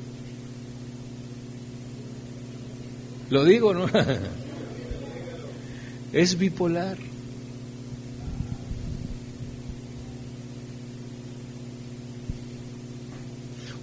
lo 3.34 3.44
digo, 3.44 3.74
¿no? 3.74 3.86
es 6.12 6.38
bipolar. 6.38 6.96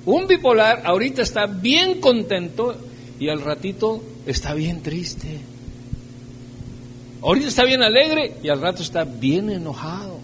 Un 0.06 0.26
bipolar 0.26 0.84
ahorita 0.86 1.22
está 1.22 1.48
bien 1.48 2.00
contento 2.00 2.78
y 3.20 3.28
al 3.28 3.42
ratito 3.42 4.02
está 4.26 4.54
bien 4.54 4.82
triste. 4.82 5.42
Ahorita 7.22 7.50
está 7.50 7.66
bien 7.66 7.84
alegre 7.84 8.38
y 8.42 8.48
al 8.48 8.62
rato 8.62 8.82
está 8.82 9.04
bien 9.04 9.50
enojado. 9.50 10.21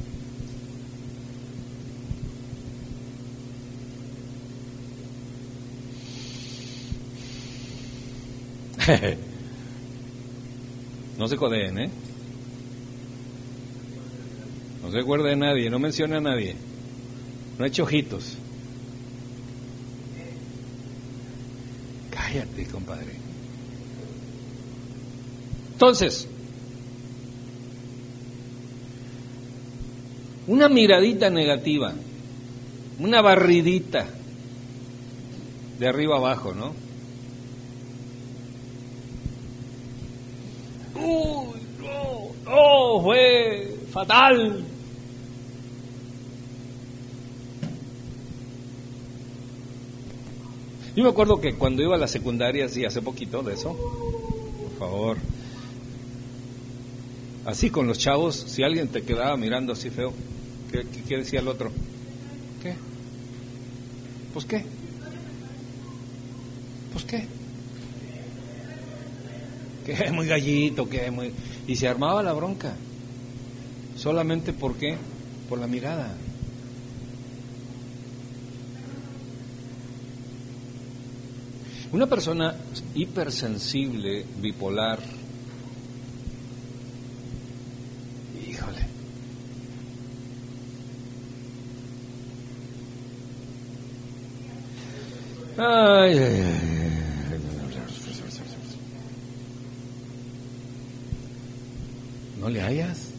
No 11.18 11.28
se 11.28 11.36
codeen, 11.36 11.80
¿eh? 11.80 11.90
No 14.84 14.92
se 14.92 15.00
acuerde 15.00 15.30
de 15.30 15.36
nadie, 15.36 15.70
no 15.70 15.80
mencione 15.80 16.16
a 16.16 16.22
nadie. 16.22 16.56
No 17.60 17.66
eche 17.66 17.82
ojitos. 17.82 18.38
Cállate, 22.10 22.66
compadre. 22.68 23.12
Entonces, 25.74 26.28
una 30.48 30.70
miradita 30.70 31.30
negativa, 31.30 31.94
una 33.00 33.22
barridita 33.22 34.08
de 35.78 35.88
arriba 35.88 36.18
abajo, 36.18 36.54
¿no? 36.54 36.87
Uy, 41.00 41.60
no, 41.80 42.52
no, 42.52 43.02
fue 43.02 43.76
fatal. 43.92 44.66
Yo 50.98 51.04
me 51.04 51.10
acuerdo 51.10 51.40
que 51.40 51.54
cuando 51.54 51.84
iba 51.84 51.96
a 51.96 52.00
la 52.00 52.08
secundaria, 52.08 52.68
sí, 52.70 52.84
hace 52.84 53.04
poquito 53.04 53.44
de 53.44 53.54
eso, 53.54 53.76
por 53.76 54.80
favor, 54.80 55.18
así 57.46 57.70
con 57.70 57.86
los 57.86 58.00
chavos, 58.00 58.36
si 58.36 58.64
alguien 58.64 58.88
te 58.88 59.04
quedaba 59.04 59.38
mirando 59.38 59.74
así 59.74 59.92
feo, 59.92 60.12
¿qué, 60.72 61.18
decía 61.18 61.40
el 61.40 61.50
otro? 61.50 61.72
¿Qué? 62.64 62.74
¿Pues 64.34 64.46
qué? 64.46 64.66
¿Pues 66.94 67.06
qué? 67.06 67.28
¿Qué? 69.88 70.12
Muy 70.12 70.28
gallito, 70.28 70.90
¿qué? 70.90 71.10
Muy... 71.10 71.32
Y 71.66 71.78
se 71.78 71.88
armaba 71.88 72.22
la 72.22 72.34
bronca. 72.34 72.74
Solamente 73.96 74.52
por 74.52 74.76
qué? 74.76 74.98
Por 75.48 75.60
la 75.60 75.68
mirada. 75.68 76.14
Una 81.94 82.06
persona 82.06 82.54
hipersensible, 82.96 84.26
bipolar, 84.42 85.00
híjole, 88.46 88.88
ay, 95.58 96.18
ay, 96.18 96.42
ay. 96.42 96.77
¿No 102.48 102.54
le 102.54 102.62
hayas? 102.62 103.10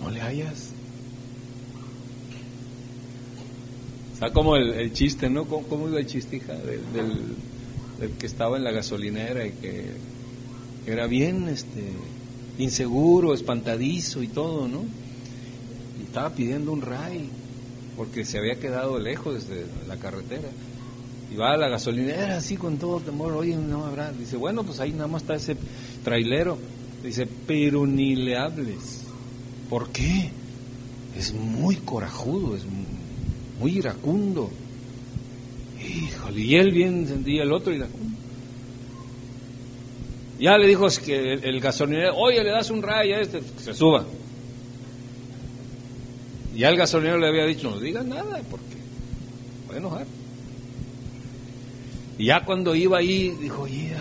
¿No 0.00 0.10
le 0.10 0.20
hayas? 0.20 0.70
Está 4.14 4.32
como 4.32 4.56
el, 4.56 4.92
chiste, 4.92 5.30
¿no? 5.30 5.44
¿Cómo, 5.44 5.88
iba 5.88 6.00
el 6.00 6.08
chiste, 6.08 6.38
hija? 6.38 6.54
Del, 6.54 7.36
que 8.18 8.26
estaba 8.26 8.56
en 8.56 8.64
la 8.64 8.72
gasolinera 8.72 9.46
y 9.46 9.52
que 9.52 9.92
era 10.84 11.06
bien 11.06 11.48
este, 11.48 11.92
inseguro, 12.58 13.32
espantadizo 13.32 14.24
y 14.24 14.26
todo, 14.26 14.66
¿no? 14.66 14.82
Y 16.00 16.02
estaba 16.02 16.30
pidiendo 16.30 16.72
un 16.72 16.82
ray 16.82 17.30
porque 17.96 18.24
se 18.24 18.38
había 18.38 18.58
quedado 18.58 18.98
lejos 18.98 19.48
de 19.48 19.66
la 19.86 19.98
carretera. 19.98 20.48
Y 21.32 21.36
va 21.36 21.52
a 21.52 21.56
la 21.56 21.68
gasolinera 21.68 22.38
así 22.38 22.56
con 22.56 22.78
todo 22.78 23.00
temor, 23.00 23.32
oye, 23.32 23.54
no 23.56 23.84
habrá. 23.84 24.12
Dice, 24.12 24.36
bueno, 24.36 24.64
pues 24.64 24.80
ahí 24.80 24.92
nada 24.92 25.08
más 25.08 25.22
está 25.22 25.34
ese 25.34 25.56
trailero. 26.02 26.58
Dice, 27.02 27.28
pero 27.46 27.86
ni 27.86 28.16
le 28.16 28.36
hables. 28.36 29.04
¿Por 29.68 29.90
qué? 29.90 30.30
Es 31.16 31.34
muy 31.34 31.76
corajudo, 31.76 32.56
es 32.56 32.62
muy 33.60 33.78
iracundo. 33.78 34.50
Híjole, 35.80 36.40
y 36.40 36.54
él 36.56 36.72
bien 36.72 37.06
sentía 37.06 37.42
el 37.42 37.52
otro 37.52 37.74
iracundo. 37.74 38.16
Ya 40.38 40.56
le 40.56 40.66
dijo 40.66 40.86
que 41.04 41.34
el, 41.34 41.60
gasolinero, 41.60 42.16
oye, 42.16 42.42
le 42.42 42.50
das 42.50 42.70
un 42.70 42.82
rayo 42.82 43.16
a 43.16 43.20
este, 43.20 43.40
que 43.40 43.60
se 43.60 43.74
suba. 43.74 44.06
Y 46.54 46.64
al 46.64 46.76
gasolinero 46.76 47.18
le 47.18 47.28
había 47.28 47.44
dicho, 47.44 47.70
no 47.70 47.78
digas 47.78 48.04
nada, 48.04 48.40
porque 48.48 48.76
voy 49.66 49.76
a 49.76 49.78
enojar. 49.78 50.06
Y 52.18 52.26
ya 52.26 52.44
cuando 52.44 52.74
iba 52.74 52.98
ahí, 52.98 53.30
dijo, 53.40 53.62
oye, 53.62 53.92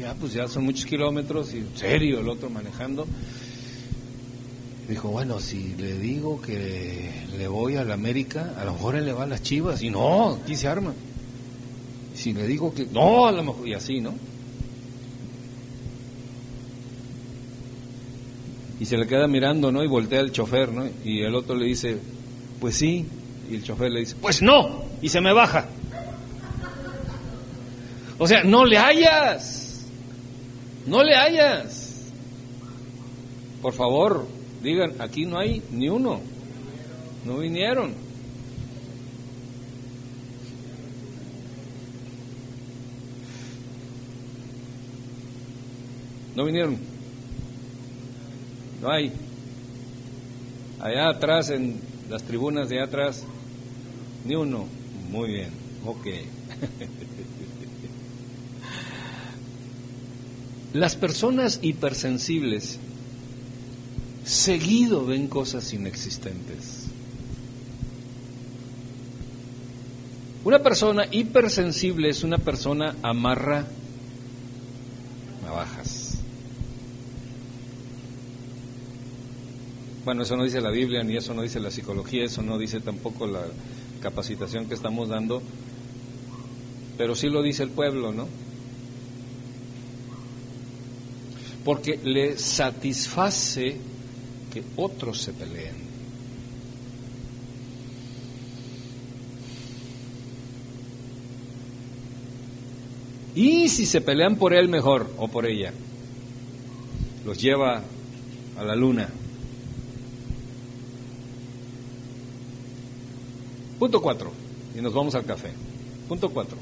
ya, 0.00 0.14
pues 0.14 0.32
ya 0.32 0.46
son 0.46 0.64
muchos 0.64 0.86
kilómetros, 0.86 1.52
y 1.52 1.58
en 1.58 1.76
serio, 1.76 2.20
el 2.20 2.28
otro 2.28 2.48
manejando. 2.48 3.06
Dijo, 4.88 5.08
bueno, 5.08 5.40
si 5.40 5.74
le 5.76 5.98
digo 5.98 6.40
que 6.40 7.10
le 7.36 7.48
voy 7.48 7.76
a 7.76 7.84
la 7.84 7.94
América, 7.94 8.54
a 8.58 8.64
lo 8.64 8.72
mejor 8.72 8.96
él 8.96 9.04
le 9.04 9.12
va 9.12 9.24
a 9.24 9.26
las 9.26 9.42
chivas. 9.42 9.82
Y 9.82 9.90
no, 9.90 10.38
aquí 10.42 10.54
se 10.54 10.68
arma. 10.68 10.94
Si 12.14 12.32
le 12.32 12.46
digo 12.46 12.72
que 12.72 12.86
no, 12.86 13.26
a 13.26 13.32
lo 13.32 13.42
mejor, 13.42 13.68
y 13.68 13.74
así, 13.74 14.00
¿no? 14.00 14.14
Y 18.80 18.86
se 18.86 18.96
le 18.96 19.06
queda 19.06 19.26
mirando, 19.26 19.72
¿no? 19.72 19.82
Y 19.82 19.88
voltea 19.88 20.20
el 20.20 20.30
chofer, 20.30 20.72
¿no? 20.72 20.86
Y 21.04 21.22
el 21.22 21.34
otro 21.34 21.56
le 21.56 21.66
dice, 21.66 21.98
pues 22.60 22.76
sí. 22.76 23.04
Y 23.50 23.56
el 23.56 23.64
chofer 23.64 23.90
le 23.90 24.00
dice, 24.00 24.14
pues 24.20 24.40
no. 24.40 24.84
Y 25.02 25.08
se 25.08 25.20
me 25.20 25.32
baja. 25.32 25.66
O 28.18 28.26
sea, 28.26 28.42
no 28.44 28.64
le 28.64 28.78
hayas. 28.78 29.86
No 30.86 31.02
le 31.02 31.14
hayas. 31.14 32.10
Por 33.62 33.72
favor, 33.72 34.26
Digan, 34.62 34.94
aquí 34.98 35.24
no 35.24 35.38
hay 35.38 35.62
ni 35.70 35.88
uno. 35.88 36.20
No 37.24 37.38
vinieron. 37.38 37.92
No 46.34 46.44
vinieron. 46.44 46.78
No 48.80 48.90
hay. 48.90 49.12
Allá 50.80 51.08
atrás, 51.08 51.50
en 51.50 51.80
las 52.08 52.22
tribunas 52.24 52.68
de 52.68 52.76
allá 52.76 52.86
atrás, 52.86 53.24
ni 54.24 54.34
uno. 54.34 54.66
Muy 55.10 55.30
bien. 55.30 55.50
Ok. 55.84 56.06
Las 60.72 60.96
personas 60.96 61.60
hipersensibles 61.62 62.78
seguido 64.24 65.06
ven 65.06 65.26
cosas 65.26 65.72
inexistentes. 65.72 66.88
Una 70.44 70.58
persona 70.62 71.06
hipersensible 71.10 72.10
es 72.10 72.22
una 72.22 72.38
persona 72.38 72.96
amarra 73.02 73.66
navajas. 75.42 76.18
Bueno, 80.04 80.22
eso 80.22 80.36
no 80.36 80.44
dice 80.44 80.60
la 80.60 80.70
Biblia, 80.70 81.02
ni 81.02 81.16
eso 81.16 81.34
no 81.34 81.42
dice 81.42 81.60
la 81.60 81.70
psicología, 81.70 82.24
eso 82.24 82.42
no 82.42 82.56
dice 82.58 82.80
tampoco 82.80 83.26
la 83.26 83.42
capacitación 84.00 84.66
que 84.66 84.74
estamos 84.74 85.08
dando, 85.08 85.42
pero 86.96 87.14
sí 87.14 87.28
lo 87.28 87.42
dice 87.42 87.62
el 87.62 87.70
pueblo, 87.70 88.12
¿no? 88.12 88.28
porque 91.68 92.00
le 92.02 92.38
satisface 92.38 93.76
que 94.50 94.62
otros 94.76 95.20
se 95.20 95.34
peleen. 95.34 95.74
Y 103.34 103.68
si 103.68 103.84
se 103.84 104.00
pelean 104.00 104.36
por 104.36 104.54
él 104.54 104.70
mejor 104.70 105.12
o 105.18 105.28
por 105.28 105.44
ella, 105.44 105.74
los 107.26 107.38
lleva 107.38 107.82
a 108.56 108.64
la 108.64 108.74
luna. 108.74 109.10
Punto 113.78 114.00
cuatro, 114.00 114.32
y 114.74 114.80
nos 114.80 114.94
vamos 114.94 115.14
al 115.14 115.26
café. 115.26 115.50
Punto 116.08 116.30
cuatro. 116.30 116.56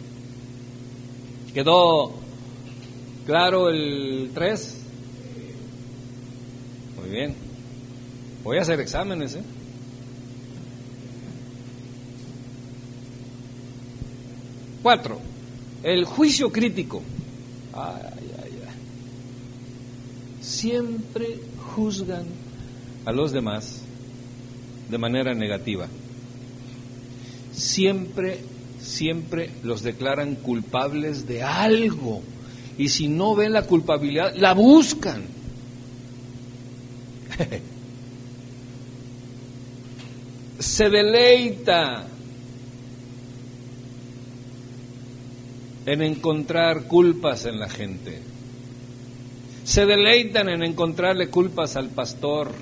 ¿Quedó 1.55 2.13
claro 3.25 3.69
el 3.69 4.33
tres? 4.35 4.83
Muy 7.07 7.15
bien. 7.15 7.35
Voy 8.43 8.59
a 8.59 8.63
hacer 8.63 8.81
exámenes, 8.81 9.37
¿eh? 9.37 9.43
Cuatro, 14.83 15.21
el 15.85 16.05
juicio 16.05 16.51
crítico. 16.51 17.03
Ay, 17.73 18.03
ay, 18.43 18.61
ay. 18.67 18.75
Siempre 20.41 21.39
juzgan 21.77 22.25
a 23.05 23.13
los 23.13 23.31
demás 23.31 23.83
de 24.91 24.99
manera 24.99 25.33
negativa. 25.33 25.87
Siempre, 27.53 28.41
siempre 28.81 29.51
los 29.63 29.83
declaran 29.83 30.35
culpables 30.35 31.29
de 31.29 31.45
algo. 31.45 32.23
Y 32.77 32.89
si 32.89 33.07
no 33.07 33.37
ven 33.37 33.53
la 33.53 33.63
culpabilidad, 33.63 34.35
la 34.35 34.55
buscan. 34.55 35.36
Se 40.59 40.89
deleita 40.89 42.07
en 45.87 46.03
encontrar 46.03 46.84
culpas 46.84 47.45
en 47.47 47.61
la 47.61 47.68
gente. 47.68 48.20
Se 49.64 49.87
deleitan 49.87 50.49
en 50.49 50.62
encontrarle 50.62 51.28
culpas 51.28 51.76
al 51.76 51.91
pastor, 51.91 52.53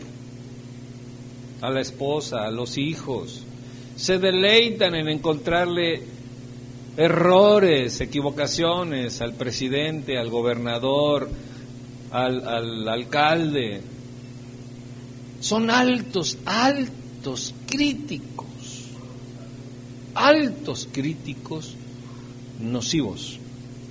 a 1.60 1.70
la 1.70 1.80
esposa, 1.80 2.44
a 2.44 2.50
los 2.50 2.76
hijos. 2.78 3.44
Se 3.96 4.18
deleitan 4.18 4.94
en 4.94 5.08
encontrarle 5.08 6.02
errores, 6.96 8.00
equivocaciones 8.00 9.20
al 9.20 9.34
presidente, 9.34 10.18
al 10.18 10.30
gobernador, 10.30 11.28
al, 12.10 12.46
al 12.46 12.88
alcalde. 12.88 13.80
Son 15.44 15.68
altos, 15.68 16.38
altos 16.46 17.54
críticos, 17.66 18.46
altos 20.14 20.88
críticos 20.90 21.76
nocivos. 22.62 23.38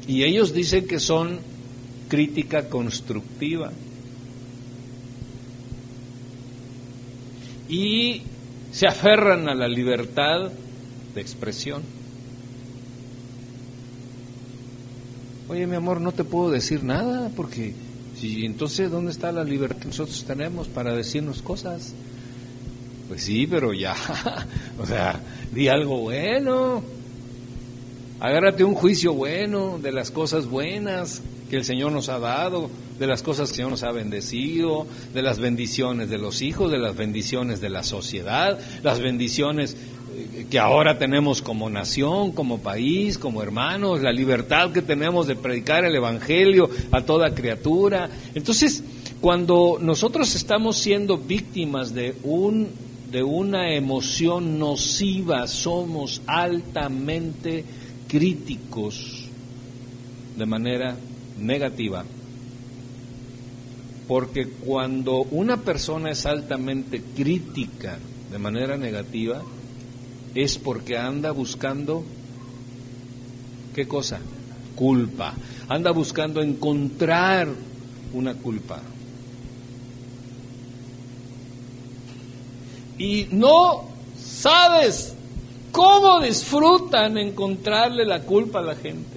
Y 0.07 0.23
ellos 0.23 0.51
dicen 0.51 0.87
que 0.87 0.99
son 0.99 1.37
crítica 2.09 2.69
constructiva. 2.69 3.71
Y 7.69 8.23
se 8.71 8.87
aferran 8.87 9.47
a 9.47 9.53
la 9.53 9.67
libertad 9.67 10.51
de 11.13 11.21
expresión. 11.21 11.83
Oye, 15.47 15.67
mi 15.67 15.75
amor, 15.75 16.01
no 16.01 16.13
te 16.13 16.23
puedo 16.23 16.49
decir 16.49 16.83
nada 16.83 17.29
porque 17.35 17.75
si 18.19 18.45
entonces 18.45 18.91
¿dónde 18.91 19.11
está 19.11 19.31
la 19.31 19.43
libertad 19.43 19.77
que 19.77 19.87
nosotros 19.87 20.23
tenemos 20.25 20.67
para 20.67 20.95
decirnos 20.95 21.41
cosas? 21.41 21.93
Pues 23.07 23.23
sí, 23.23 23.47
pero 23.47 23.73
ya, 23.73 23.95
o 24.79 24.85
sea, 24.85 25.19
di 25.51 25.67
algo 25.67 25.99
bueno. 25.99 26.83
Agárrate 28.19 28.63
un 28.63 28.73
juicio 28.73 29.13
bueno 29.13 29.79
de 29.81 29.91
las 29.91 30.09
cosas 30.09 30.47
buenas 30.47 31.21
que 31.49 31.57
el 31.57 31.65
Señor 31.65 31.91
nos 31.91 32.09
ha 32.09 32.19
dado, 32.19 32.69
de 32.97 33.05
las 33.05 33.21
cosas 33.21 33.49
que 33.49 33.51
el 33.51 33.55
Señor 33.57 33.71
nos 33.71 33.83
ha 33.83 33.91
bendecido, 33.91 34.87
de 35.13 35.21
las 35.21 35.39
bendiciones 35.39 36.09
de 36.09 36.17
los 36.17 36.41
hijos, 36.41 36.71
de 36.71 36.77
las 36.77 36.95
bendiciones 36.95 37.59
de 37.59 37.69
la 37.69 37.83
sociedad, 37.83 38.59
las 38.81 39.01
bendiciones 39.01 39.75
que 40.49 40.59
ahora 40.59 40.97
tenemos 40.97 41.41
como 41.41 41.69
nación, 41.69 42.31
como 42.31 42.59
país, 42.59 43.17
como 43.17 43.41
hermanos, 43.41 44.01
la 44.01 44.11
libertad 44.11 44.71
que 44.71 44.81
tenemos 44.81 45.27
de 45.27 45.35
predicar 45.35 45.85
el 45.85 45.95
Evangelio 45.95 46.69
a 46.91 47.01
toda 47.01 47.33
criatura. 47.33 48.09
Entonces, 48.35 48.83
cuando 49.21 49.77
nosotros 49.81 50.35
estamos 50.35 50.77
siendo 50.77 51.17
víctimas 51.17 51.93
de 51.93 52.15
un 52.23 52.93
de 53.13 53.21
una 53.21 53.75
emoción 53.75 54.57
nociva, 54.57 55.47
somos 55.47 56.23
altamente 56.25 57.63
críticos 58.07 59.29
de 60.35 60.45
manera 60.47 60.97
negativa. 61.39 62.03
Porque 64.07 64.47
cuando 64.47 65.21
una 65.29 65.57
persona 65.57 66.09
es 66.09 66.25
altamente 66.25 67.03
crítica 67.15 67.99
de 68.31 68.39
manera 68.39 68.77
negativa, 68.77 69.43
es 70.35 70.57
porque 70.57 70.97
anda 70.97 71.31
buscando, 71.31 72.03
¿qué 73.73 73.87
cosa? 73.87 74.19
Culpa. 74.75 75.33
Anda 75.69 75.91
buscando 75.91 76.41
encontrar 76.41 77.47
una 78.13 78.33
culpa. 78.35 78.81
Y 82.97 83.27
no 83.31 83.85
sabes 84.17 85.13
¿Cómo 85.73 86.19
disfrutan 86.19 87.17
encontrarle 87.17 88.05
la 88.05 88.21
culpa 88.21 88.59
a 88.59 88.61
la 88.61 88.75
gente? 88.75 89.12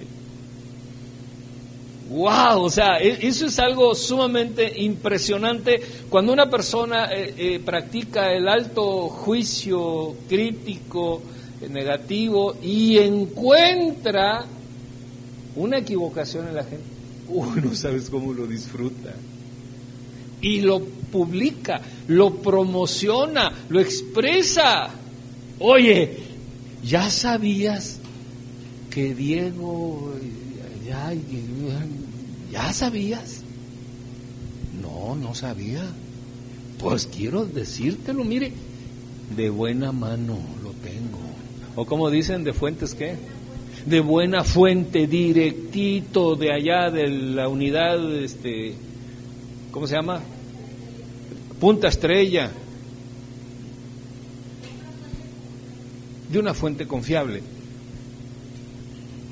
¡Wow! 2.09 2.63
O 2.63 2.69
sea, 2.69 2.99
e, 2.99 3.27
eso 3.27 3.47
es 3.47 3.59
algo 3.59 3.93
sumamente 3.95 4.81
impresionante 4.81 5.81
cuando 6.09 6.31
una 6.33 6.49
persona 6.49 7.11
eh, 7.11 7.33
eh, 7.37 7.59
practica 7.59 8.31
el 8.31 8.47
alto 8.47 9.09
juicio 9.09 10.15
crítico, 10.27 11.21
eh, 11.61 11.69
negativo 11.69 12.55
y 12.61 12.97
encuentra 12.97 14.45
una 15.55 15.77
equivocación 15.79 16.47
en 16.47 16.55
la 16.55 16.63
gente. 16.63 16.85
Uy, 17.29 17.61
no 17.61 17.75
sabes 17.75 18.09
cómo 18.09 18.33
lo 18.33 18.47
disfruta. 18.47 19.13
Y 20.39 20.61
lo 20.61 20.79
publica, 20.79 21.81
lo 22.07 22.35
promociona, 22.35 23.51
lo 23.69 23.79
expresa. 23.79 24.89
Oye, 25.59 26.27
¿Ya 26.87 27.09
sabías 27.09 27.99
que 28.89 29.13
Diego, 29.13 30.13
ya, 32.51 32.73
sabías? 32.73 33.41
No, 34.81 35.15
no 35.15 35.35
sabía. 35.35 35.83
Pues 36.79 37.07
quiero 37.07 37.45
decírtelo, 37.45 38.23
mire, 38.23 38.53
de 39.35 39.49
buena 39.49 39.91
mano 39.91 40.37
lo 40.63 40.71
tengo. 40.71 41.19
O 41.75 41.85
como 41.85 42.09
dicen, 42.09 42.43
de 42.43 42.53
fuentes 42.53 42.93
qué? 42.93 43.15
De 43.85 43.99
buena 43.99 44.43
fuente, 44.43 45.07
directito 45.07 46.35
de 46.35 46.51
allá 46.51 46.89
de 46.91 47.07
la 47.09 47.47
unidad, 47.47 48.15
este, 48.15 48.75
¿cómo 49.71 49.87
se 49.87 49.95
llama? 49.95 50.21
Punta 51.59 51.87
Estrella. 51.87 52.51
de 56.29 56.39
una 56.39 56.53
fuente 56.53 56.87
confiable. 56.87 57.41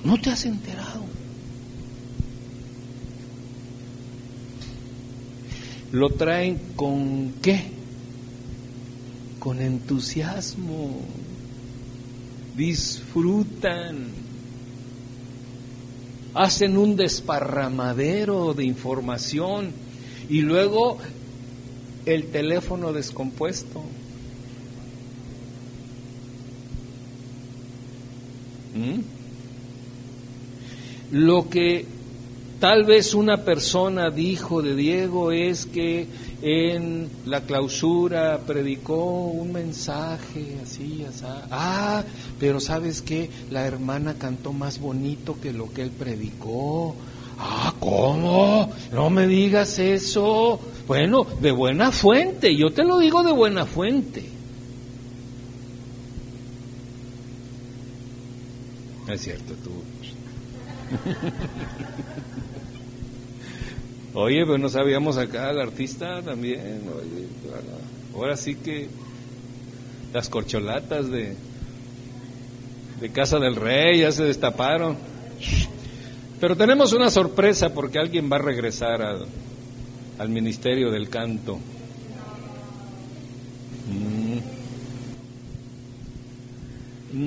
No 0.03 0.19
te 0.19 0.29
has 0.29 0.45
enterado. 0.45 0.94
Lo 5.95 6.09
traen 6.09 6.59
con 6.75 7.35
qué? 7.41 7.67
Con 9.39 9.61
entusiasmo. 9.61 10.89
Disfrutan. 12.57 14.09
Hacen 16.33 16.77
un 16.77 16.97
desparramadero 16.97 18.53
de 18.53 18.65
información 18.65 19.71
y 20.27 20.41
luego 20.41 20.97
el 22.05 22.25
teléfono 22.25 22.91
descompuesto. 22.91 23.81
¿Mm? 28.75 28.99
Lo 31.11 31.49
que 31.49 31.94
tal 32.59 32.85
vez 32.85 33.13
una 33.13 33.37
persona 33.43 34.09
dijo 34.09 34.61
de 34.61 34.75
Diego 34.75 35.31
es 35.31 35.65
que 35.65 36.07
en 36.41 37.09
la 37.25 37.41
clausura 37.41 38.39
predicó 38.45 39.25
un 39.27 39.51
mensaje 39.51 40.57
así, 40.63 41.05
así. 41.07 41.23
Ah, 41.51 42.03
pero 42.39 42.59
sabes 42.59 43.01
que 43.01 43.29
la 43.49 43.65
hermana 43.65 44.15
cantó 44.15 44.53
más 44.53 44.79
bonito 44.79 45.37
que 45.41 45.53
lo 45.53 45.71
que 45.73 45.81
él 45.81 45.91
predicó. 45.91 46.95
Ah, 47.39 47.73
¿cómo? 47.79 48.71
No 48.91 49.09
me 49.09 49.27
digas 49.27 49.79
eso. 49.79 50.59
Bueno, 50.87 51.25
de 51.41 51.51
buena 51.51 51.91
fuente, 51.91 52.55
yo 52.55 52.71
te 52.71 52.83
lo 52.83 52.99
digo 52.99 53.23
de 53.23 53.31
buena 53.31 53.65
fuente. 53.65 54.29
Es 59.07 59.21
cierto, 59.21 59.53
tú. 59.63 59.71
Oye, 64.17 64.45
pero 64.45 64.57
no 64.57 64.69
sabíamos 64.69 65.17
acá 65.17 65.49
al 65.49 65.59
artista 65.59 66.21
también. 66.21 66.83
Oye, 66.87 67.27
ahora 68.15 68.37
sí 68.37 68.55
que 68.55 68.87
las 70.13 70.29
corcholatas 70.29 71.11
de, 71.11 71.35
de 73.01 73.09
Casa 73.09 73.39
del 73.39 73.57
Rey, 73.57 73.99
ya 73.99 74.13
se 74.13 74.23
destaparon. 74.23 74.95
Pero 76.39 76.55
tenemos 76.55 76.93
una 76.93 77.09
sorpresa 77.09 77.73
porque 77.73 77.99
alguien 77.99 78.31
va 78.31 78.37
a 78.37 78.39
regresar 78.39 79.01
al, 79.01 79.25
al 80.17 80.29
ministerio 80.29 80.91
del 80.91 81.09
canto. 81.09 81.59
Mm. 83.91 84.39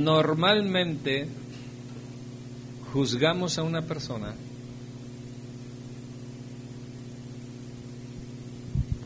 Normalmente 0.04 1.28
juzgamos 2.94 3.58
a 3.58 3.62
una 3.62 3.82
persona 3.82 4.34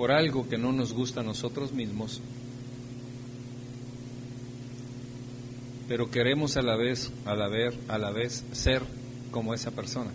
por 0.03 0.11
algo 0.11 0.49
que 0.49 0.59
no 0.59 0.73
nos 0.73 0.93
gusta 0.93 1.21
a 1.21 1.23
nosotros 1.23 1.71
mismos, 1.73 2.21
pero 5.87 6.11
queremos 6.11 6.57
a 6.57 6.63
la 6.63 6.75
vez, 6.75 7.13
a 7.25 7.37
la 7.37 7.47
vez, 7.47 7.79
a 7.87 7.99
la 7.99 8.11
vez 8.11 8.45
ser 8.51 8.83
como 9.31 9.55
esa 9.55 9.71
persona. 9.71 10.11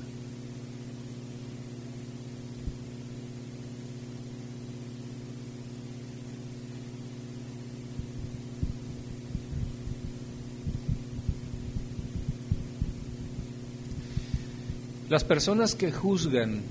Las 15.08 15.24
personas 15.24 15.76
que 15.76 15.94
juzgan, 15.94 16.62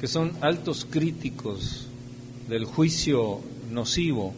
que 0.00 0.06
son 0.06 0.32
altos 0.40 0.86
críticos 0.88 1.86
del 2.48 2.64
juicio 2.64 3.40
nocivo, 3.70 4.32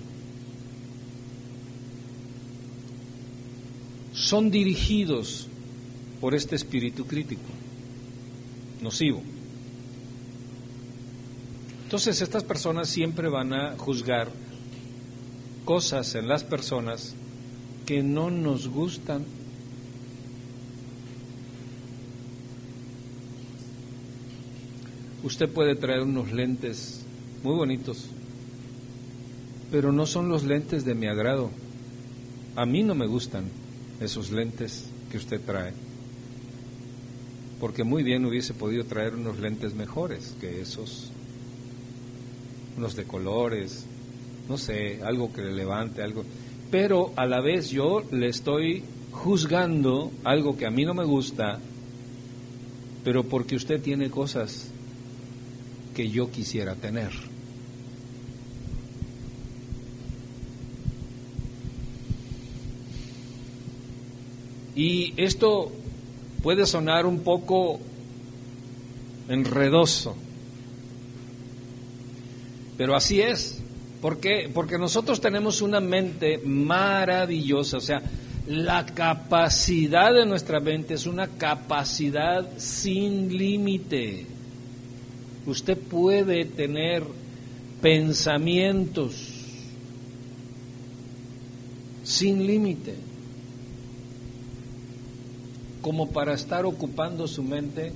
son 4.12 4.50
dirigidos 4.50 5.46
por 6.20 6.34
este 6.34 6.56
espíritu 6.56 7.06
crítico, 7.06 7.48
nocivo. 8.80 9.22
Entonces 11.84 12.20
estas 12.20 12.42
personas 12.42 12.88
siempre 12.88 13.28
van 13.28 13.52
a 13.52 13.76
juzgar 13.78 14.30
cosas 15.64 16.14
en 16.16 16.26
las 16.26 16.42
personas 16.42 17.14
que 17.86 18.02
no 18.02 18.30
nos 18.30 18.66
gustan 18.68 19.24
Usted 25.22 25.48
puede 25.48 25.76
traer 25.76 26.02
unos 26.02 26.32
lentes 26.32 27.04
muy 27.44 27.54
bonitos, 27.54 28.06
pero 29.70 29.92
no 29.92 30.04
son 30.04 30.28
los 30.28 30.42
lentes 30.42 30.84
de 30.84 30.96
mi 30.96 31.06
agrado. 31.06 31.50
A 32.56 32.66
mí 32.66 32.82
no 32.82 32.96
me 32.96 33.06
gustan 33.06 33.44
esos 34.00 34.32
lentes 34.32 34.88
que 35.10 35.18
usted 35.18 35.40
trae, 35.40 35.72
porque 37.60 37.84
muy 37.84 38.02
bien 38.02 38.24
hubiese 38.26 38.52
podido 38.52 38.84
traer 38.84 39.14
unos 39.14 39.38
lentes 39.38 39.74
mejores 39.74 40.34
que 40.40 40.60
esos, 40.60 41.12
unos 42.76 42.96
de 42.96 43.04
colores, 43.04 43.86
no 44.48 44.58
sé, 44.58 45.02
algo 45.04 45.32
que 45.32 45.42
le 45.42 45.52
levante, 45.52 46.02
algo. 46.02 46.24
Pero 46.70 47.12
a 47.14 47.26
la 47.26 47.40
vez 47.40 47.70
yo 47.70 48.02
le 48.10 48.26
estoy 48.26 48.82
juzgando 49.12 50.10
algo 50.24 50.56
que 50.56 50.66
a 50.66 50.70
mí 50.70 50.84
no 50.84 50.94
me 50.94 51.04
gusta, 51.04 51.60
pero 53.04 53.22
porque 53.22 53.54
usted 53.54 53.80
tiene 53.80 54.10
cosas 54.10 54.72
que 55.94 56.10
yo 56.10 56.30
quisiera 56.30 56.74
tener. 56.74 57.10
Y 64.74 65.12
esto 65.16 65.70
puede 66.42 66.66
sonar 66.66 67.04
un 67.06 67.20
poco 67.20 67.78
enredoso, 69.28 70.16
pero 72.76 72.96
así 72.96 73.20
es. 73.20 73.58
¿Por 74.00 74.18
qué? 74.18 74.50
Porque 74.52 74.78
nosotros 74.78 75.20
tenemos 75.20 75.62
una 75.62 75.78
mente 75.78 76.38
maravillosa, 76.38 77.76
o 77.76 77.80
sea, 77.80 78.02
la 78.48 78.84
capacidad 78.86 80.12
de 80.12 80.26
nuestra 80.26 80.58
mente 80.58 80.94
es 80.94 81.06
una 81.06 81.28
capacidad 81.28 82.58
sin 82.58 83.36
límite. 83.36 84.26
Usted 85.46 85.76
puede 85.76 86.44
tener 86.44 87.04
pensamientos 87.80 89.28
sin 92.04 92.46
límite, 92.46 92.94
como 95.80 96.10
para 96.10 96.34
estar 96.34 96.64
ocupando 96.64 97.26
su 97.26 97.42
mente 97.42 97.92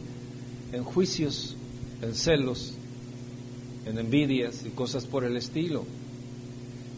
en 0.73 0.83
juicios, 0.83 1.57
en 2.03 2.15
celos, 2.15 2.75
en 3.87 3.99
envidias 3.99 4.65
y 4.67 4.71
cosas 4.71 5.07
por 5.07 5.25
el 5.25 5.37
estilo. 5.37 5.85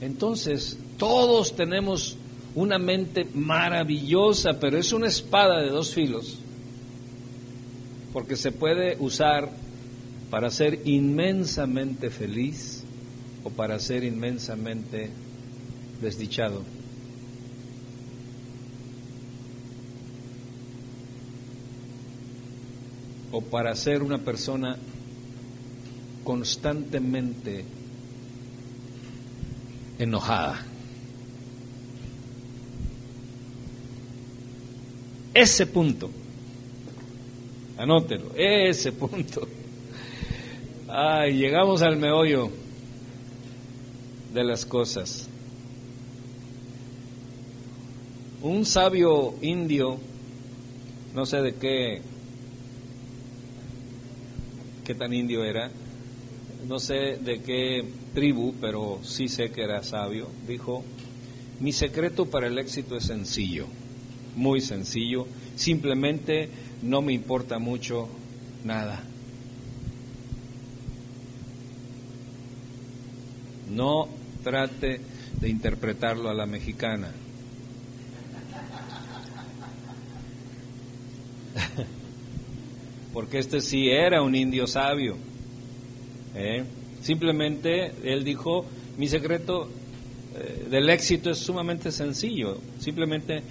Entonces, 0.01 0.78
todos 0.96 1.55
tenemos 1.55 2.16
una 2.55 2.78
mente 2.78 3.26
maravillosa, 3.34 4.59
pero 4.59 4.78
es 4.78 4.92
una 4.92 5.09
espada 5.09 5.61
de 5.61 5.68
dos 5.68 5.92
filos, 5.92 6.38
porque 8.12 8.36
se 8.36 8.53
puede 8.53 8.96
usar 8.99 9.51
para 10.30 10.50
ser 10.50 10.86
inmensamente 10.86 12.10
feliz 12.10 12.84
o 13.44 13.50
para 13.50 13.78
ser 13.78 14.04
inmensamente 14.04 15.10
desdichado. 16.00 16.62
O 23.30 23.40
para 23.40 23.74
ser 23.74 24.02
una 24.02 24.18
persona 24.18 24.76
constantemente 26.24 27.64
enojada. 29.98 30.64
Ese 35.32 35.66
punto, 35.66 36.10
anótelo, 37.78 38.32
ese 38.34 38.92
punto 38.92 39.57
Ay, 40.91 41.34
llegamos 41.34 41.82
al 41.82 41.99
meollo 41.99 42.51
de 44.32 44.43
las 44.43 44.64
cosas. 44.64 45.28
Un 48.41 48.64
sabio 48.64 49.34
indio, 49.43 49.99
no 51.14 51.26
sé 51.26 51.43
de 51.43 51.55
qué, 51.57 52.01
qué 54.86 54.95
tan 54.95 55.12
indio 55.12 55.45
era, 55.45 55.70
no 56.66 56.78
sé 56.78 57.18
de 57.20 57.43
qué 57.43 57.84
tribu, 58.14 58.55
pero 58.59 59.01
sí 59.03 59.28
sé 59.28 59.51
que 59.51 59.64
era 59.64 59.82
sabio, 59.82 60.28
dijo, 60.47 60.84
mi 61.61 61.72
secreto 61.72 62.24
para 62.26 62.47
el 62.47 62.59
éxito 62.59 62.97
es 62.97 63.05
sencillo, 63.05 63.66
muy 64.36 64.62
sencillo, 64.62 65.26
simplemente 65.55 66.49
no 66.80 67.03
me 67.03 67.12
importa 67.12 67.59
mucho 67.59 68.09
nada. 68.64 69.07
No 73.78 74.08
trate 74.42 75.00
de 75.40 75.48
interpretarlo 75.48 76.28
a 76.28 76.34
la 76.34 76.46
mexicana. 76.46 77.12
Porque 83.12 83.38
este 83.38 83.60
sí 83.60 83.88
era 83.88 84.20
un 84.20 84.34
indio 84.34 84.66
sabio. 84.66 85.16
¿eh? 86.34 86.64
Simplemente 87.02 87.92
él 88.02 88.24
dijo, 88.24 88.66
mi 88.96 89.06
secreto 89.06 89.68
eh, 90.34 90.66
del 90.68 90.90
éxito 90.90 91.30
es 91.30 91.38
sumamente 91.38 91.92
sencillo. 91.92 92.58
Simplemente 92.80 93.44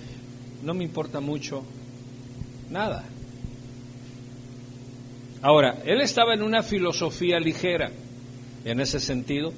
no 0.62 0.74
me 0.74 0.84
importa 0.84 1.22
mucho 1.22 1.64
nada. 2.70 3.06
Ahora, 5.42 5.78
él 5.86 6.02
estaba 6.02 6.34
en 6.34 6.42
una 6.42 6.64
filosofía 6.64 7.40
ligera 7.40 7.92
en 8.66 8.82
ese 8.82 9.00
sentido 9.00 9.54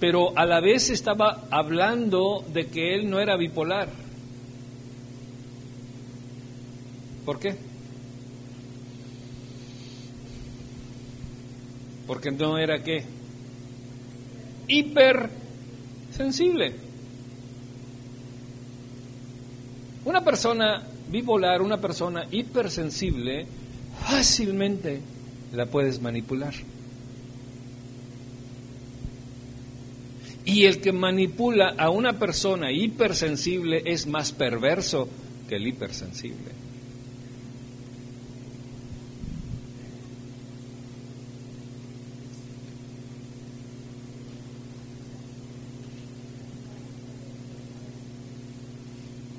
pero 0.00 0.36
a 0.36 0.44
la 0.46 0.60
vez 0.60 0.90
estaba 0.90 1.44
hablando 1.50 2.44
de 2.52 2.66
que 2.66 2.94
él 2.94 3.10
no 3.10 3.20
era 3.20 3.36
bipolar. 3.36 3.88
¿Por 7.26 7.38
qué? 7.38 7.54
Porque 12.06 12.30
no 12.30 12.56
era 12.58 12.82
qué? 12.82 13.04
Hipersensible. 14.66 16.72
Una 20.06 20.24
persona 20.24 20.82
bipolar, 21.10 21.60
una 21.60 21.78
persona 21.78 22.24
hipersensible, 22.30 23.46
fácilmente 24.06 25.02
la 25.52 25.66
puedes 25.66 26.00
manipular. 26.00 26.54
Y 30.50 30.66
el 30.66 30.80
que 30.80 30.90
manipula 30.90 31.76
a 31.78 31.90
una 31.90 32.18
persona 32.18 32.72
hipersensible 32.72 33.82
es 33.84 34.08
más 34.08 34.32
perverso 34.32 35.08
que 35.48 35.54
el 35.54 35.68
hipersensible. 35.68 36.50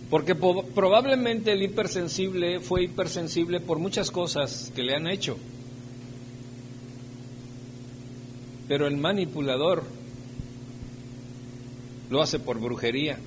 Porque 0.09 0.34
probablemente 0.34 1.51
el 1.51 1.62
hipersensible 1.62 2.62
fue 2.62 2.84
hipersensible 2.84 3.59
por 3.59 3.80
muchas 3.80 4.12
cosas 4.12 4.72
que 4.74 4.84
le 4.84 4.95
han 4.95 5.07
hecho. 5.07 5.38
Pero 8.70 8.88
el 8.88 8.95
manipulador 8.95 9.99
lo 12.12 12.22
hace 12.22 12.39
por 12.39 12.59
brujería. 12.59 13.18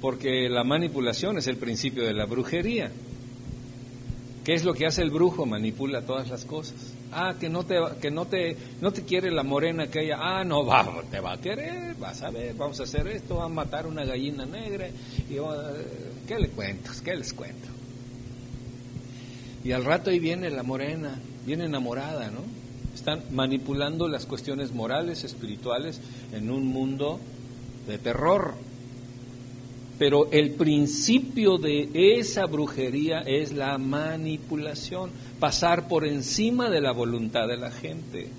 Porque 0.00 0.48
la 0.48 0.64
manipulación 0.64 1.38
es 1.38 1.46
el 1.46 1.56
principio 1.56 2.04
de 2.04 2.12
la 2.12 2.26
brujería. 2.26 2.90
¿Qué 4.44 4.54
es 4.54 4.64
lo 4.64 4.74
que 4.74 4.86
hace 4.86 5.02
el 5.02 5.10
brujo? 5.10 5.46
Manipula 5.46 6.02
todas 6.02 6.28
las 6.28 6.44
cosas. 6.44 6.76
Ah, 7.12 7.34
que 7.40 7.48
no 7.48 7.64
te 7.64 7.76
que 8.00 8.10
no 8.10 8.26
te 8.26 8.56
no 8.80 8.92
te 8.92 9.02
quiere 9.02 9.30
la 9.30 9.42
morena 9.42 9.88
que 9.88 10.04
ella. 10.04 10.18
Ah, 10.20 10.44
no 10.44 10.64
va, 10.66 11.02
te 11.10 11.18
va 11.20 11.32
a 11.32 11.40
querer, 11.40 11.94
vas 11.96 12.22
a 12.22 12.30
ver, 12.30 12.54
vamos 12.54 12.80
a 12.80 12.84
hacer 12.84 13.08
esto, 13.08 13.36
va 13.36 13.46
a 13.46 13.48
matar 13.48 13.86
una 13.86 14.04
gallina 14.04 14.44
negra 14.44 14.88
y 14.88 15.36
¿qué 16.28 16.38
le 16.38 16.48
cuentas? 16.50 17.00
¿Qué 17.00 17.14
les 17.16 17.32
cuento? 17.32 17.68
Y 19.64 19.72
al 19.72 19.84
rato 19.84 20.10
ahí 20.10 20.18
viene 20.18 20.50
la 20.50 20.62
morena, 20.62 21.18
viene 21.46 21.64
enamorada, 21.64 22.30
¿no? 22.30 22.59
Están 22.94 23.22
manipulando 23.30 24.08
las 24.08 24.26
cuestiones 24.26 24.72
morales, 24.72 25.24
espirituales 25.24 26.00
en 26.32 26.50
un 26.50 26.66
mundo 26.66 27.18
de 27.86 27.98
terror. 27.98 28.54
Pero 29.98 30.30
el 30.32 30.52
principio 30.52 31.58
de 31.58 31.90
esa 31.94 32.46
brujería 32.46 33.20
es 33.20 33.52
la 33.52 33.76
manipulación, 33.78 35.10
pasar 35.38 35.88
por 35.88 36.06
encima 36.06 36.70
de 36.70 36.80
la 36.80 36.92
voluntad 36.92 37.46
de 37.48 37.56
la 37.56 37.70
gente. 37.70 38.30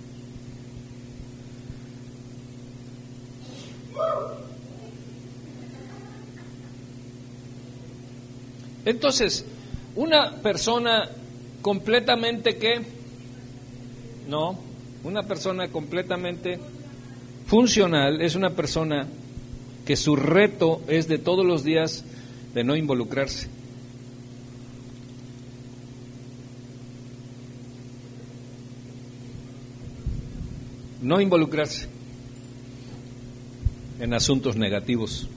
Entonces, 8.85 9.45
una 9.95 10.37
persona 10.37 11.09
completamente 11.61 12.57
que, 12.57 12.81
no, 14.31 14.57
una 15.03 15.23
persona 15.23 15.67
completamente 15.67 16.57
funcional 17.47 18.21
es 18.21 18.35
una 18.35 18.51
persona 18.51 19.05
que 19.85 19.97
su 19.97 20.15
reto 20.15 20.81
es 20.87 21.09
de 21.09 21.17
todos 21.17 21.45
los 21.45 21.65
días 21.65 22.05
de 22.53 22.63
no 22.63 22.77
involucrarse. 22.77 23.49
No 31.01 31.19
involucrarse 31.19 31.89
en 33.99 34.13
asuntos 34.13 34.55
negativos. 34.55 35.27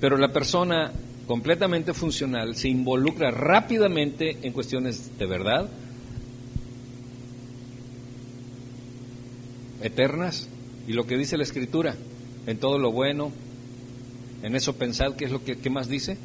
Pero 0.00 0.16
la 0.16 0.32
persona 0.32 0.90
completamente 1.26 1.92
funcional 1.92 2.56
se 2.56 2.68
involucra 2.68 3.30
rápidamente 3.30 4.38
en 4.40 4.54
cuestiones 4.54 5.18
de 5.18 5.26
verdad, 5.26 5.68
eternas, 9.82 10.48
y 10.86 10.92
lo 10.92 11.06
que 11.06 11.16
dice 11.16 11.36
la 11.36 11.42
Escritura, 11.42 11.94
en 12.46 12.58
todo 12.58 12.78
lo 12.78 12.92
bueno, 12.92 13.32
en 14.42 14.56
eso 14.56 14.76
pensad, 14.76 15.14
¿qué 15.14 15.26
es 15.26 15.30
lo 15.30 15.42
que 15.44 15.70
más 15.70 15.88
dice? 15.88 16.16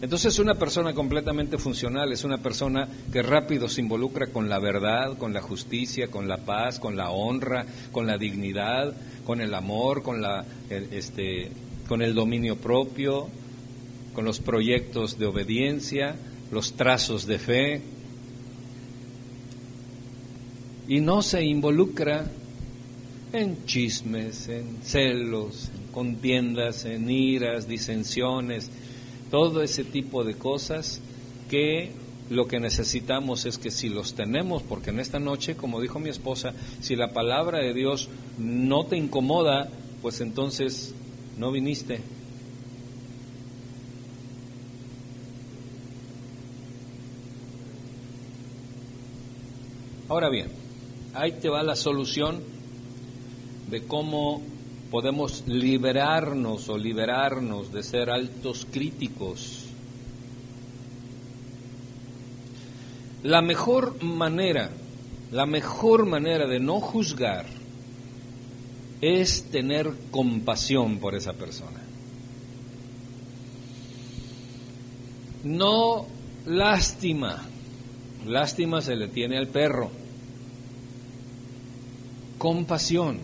Entonces 0.00 0.38
una 0.38 0.54
persona 0.54 0.94
completamente 0.94 1.58
funcional 1.58 2.12
es 2.12 2.22
una 2.22 2.38
persona 2.38 2.88
que 3.12 3.20
rápido 3.20 3.68
se 3.68 3.80
involucra 3.80 4.28
con 4.28 4.48
la 4.48 4.60
verdad, 4.60 5.18
con 5.18 5.32
la 5.32 5.42
justicia, 5.42 6.08
con 6.08 6.28
la 6.28 6.38
paz, 6.38 6.78
con 6.78 6.96
la 6.96 7.10
honra, 7.10 7.66
con 7.90 8.06
la 8.06 8.16
dignidad, 8.16 8.94
con 9.26 9.40
el 9.40 9.52
amor, 9.52 10.02
con 10.02 10.22
la 10.22 10.44
este 10.70 11.50
con 11.88 12.00
el 12.02 12.14
dominio 12.14 12.56
propio, 12.56 13.28
con 14.18 14.24
los 14.24 14.40
proyectos 14.40 15.16
de 15.16 15.26
obediencia, 15.26 16.16
los 16.50 16.72
trazos 16.72 17.24
de 17.24 17.38
fe. 17.38 17.80
Y 20.88 20.98
no 20.98 21.22
se 21.22 21.44
involucra 21.44 22.28
en 23.32 23.64
chismes, 23.64 24.48
en 24.48 24.78
celos, 24.82 25.68
en 25.72 25.92
contiendas, 25.92 26.84
en 26.84 27.08
iras, 27.08 27.68
disensiones, 27.68 28.72
todo 29.30 29.62
ese 29.62 29.84
tipo 29.84 30.24
de 30.24 30.34
cosas 30.34 31.00
que 31.48 31.92
lo 32.28 32.48
que 32.48 32.58
necesitamos 32.58 33.46
es 33.46 33.56
que 33.56 33.70
si 33.70 33.88
los 33.88 34.14
tenemos, 34.14 34.64
porque 34.64 34.90
en 34.90 34.98
esta 34.98 35.20
noche, 35.20 35.54
como 35.54 35.80
dijo 35.80 36.00
mi 36.00 36.08
esposa, 36.08 36.54
si 36.80 36.96
la 36.96 37.12
palabra 37.12 37.60
de 37.60 37.72
Dios 37.72 38.08
no 38.36 38.84
te 38.84 38.96
incomoda, 38.96 39.68
pues 40.02 40.20
entonces 40.20 40.92
no 41.36 41.52
viniste, 41.52 42.00
Ahora 50.08 50.30
bien, 50.30 50.48
ahí 51.14 51.32
te 51.32 51.48
va 51.48 51.62
la 51.62 51.76
solución 51.76 52.40
de 53.70 53.82
cómo 53.82 54.40
podemos 54.90 55.44
liberarnos 55.46 56.68
o 56.68 56.78
liberarnos 56.78 57.72
de 57.72 57.82
ser 57.82 58.08
altos 58.08 58.66
críticos. 58.70 59.66
La 63.22 63.42
mejor 63.42 64.02
manera, 64.02 64.70
la 65.30 65.44
mejor 65.44 66.06
manera 66.06 66.46
de 66.46 66.60
no 66.60 66.80
juzgar 66.80 67.44
es 69.00 69.50
tener 69.50 69.92
compasión 70.10 70.98
por 70.98 71.14
esa 71.14 71.34
persona. 71.34 71.80
No 75.44 76.06
lástima. 76.46 77.44
Lástima 78.26 78.80
se 78.80 78.96
le 78.96 79.08
tiene 79.08 79.38
al 79.38 79.48
perro. 79.48 79.97
Compasión. 82.38 83.18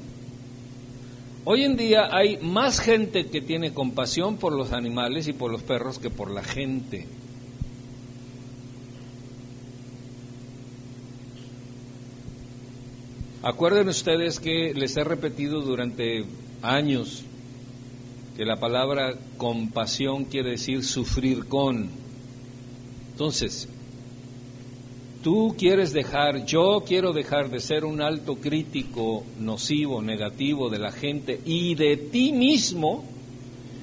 Hoy 1.45 1.63
en 1.63 1.77
día 1.77 2.09
hay 2.11 2.39
más 2.39 2.81
gente 2.81 3.27
que 3.27 3.41
tiene 3.41 3.73
compasión 3.73 4.37
por 4.37 4.53
los 4.53 4.73
animales 4.73 5.29
y 5.29 5.33
por 5.33 5.53
los 5.53 5.63
perros 5.63 5.99
que 5.99 6.11
por 6.11 6.31
la 6.31 6.43
gente. 6.43 7.07
Acuerden 13.43 13.89
ustedes 13.89 14.41
que 14.41 14.73
les 14.75 14.97
he 14.97 15.05
repetido 15.05 15.61
durante 15.61 16.25
años 16.63 17.25
que 18.39 18.45
la 18.47 18.59
palabra 18.59 19.15
compasión 19.37 20.25
quiere 20.25 20.53
decir 20.53 20.83
sufrir 20.83 21.45
con. 21.45 21.91
Entonces, 23.13 23.69
tú 25.25 25.57
quieres 25.59 25.95
dejar, 25.95 26.45
yo 26.45 26.85
quiero 26.87 27.15
dejar 27.15 27.49
de 27.49 27.59
ser 27.59 27.87
un 27.87 28.03
alto 28.03 28.37
crítico 28.37 29.25
nocivo, 29.41 30.03
negativo 30.03 30.69
de 30.69 30.79
la 30.79 30.93
gente 30.93 31.41
y 31.47 31.75
de 31.75 31.97
ti 31.97 32.31
mismo, 32.31 33.03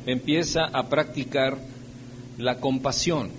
empieza 0.05 0.65
a 0.65 0.87
practicar 0.87 1.57
la 2.37 2.59
compasión. 2.59 3.31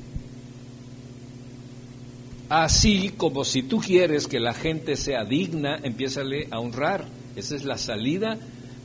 Así 2.48 3.12
como 3.16 3.44
si 3.44 3.62
tú 3.62 3.78
quieres 3.78 4.26
que 4.26 4.40
la 4.40 4.52
gente 4.52 4.96
sea 4.96 5.24
digna, 5.24 5.78
empiézale 5.80 6.48
a 6.50 6.58
honrar. 6.58 7.06
Esa 7.36 7.54
es 7.54 7.64
la 7.64 7.78
salida 7.78 8.36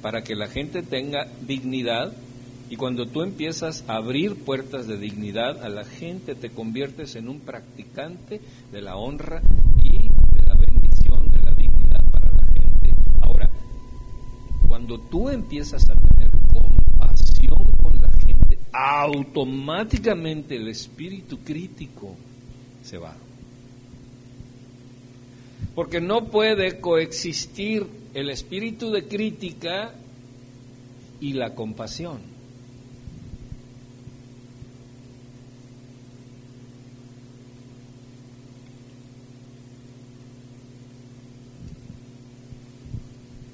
para 0.03 0.21
que 0.23 0.35
la 0.35 0.47
gente 0.47 0.83
tenga 0.83 1.27
dignidad 1.41 2.13
y 2.69 2.75
cuando 2.75 3.07
tú 3.07 3.21
empiezas 3.21 3.85
a 3.87 3.95
abrir 3.95 4.43
puertas 4.43 4.87
de 4.87 4.97
dignidad 4.97 5.63
a 5.63 5.69
la 5.69 5.85
gente, 5.85 6.35
te 6.35 6.49
conviertes 6.49 7.15
en 7.15 7.29
un 7.29 7.39
practicante 7.39 8.41
de 8.71 8.81
la 8.81 8.97
honra 8.97 9.41
y 9.83 9.97
de 9.99 10.45
la 10.45 10.55
bendición, 10.55 11.29
de 11.31 11.41
la 11.43 11.51
dignidad 11.51 12.03
para 12.11 12.29
la 12.33 12.45
gente. 12.47 12.93
Ahora, 13.21 13.49
cuando 14.67 14.99
tú 14.99 15.29
empiezas 15.29 15.89
a 15.89 15.93
tener 15.93 16.29
compasión 16.51 17.63
con 17.81 17.93
la 18.01 18.09
gente, 18.25 18.59
automáticamente 18.73 20.57
el 20.57 20.67
espíritu 20.67 21.39
crítico 21.39 22.15
se 22.83 22.97
va. 22.97 23.15
Porque 25.73 26.01
no 26.01 26.25
puede 26.25 26.81
coexistir 26.81 27.87
el 28.13 28.29
espíritu 28.29 28.91
de 28.91 29.07
crítica 29.07 29.93
y 31.21 31.31
la 31.33 31.55
compasión. 31.55 32.36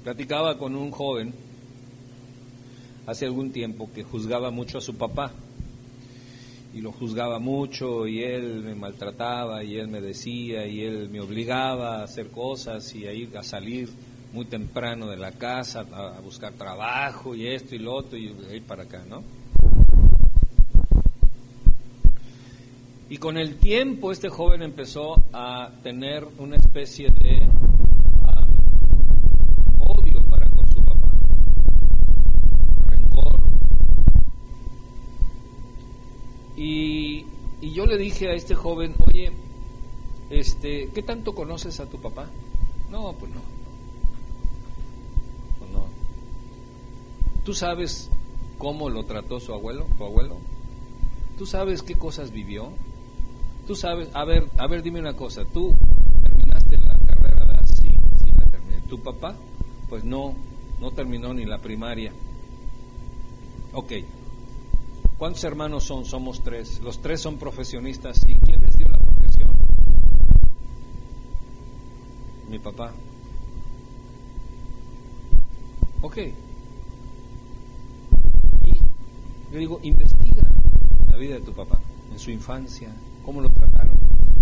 Platicaba 0.04 0.58
con 0.58 0.76
un 0.76 0.90
joven 0.90 1.32
hace 3.06 3.24
algún 3.24 3.52
tiempo 3.52 3.88
que 3.94 4.02
juzgaba 4.02 4.50
mucho 4.50 4.76
a 4.76 4.82
su 4.82 4.96
papá 4.96 5.32
y 6.74 6.82
lo 6.82 6.92
juzgaba 6.92 7.38
mucho 7.38 8.06
y 8.06 8.22
él 8.22 8.62
me 8.62 8.74
maltrataba 8.74 9.64
y 9.64 9.78
él 9.78 9.88
me 9.88 10.02
decía 10.02 10.66
y 10.66 10.82
él 10.82 11.08
me 11.08 11.22
obligaba 11.22 12.00
a 12.00 12.04
hacer 12.04 12.28
cosas 12.28 12.94
y 12.94 13.06
a 13.06 13.14
ir 13.14 13.34
a 13.38 13.42
salir 13.42 13.88
muy 14.34 14.44
temprano 14.44 15.06
de 15.06 15.16
la 15.16 15.32
casa 15.32 15.86
a, 15.90 16.20
buscar 16.20 16.52
trabajo 16.52 17.34
y 17.34 17.46
esto 17.46 17.74
y 17.74 17.78
lo 17.78 17.94
otro 17.94 18.18
y 18.18 18.26
ir 18.52 18.62
para 18.64 18.82
acá, 18.82 19.02
¿no? 19.08 19.22
Y 23.08 23.16
con 23.16 23.38
el 23.38 23.56
tiempo 23.56 24.12
este 24.12 24.28
joven 24.28 24.60
empezó 24.60 25.16
a 25.32 25.70
tener 25.82 26.26
una 26.38 26.56
especie 26.56 27.08
de 27.08 27.48
Y, 36.56 37.26
yo 37.60 37.86
le 37.86 37.96
dije 37.96 38.28
a 38.28 38.34
este 38.34 38.54
joven, 38.54 38.94
oye, 39.06 39.32
este, 40.30 40.88
¿qué 40.94 41.02
tanto 41.02 41.34
conoces 41.34 41.80
a 41.80 41.86
tu 41.86 41.98
papá? 41.98 42.28
No, 42.90 43.12
pues 43.14 43.32
no. 43.32 43.40
Pues 45.58 45.70
no. 45.70 45.86
¿Tú 47.44 47.54
sabes 47.54 48.10
cómo 48.58 48.90
lo 48.90 49.04
trató 49.04 49.40
su 49.40 49.52
abuelo, 49.52 49.86
tu 49.96 50.04
abuelo? 50.04 50.36
¿Tú 51.38 51.46
sabes 51.46 51.82
qué 51.82 51.94
cosas 51.96 52.30
vivió? 52.30 52.70
Tú 53.66 53.74
sabes, 53.74 54.08
a 54.12 54.24
ver, 54.24 54.46
a 54.58 54.66
ver, 54.66 54.82
dime 54.82 55.00
una 55.00 55.16
cosa, 55.16 55.44
¿tú 55.46 55.74
terminaste 56.26 56.76
la 56.76 56.94
carrera? 57.06 57.60
de 57.60 57.66
Sí, 57.66 57.88
sí, 58.22 58.30
la 58.38 58.44
terminé. 58.50 58.80
¿Tu 58.88 59.00
papá? 59.00 59.34
Pues 59.88 60.04
no, 60.04 60.34
no 60.80 60.90
terminó 60.90 61.32
ni 61.32 61.46
la 61.46 61.58
primaria. 61.58 62.12
Ok, 63.72 63.92
¿Cuántos 65.18 65.44
hermanos 65.44 65.84
son? 65.84 66.04
Somos 66.04 66.42
tres. 66.42 66.80
Los 66.80 67.00
tres 67.00 67.20
son 67.20 67.38
profesionistas. 67.38 68.20
¿Y 68.26 68.34
quién 68.34 68.60
les 68.60 68.76
dio 68.76 68.86
la 68.88 68.98
profesión? 68.98 69.48
Mi 72.50 72.58
papá. 72.58 72.92
Ok. 76.02 76.16
Y 78.66 79.52
le 79.52 79.58
digo, 79.58 79.78
investiga 79.82 80.42
la 81.10 81.16
vida 81.16 81.36
de 81.36 81.40
tu 81.42 81.52
papá, 81.52 81.78
en 82.12 82.18
su 82.18 82.32
infancia, 82.32 82.92
cómo 83.24 83.40
lo 83.40 83.48
trataron, 83.50 83.96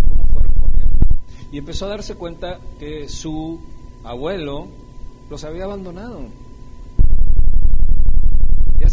cómo 0.07 0.25
fueron 0.25 0.51
con 0.53 0.71
él. 0.81 0.87
Y 1.51 1.59
empezó 1.59 1.85
a 1.85 1.89
darse 1.89 2.15
cuenta 2.15 2.59
que 2.79 3.07
su 3.07 3.59
abuelo 4.03 4.67
los 5.29 5.43
había 5.43 5.65
abandonado 5.65 6.25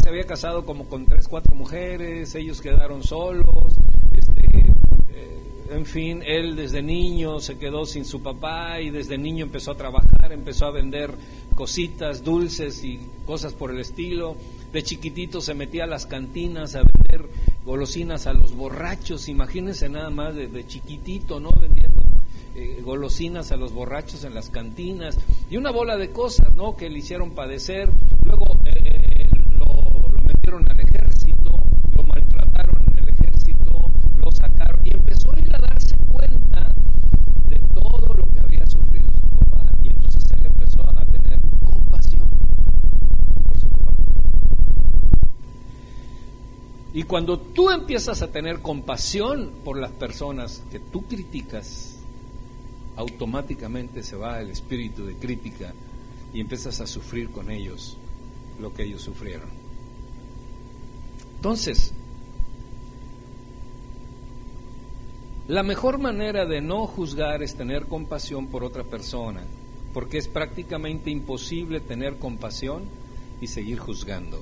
se 0.01 0.09
había 0.09 0.25
casado 0.25 0.65
como 0.65 0.85
con 0.85 1.05
tres, 1.05 1.27
cuatro 1.27 1.55
mujeres, 1.55 2.33
ellos 2.33 2.59
quedaron 2.59 3.03
solos, 3.03 3.45
este, 4.15 4.59
eh, 5.09 5.37
en 5.69 5.85
fin, 5.85 6.23
él 6.25 6.55
desde 6.55 6.81
niño 6.81 7.39
se 7.39 7.57
quedó 7.59 7.85
sin 7.85 8.05
su 8.05 8.23
papá 8.23 8.81
y 8.81 8.89
desde 8.89 9.17
niño 9.17 9.45
empezó 9.45 9.71
a 9.71 9.77
trabajar, 9.77 10.31
empezó 10.31 10.65
a 10.65 10.71
vender 10.71 11.13
cositas, 11.53 12.23
dulces 12.23 12.83
y 12.83 12.99
cosas 13.25 13.53
por 13.53 13.69
el 13.71 13.79
estilo. 13.79 14.35
De 14.73 14.81
chiquitito 14.81 15.41
se 15.41 15.53
metía 15.53 15.83
a 15.83 15.87
las 15.87 16.05
cantinas 16.05 16.75
a 16.75 16.79
vender 16.79 17.29
golosinas 17.63 18.25
a 18.25 18.33
los 18.33 18.55
borrachos, 18.55 19.29
imagínense 19.29 19.87
nada 19.87 20.09
más 20.09 20.33
de, 20.33 20.65
chiquitito, 20.65 21.39
¿no? 21.39 21.51
Vendiendo 21.59 22.01
eh, 22.55 22.81
golosinas 22.83 23.51
a 23.51 23.57
los 23.57 23.71
borrachos 23.71 24.23
en 24.23 24.33
las 24.33 24.49
cantinas 24.49 25.19
y 25.49 25.57
una 25.57 25.71
bola 25.71 25.95
de 25.97 26.09
cosas, 26.09 26.55
¿no? 26.55 26.75
Que 26.75 26.89
le 26.89 26.99
hicieron 26.99 27.31
padecer. 27.31 27.91
Luego 28.23 28.45
eh, 28.65 29.01
al 30.51 30.79
ejército, 30.79 31.51
lo 31.95 32.03
maltrataron 32.03 32.75
en 32.87 33.03
el 33.03 33.09
ejército, 33.13 33.71
lo 34.17 34.31
sacaron 34.31 34.81
y 34.83 34.93
empezó 34.93 35.33
a 35.33 35.39
ir 35.39 35.55
a 35.55 35.59
darse 35.59 35.95
cuenta 36.11 36.73
de 37.47 37.55
todo 37.73 38.13
lo 38.13 38.27
que 38.27 38.39
había 38.41 38.65
sufrido 38.65 39.07
su 39.13 39.27
papá. 39.37 39.65
Y 39.83 39.89
entonces 39.89 40.23
él 40.31 40.45
empezó 40.45 40.81
a 40.89 41.05
tener 41.05 41.39
compasión 41.63 42.27
por 43.47 43.59
su 43.59 43.69
papá. 43.69 43.93
Y 47.01 47.03
cuando 47.05 47.39
tú 47.39 47.71
empiezas 47.71 48.21
a 48.21 48.31
tener 48.31 48.61
compasión 48.61 49.53
por 49.63 49.79
las 49.79 49.89
personas 49.91 50.61
que 50.71 50.77
tú 50.77 51.01
criticas, 51.07 51.95
automáticamente 52.95 54.03
se 54.03 54.15
va 54.15 54.39
el 54.39 54.51
espíritu 54.51 55.07
de 55.07 55.15
crítica 55.15 55.73
y 56.31 56.39
empiezas 56.39 56.79
a 56.79 56.85
sufrir 56.85 57.31
con 57.31 57.49
ellos 57.49 57.97
lo 58.59 58.71
que 58.71 58.83
ellos 58.83 59.01
sufrieron. 59.01 59.49
Entonces, 61.37 61.91
la 65.47 65.63
mejor 65.63 65.97
manera 65.97 66.45
de 66.45 66.61
no 66.61 66.85
juzgar 66.85 67.41
es 67.41 67.55
tener 67.55 67.87
compasión 67.87 68.45
por 68.45 68.63
otra 68.63 68.83
persona, 68.83 69.41
porque 69.91 70.19
es 70.19 70.27
prácticamente 70.27 71.09
imposible 71.09 71.79
tener 71.79 72.17
compasión 72.17 72.83
y 73.41 73.47
seguir 73.47 73.79
juzgando. 73.79 74.39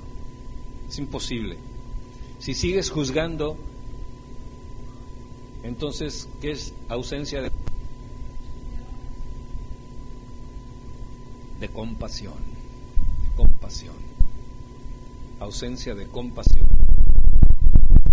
Es 0.89 0.99
imposible. 0.99 1.68
Si 2.39 2.53
sigues 2.53 2.89
juzgando, 2.89 3.57
entonces, 5.63 6.29
¿qué 6.41 6.51
es 6.51 6.73
ausencia 6.87 7.41
de, 7.41 7.51
de 11.59 11.69
compasión? 11.69 12.37
De 13.23 13.35
compasión. 13.35 13.95
Ausencia 15.39 15.95
de 15.95 16.07
compasión. 16.07 16.65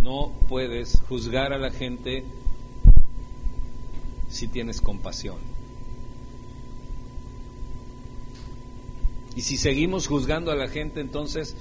No 0.02 0.32
puedes 0.48 1.00
juzgar 1.08 1.52
a 1.52 1.58
la 1.58 1.70
gente 1.70 2.24
si 4.28 4.48
tienes 4.48 4.80
compasión. 4.80 5.38
Y 9.36 9.42
si 9.42 9.56
seguimos 9.56 10.08
juzgando 10.08 10.50
a 10.50 10.56
la 10.56 10.68
gente, 10.68 11.00
entonces 11.00 11.54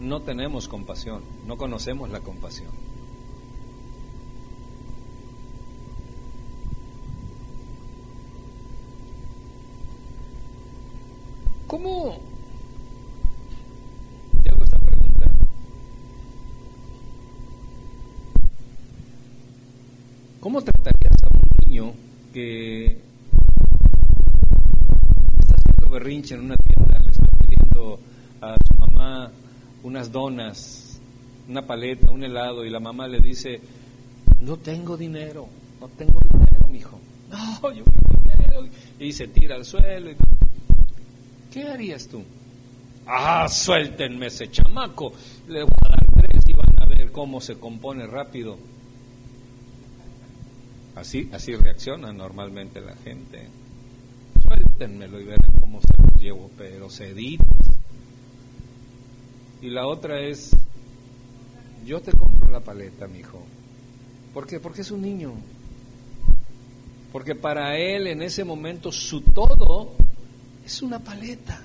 no 0.00 0.20
tenemos 0.22 0.68
compasión, 0.68 1.22
no 1.46 1.56
conocemos 1.56 2.10
la 2.10 2.20
compasión. 2.20 2.70
¿Cómo 11.66 12.18
¿Cómo 20.40 20.62
tratarías 20.62 21.22
a 21.22 21.28
un 21.36 21.68
niño 21.68 21.92
que 22.32 22.86
está 25.38 25.54
haciendo 25.54 25.90
berrinche 25.92 26.34
en 26.34 26.40
una 26.40 26.56
tienda, 26.56 26.98
le 26.98 27.10
está 27.10 27.26
pidiendo 27.46 28.00
a 28.40 28.56
su 28.56 28.74
mamá 28.78 29.30
unas 29.82 30.12
donas, 30.12 31.00
una 31.48 31.66
paleta, 31.66 32.10
un 32.10 32.24
helado, 32.24 32.64
y 32.64 32.70
la 32.70 32.80
mamá 32.80 33.08
le 33.08 33.20
dice, 33.20 33.60
no 34.40 34.56
tengo 34.56 34.96
dinero, 34.96 35.48
no 35.80 35.88
tengo 35.88 36.18
dinero, 36.32 36.68
mijo. 36.68 36.98
No, 37.30 37.72
yo 37.72 37.84
quiero 37.84 38.34
dinero. 38.34 38.74
Y 38.98 39.12
se 39.12 39.28
tira 39.28 39.54
al 39.54 39.64
suelo. 39.64 40.10
¿Qué 41.52 41.62
harías 41.62 42.08
tú? 42.08 42.24
Ah, 43.06 43.48
suéltenme 43.48 44.26
ese 44.26 44.50
chamaco. 44.50 45.12
Le 45.48 45.62
voy 45.62 45.72
a 45.84 45.96
dar 45.96 46.06
tres 46.16 46.42
y 46.48 46.52
van 46.52 46.74
a 46.80 46.86
ver 46.86 47.12
cómo 47.12 47.40
se 47.40 47.56
compone 47.58 48.06
rápido. 48.06 48.58
Así, 50.96 51.28
así 51.32 51.54
reacciona 51.54 52.12
normalmente 52.12 52.80
la 52.80 52.96
gente. 52.96 53.48
Suéltenmelo 54.42 55.20
y 55.20 55.24
verán 55.24 55.54
cómo 55.58 55.80
se 55.80 56.02
los 56.02 56.22
llevo, 56.22 56.50
pero 56.56 56.90
seditas. 56.90 57.69
Y 59.62 59.68
la 59.68 59.86
otra 59.86 60.20
es, 60.20 60.50
yo 61.84 62.00
te 62.00 62.12
compro 62.12 62.50
la 62.50 62.60
paleta, 62.60 63.06
mi 63.06 63.18
hijo. 63.18 63.42
¿Por 64.32 64.46
qué? 64.46 64.58
Porque 64.58 64.80
es 64.80 64.90
un 64.90 65.02
niño. 65.02 65.34
Porque 67.12 67.34
para 67.34 67.76
él 67.76 68.06
en 68.06 68.22
ese 68.22 68.44
momento 68.44 68.90
su 68.90 69.20
todo 69.20 69.92
es 70.64 70.80
una 70.80 70.98
paleta. 71.00 71.60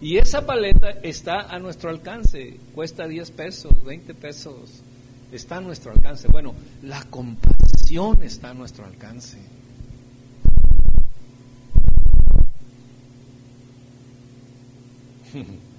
Y 0.00 0.18
esa 0.18 0.44
paleta 0.44 0.90
está 1.02 1.42
a 1.42 1.58
nuestro 1.58 1.88
alcance. 1.88 2.58
Cuesta 2.74 3.06
10 3.06 3.30
pesos, 3.30 3.72
20 3.84 4.12
pesos. 4.14 4.82
Está 5.32 5.56
a 5.56 5.60
nuestro 5.60 5.92
alcance. 5.92 6.28
Bueno, 6.28 6.54
la 6.82 7.02
compasión 7.04 8.22
está 8.22 8.50
a 8.50 8.54
nuestro 8.54 8.84
alcance. 8.84 9.38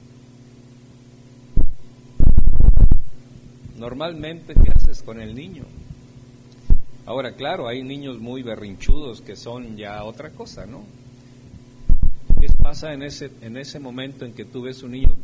normalmente, 3.77 4.53
¿qué 4.53 4.71
haces 4.75 5.03
con 5.03 5.19
el 5.19 5.35
niño? 5.35 5.63
Ahora, 7.05 7.33
claro, 7.33 7.67
hay 7.67 7.83
niños 7.83 8.19
muy 8.19 8.41
berrinchudos 8.41 9.21
que 9.21 9.35
son 9.35 9.77
ya 9.77 10.03
otra 10.03 10.31
cosa, 10.31 10.65
¿no? 10.65 10.83
¿Qué 12.41 12.47
pasa 12.61 12.93
en 12.93 13.03
ese, 13.03 13.31
en 13.41 13.57
ese 13.57 13.79
momento 13.79 14.25
en 14.25 14.33
que 14.33 14.45
tú 14.45 14.63
ves 14.63 14.81
un 14.81 14.91
niño 14.91 15.15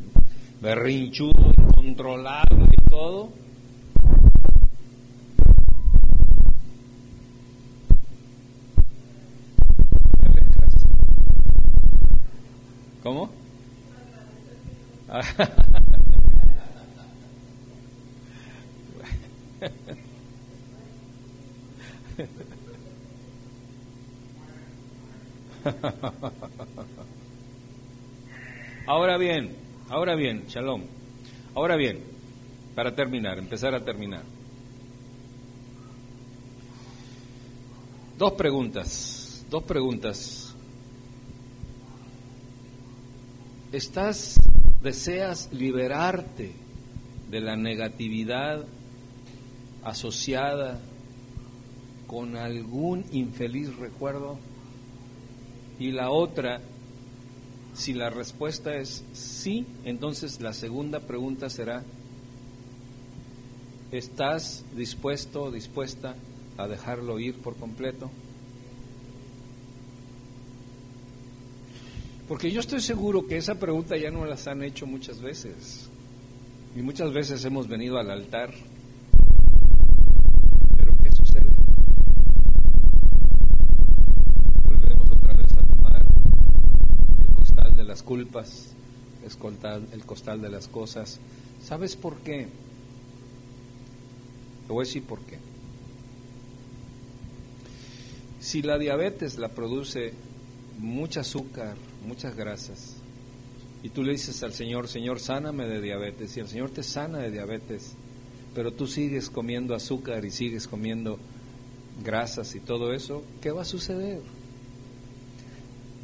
berrinchudo, 0.62 1.54
incontrolable 1.58 2.66
y 2.72 2.90
todo? 2.90 3.30
¿Cómo? 13.02 13.32
Ahora 28.88 29.18
bien, 29.18 29.56
ahora 29.90 30.16
bien, 30.16 30.46
shalom. 30.48 30.84
Ahora 31.56 31.76
bien, 31.76 32.00
para 32.76 32.96
terminar, 32.96 33.38
empezar 33.38 33.76
a 33.76 33.86
terminar. 33.86 34.24
Dos 38.18 38.34
preguntas, 38.34 39.46
dos 39.50 39.64
preguntas. 39.64 40.54
¿Estás, 43.72 44.36
deseas 44.82 45.50
liberarte 45.54 46.52
de 47.30 47.40
la 47.40 47.56
negatividad 47.56 48.66
asociada 49.84 50.82
con 52.08 52.36
algún 52.36 53.06
infeliz 53.12 53.76
recuerdo? 53.78 54.40
Y 55.82 55.92
la 55.92 56.12
otra, 56.12 56.62
si 57.74 57.94
la 57.94 58.12
respuesta 58.12 58.76
es 58.76 59.04
sí, 59.14 59.66
entonces 59.84 60.40
la 60.40 60.54
segunda 60.54 61.00
pregunta 61.00 61.50
será, 61.50 61.84
¿estás 63.92 64.64
dispuesto 64.76 65.42
o 65.42 65.52
dispuesta 65.52 66.16
a 66.60 66.68
dejarlo 66.68 67.20
ir 67.20 67.34
por 67.34 67.56
completo? 67.56 68.12
Porque 72.28 72.52
yo 72.52 72.60
estoy 72.60 72.82
seguro 72.82 73.26
que 73.26 73.38
esa 73.38 73.56
pregunta 73.56 73.98
ya 73.98 74.12
no 74.12 74.24
las 74.28 74.46
han 74.46 74.62
hecho 74.62 74.86
muchas 74.86 75.20
veces. 75.20 75.90
Y 76.76 76.84
muchas 76.84 77.12
veces 77.12 77.44
hemos 77.44 77.68
venido 77.68 77.98
al 77.98 78.12
altar 78.12 78.54
las 87.92 88.04
culpas, 88.04 88.68
es 89.26 89.38
el 89.92 90.06
costal 90.06 90.42
de 90.42 90.50
las 90.50 90.70
cosas. 90.70 91.20
¿Sabes 91.62 91.98
por 91.98 92.20
qué? 92.20 92.48
Te 94.66 94.74
voy 94.74 94.86
a 94.86 94.88
decir 94.88 95.04
por 95.04 95.20
qué. 95.20 95.38
Si 98.40 98.62
la 98.62 98.78
diabetes 98.78 99.38
la 99.38 99.50
produce 99.50 100.14
mucha 100.80 101.20
azúcar, 101.20 101.76
muchas 102.08 102.34
grasas, 102.34 102.96
y 103.84 103.90
tú 103.90 104.04
le 104.04 104.14
dices 104.14 104.42
al 104.42 104.54
Señor, 104.54 104.88
Señor, 104.88 105.20
sáname 105.20 105.68
de 105.68 105.82
diabetes, 105.82 106.38
y 106.38 106.40
el 106.40 106.48
Señor 106.48 106.70
te 106.70 106.84
sana 106.84 107.18
de 107.18 107.30
diabetes, 107.30 107.92
pero 108.56 108.72
tú 108.72 108.88
sigues 108.88 109.30
comiendo 109.30 109.76
azúcar 109.76 110.24
y 110.24 110.32
sigues 110.32 110.66
comiendo 110.66 111.20
grasas 112.06 112.56
y 112.56 112.62
todo 112.62 112.94
eso, 112.94 113.22
¿qué 113.42 113.52
va 113.52 113.64
a 113.64 113.66
suceder? 113.66 114.22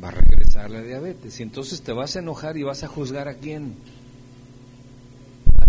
Va 0.03 0.09
a 0.09 0.11
regresar 0.11 0.69
la 0.69 0.81
diabetes. 0.81 1.39
Y 1.39 1.43
entonces 1.43 1.81
te 1.81 1.91
vas 1.91 2.15
a 2.15 2.19
enojar 2.19 2.57
y 2.57 2.63
vas 2.63 2.83
a 2.83 2.87
juzgar 2.87 3.27
a 3.27 3.35
quién. 3.35 3.75
A. 5.61 5.67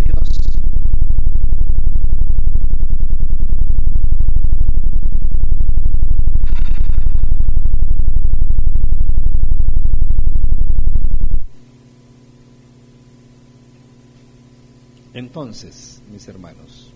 Entonces, 15.19 16.01
mis 16.13 16.29
hermanos, 16.29 16.91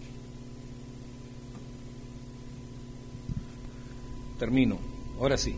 termino. 4.39 4.79
Ahora 5.19 5.37
sí. 5.37 5.57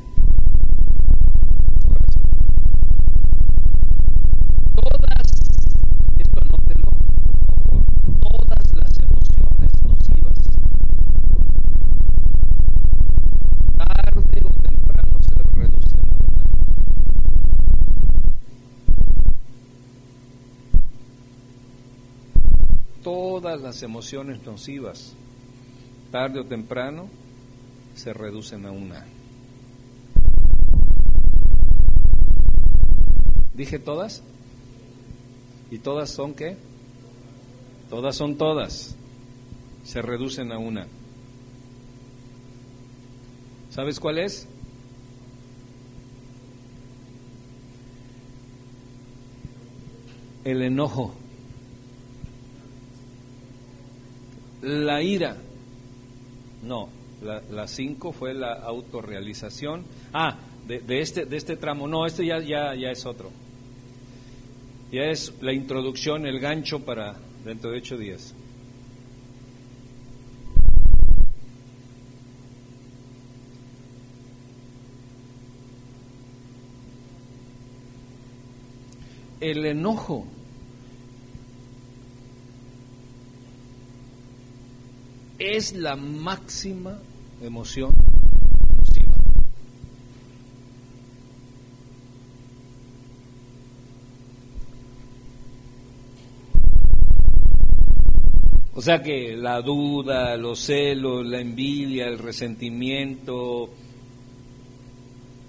Todas 23.44 23.60
las 23.60 23.82
emociones 23.82 24.42
nocivas, 24.46 25.12
tarde 26.10 26.40
o 26.40 26.46
temprano, 26.46 27.10
se 27.94 28.14
reducen 28.14 28.64
a 28.64 28.70
una. 28.70 29.04
¿Dije 33.52 33.78
todas? 33.78 34.22
¿Y 35.70 35.76
todas 35.76 36.08
son 36.08 36.32
qué? 36.32 36.56
Todas 37.90 38.16
son 38.16 38.38
todas. 38.38 38.96
Se 39.84 40.00
reducen 40.00 40.50
a 40.50 40.56
una. 40.56 40.86
¿Sabes 43.68 44.00
cuál 44.00 44.20
es? 44.20 44.48
El 50.44 50.62
enojo. 50.62 51.14
La 54.64 55.02
ira. 55.02 55.36
No, 56.62 56.88
la, 57.22 57.68
cinco 57.68 58.12
fue 58.12 58.34
la 58.34 58.54
autorrealización. 58.54 59.84
Ah, 60.12 60.38
de, 60.66 61.00
este, 61.00 61.26
de 61.26 61.36
este 61.36 61.56
tramo. 61.56 61.86
No, 61.86 62.06
este 62.06 62.26
ya, 62.26 62.40
ya, 62.40 62.74
ya 62.74 62.90
es 62.90 63.04
otro. 63.04 63.30
Ya 64.90 65.04
es 65.04 65.32
la 65.40 65.52
introducción, 65.52 66.26
el 66.26 66.40
gancho 66.40 66.80
para 66.80 67.14
dentro 67.44 67.70
de 67.70 67.78
ocho 67.78 67.98
días. 67.98 68.34
El 79.40 79.66
enojo 79.66 80.26
es 85.44 85.74
la 85.74 85.94
máxima 85.94 86.98
emoción 87.42 87.90
nociva. 88.78 89.14
O 98.72 98.80
sea 98.80 99.02
que 99.02 99.36
la 99.36 99.60
duda, 99.60 100.36
los 100.36 100.60
celos, 100.60 101.26
la 101.26 101.40
envidia, 101.40 102.06
el 102.06 102.18
resentimiento, 102.18 103.68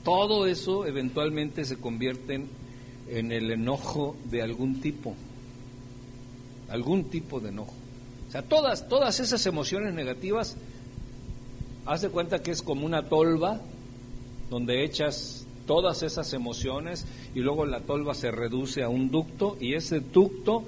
todo 0.03 0.45
eso 0.45 0.85
eventualmente 0.85 1.63
se 1.63 1.77
convierten 1.77 2.47
en 3.09 3.31
el 3.31 3.49
enojo 3.51 4.17
de 4.25 4.41
algún 4.41 4.81
tipo, 4.81 5.15
algún 6.69 7.05
tipo 7.05 7.39
de 7.39 7.49
enojo 7.49 7.84
todas, 8.49 8.87
todas 8.87 9.19
esas 9.19 9.45
emociones 9.45 9.93
negativas, 9.93 10.57
haz 11.85 12.01
de 12.01 12.09
cuenta 12.09 12.41
que 12.41 12.51
es 12.51 12.61
como 12.61 12.85
una 12.85 13.07
tolva 13.07 13.61
donde 14.49 14.83
echas 14.83 15.45
todas 15.65 16.03
esas 16.03 16.33
emociones 16.33 17.05
y 17.33 17.39
luego 17.39 17.65
la 17.65 17.81
tolva 17.81 18.13
se 18.13 18.31
reduce 18.31 18.83
a 18.83 18.89
un 18.89 19.09
ducto 19.09 19.57
y 19.59 19.73
ese 19.73 19.99
ducto 19.99 20.63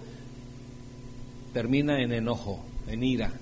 termina 1.54 2.02
en 2.02 2.12
enojo, 2.12 2.60
en 2.88 3.04
ira. 3.04 3.34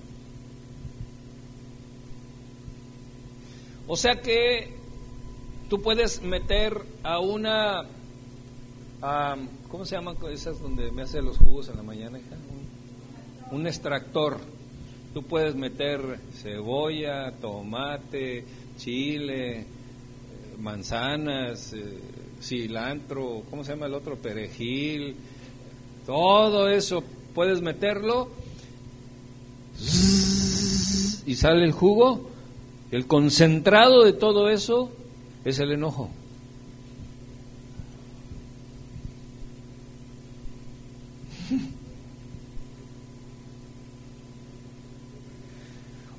O 3.87 3.95
sea 3.95 4.21
que 4.21 4.73
tú 5.69 5.81
puedes 5.81 6.21
meter 6.21 6.81
a 7.03 7.19
una, 7.19 7.83
¿cómo 9.69 9.85
se 9.85 9.95
llaman 9.95 10.17
esas 10.31 10.59
donde 10.59 10.91
me 10.91 11.03
hace 11.03 11.21
los 11.21 11.37
jugos 11.37 11.69
en 11.69 11.77
la 11.77 11.83
mañana? 11.83 12.19
Un 13.51 13.67
extractor 13.67 14.39
Tú 15.15 15.23
puedes 15.23 15.55
meter 15.55 16.19
cebolla, 16.33 17.31
tomate, 17.39 18.43
chile, 18.77 19.61
eh, 19.61 19.65
manzanas, 20.59 21.71
eh, 21.71 22.01
cilantro, 22.41 23.43
¿cómo 23.49 23.63
se 23.63 23.71
llama 23.71 23.85
el 23.85 23.93
otro? 23.93 24.17
Perejil, 24.17 25.15
todo 26.05 26.67
eso 26.67 27.01
puedes 27.33 27.61
meterlo 27.61 28.27
y 31.25 31.35
sale 31.35 31.63
el 31.63 31.71
jugo. 31.71 32.29
El 32.91 33.07
concentrado 33.07 34.03
de 34.03 34.11
todo 34.11 34.49
eso 34.49 34.91
es 35.45 35.59
el 35.59 35.71
enojo. 35.71 36.09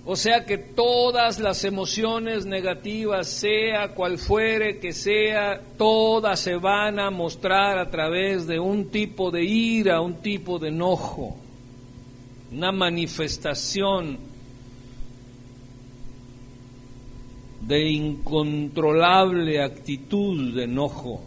O 0.09 0.15
sea 0.15 0.45
que 0.45 0.57
todas 0.57 1.41
las 1.41 1.65
emociones 1.65 2.47
negativas, 2.47 3.27
sea 3.27 3.89
cual 3.89 4.19
fuere 4.19 4.79
que 4.79 4.93
sea, 4.93 5.61
todas 5.77 6.39
se 6.39 6.55
van 6.55 7.01
a 7.01 7.11
mostrar 7.11 7.77
a 7.77 7.91
través 7.91 8.47
de 8.47 8.61
un 8.61 8.89
tipo 8.89 9.33
de 9.33 9.43
ira, 9.43 10.01
un 10.01 10.23
tipo 10.23 10.61
de 10.61 10.69
enojo, 10.69 11.37
una 12.53 12.71
manifestación 12.71 14.17
de 17.63 17.91
incontrolable 17.91 19.61
actitud 19.61 20.55
de 20.55 20.65
enojo. 20.65 21.21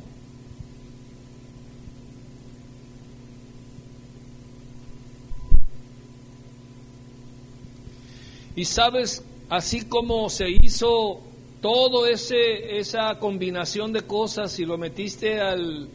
Y 8.59 8.65
sabes, 8.65 9.23
así 9.47 9.85
como 9.85 10.29
se 10.29 10.49
hizo 10.49 11.21
todo 11.61 12.05
ese 12.05 12.77
esa 12.77 13.17
combinación 13.17 13.93
de 13.93 14.01
cosas 14.01 14.59
y 14.59 14.65
lo 14.65 14.77
metiste 14.77 15.39
al, 15.39 15.87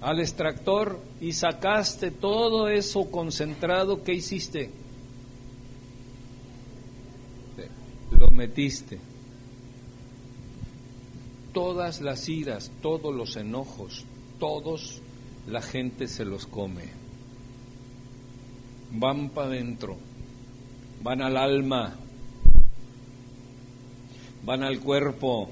al 0.00 0.20
extractor 0.20 1.00
y 1.20 1.32
sacaste 1.32 2.12
todo 2.12 2.68
eso 2.68 3.10
concentrado, 3.10 4.04
¿qué 4.04 4.14
hiciste? 4.14 4.70
Lo 8.12 8.28
metiste. 8.28 9.00
Todas 11.52 12.00
las 12.00 12.28
iras, 12.28 12.70
todos 12.82 13.12
los 13.12 13.34
enojos, 13.34 14.04
todos 14.38 15.02
la 15.48 15.60
gente 15.60 16.06
se 16.06 16.24
los 16.24 16.46
come. 16.46 16.84
Van 18.92 19.28
para 19.30 19.48
adentro 19.48 20.05
van 21.02 21.22
al 21.22 21.36
alma, 21.36 21.96
van 24.44 24.62
al 24.62 24.80
cuerpo. 24.80 25.50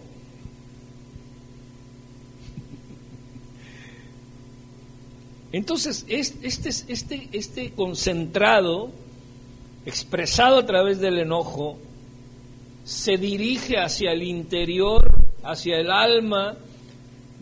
Entonces, 5.52 6.04
este, 6.08 6.68
este, 6.68 7.28
este 7.30 7.70
concentrado, 7.70 8.90
expresado 9.86 10.58
a 10.58 10.66
través 10.66 10.98
del 10.98 11.18
enojo, 11.18 11.78
se 12.84 13.16
dirige 13.16 13.78
hacia 13.78 14.12
el 14.12 14.22
interior, 14.24 15.02
hacia 15.44 15.78
el 15.78 15.90
alma, 15.90 16.56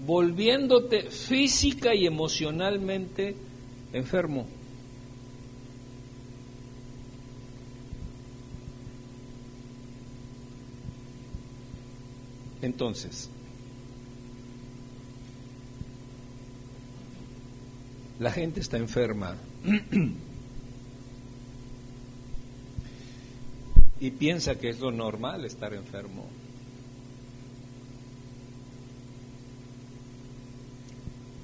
volviéndote 0.06 1.02
física 1.04 1.94
y 1.94 2.06
emocionalmente 2.06 3.34
enfermo. 3.92 4.46
Entonces, 12.62 13.28
la 18.20 18.30
gente 18.30 18.60
está 18.60 18.76
enferma 18.76 19.36
y 23.98 24.10
piensa 24.12 24.54
que 24.54 24.68
es 24.68 24.78
lo 24.78 24.92
normal 24.92 25.44
estar 25.44 25.74
enfermo. 25.74 26.26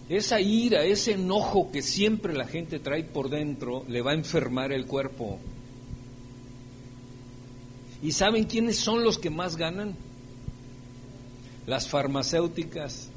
Esa 0.08 0.40
ira, 0.40 0.84
ese 0.84 1.12
enojo 1.12 1.70
que 1.70 1.82
siempre 1.82 2.32
la 2.32 2.46
gente 2.46 2.78
trae 2.78 3.02
por 3.04 3.28
dentro, 3.28 3.84
le 3.88 4.00
va 4.00 4.12
a 4.12 4.14
enfermar 4.14 4.72
el 4.72 4.86
cuerpo. 4.86 5.38
¿Y 8.02 8.12
saben 8.12 8.44
quiénes 8.44 8.78
son 8.78 9.02
los 9.02 9.18
que 9.18 9.30
más 9.30 9.56
ganan? 9.56 9.96
Las 11.68 11.86
farmacéuticas. 11.86 13.10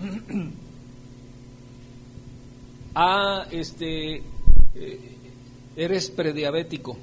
ah, 2.94 3.46
este, 3.50 4.22
eh, 4.74 5.16
eres 5.74 6.10
prediabético. 6.10 6.96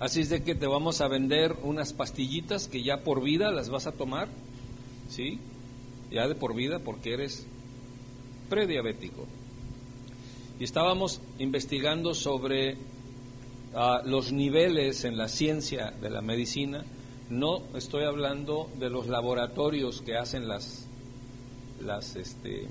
Así 0.00 0.22
es 0.22 0.30
de 0.30 0.42
que 0.42 0.54
te 0.54 0.66
vamos 0.66 1.02
a 1.02 1.08
vender 1.08 1.54
unas 1.62 1.92
pastillitas 1.92 2.66
que 2.66 2.82
ya 2.82 3.04
por 3.04 3.22
vida 3.22 3.50
las 3.50 3.68
vas 3.68 3.86
a 3.86 3.92
tomar, 3.92 4.28
¿sí? 5.10 5.38
Ya 6.10 6.26
de 6.26 6.34
por 6.34 6.54
vida 6.54 6.78
porque 6.78 7.12
eres 7.12 7.46
prediabético. 8.48 9.26
Y 10.58 10.64
estábamos 10.64 11.20
investigando 11.38 12.14
sobre 12.14 12.78
ah, 13.74 14.00
los 14.02 14.32
niveles 14.32 15.04
en 15.04 15.18
la 15.18 15.28
ciencia 15.28 15.90
de 16.00 16.08
la 16.08 16.22
medicina 16.22 16.86
no 17.30 17.62
estoy 17.74 18.04
hablando 18.04 18.70
de 18.78 18.90
los 18.90 19.06
laboratorios 19.06 20.02
que 20.02 20.16
hacen 20.16 20.48
las, 20.48 20.86
las, 21.84 22.16
este, 22.16 22.66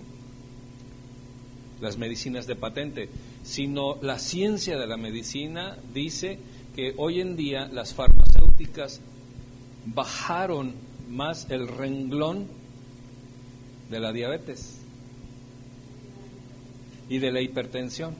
las 1.79 1.97
medicinas 1.97 2.47
de 2.47 2.55
patente, 2.55 3.09
sino 3.43 3.97
la 4.01 4.19
ciencia 4.19 4.77
de 4.77 4.87
la 4.87 4.97
medicina 4.97 5.77
dice 5.93 6.39
que 6.75 6.93
hoy 6.97 7.21
en 7.21 7.35
día 7.35 7.67
las 7.67 7.93
farmacéuticas 7.93 9.01
bajaron 9.85 10.73
más 11.09 11.49
el 11.49 11.67
renglón 11.67 12.47
de 13.89 13.99
la 13.99 14.11
diabetes 14.11 14.81
y 17.09 17.19
de 17.19 17.31
la 17.31 17.41
hipertensión. 17.41 18.15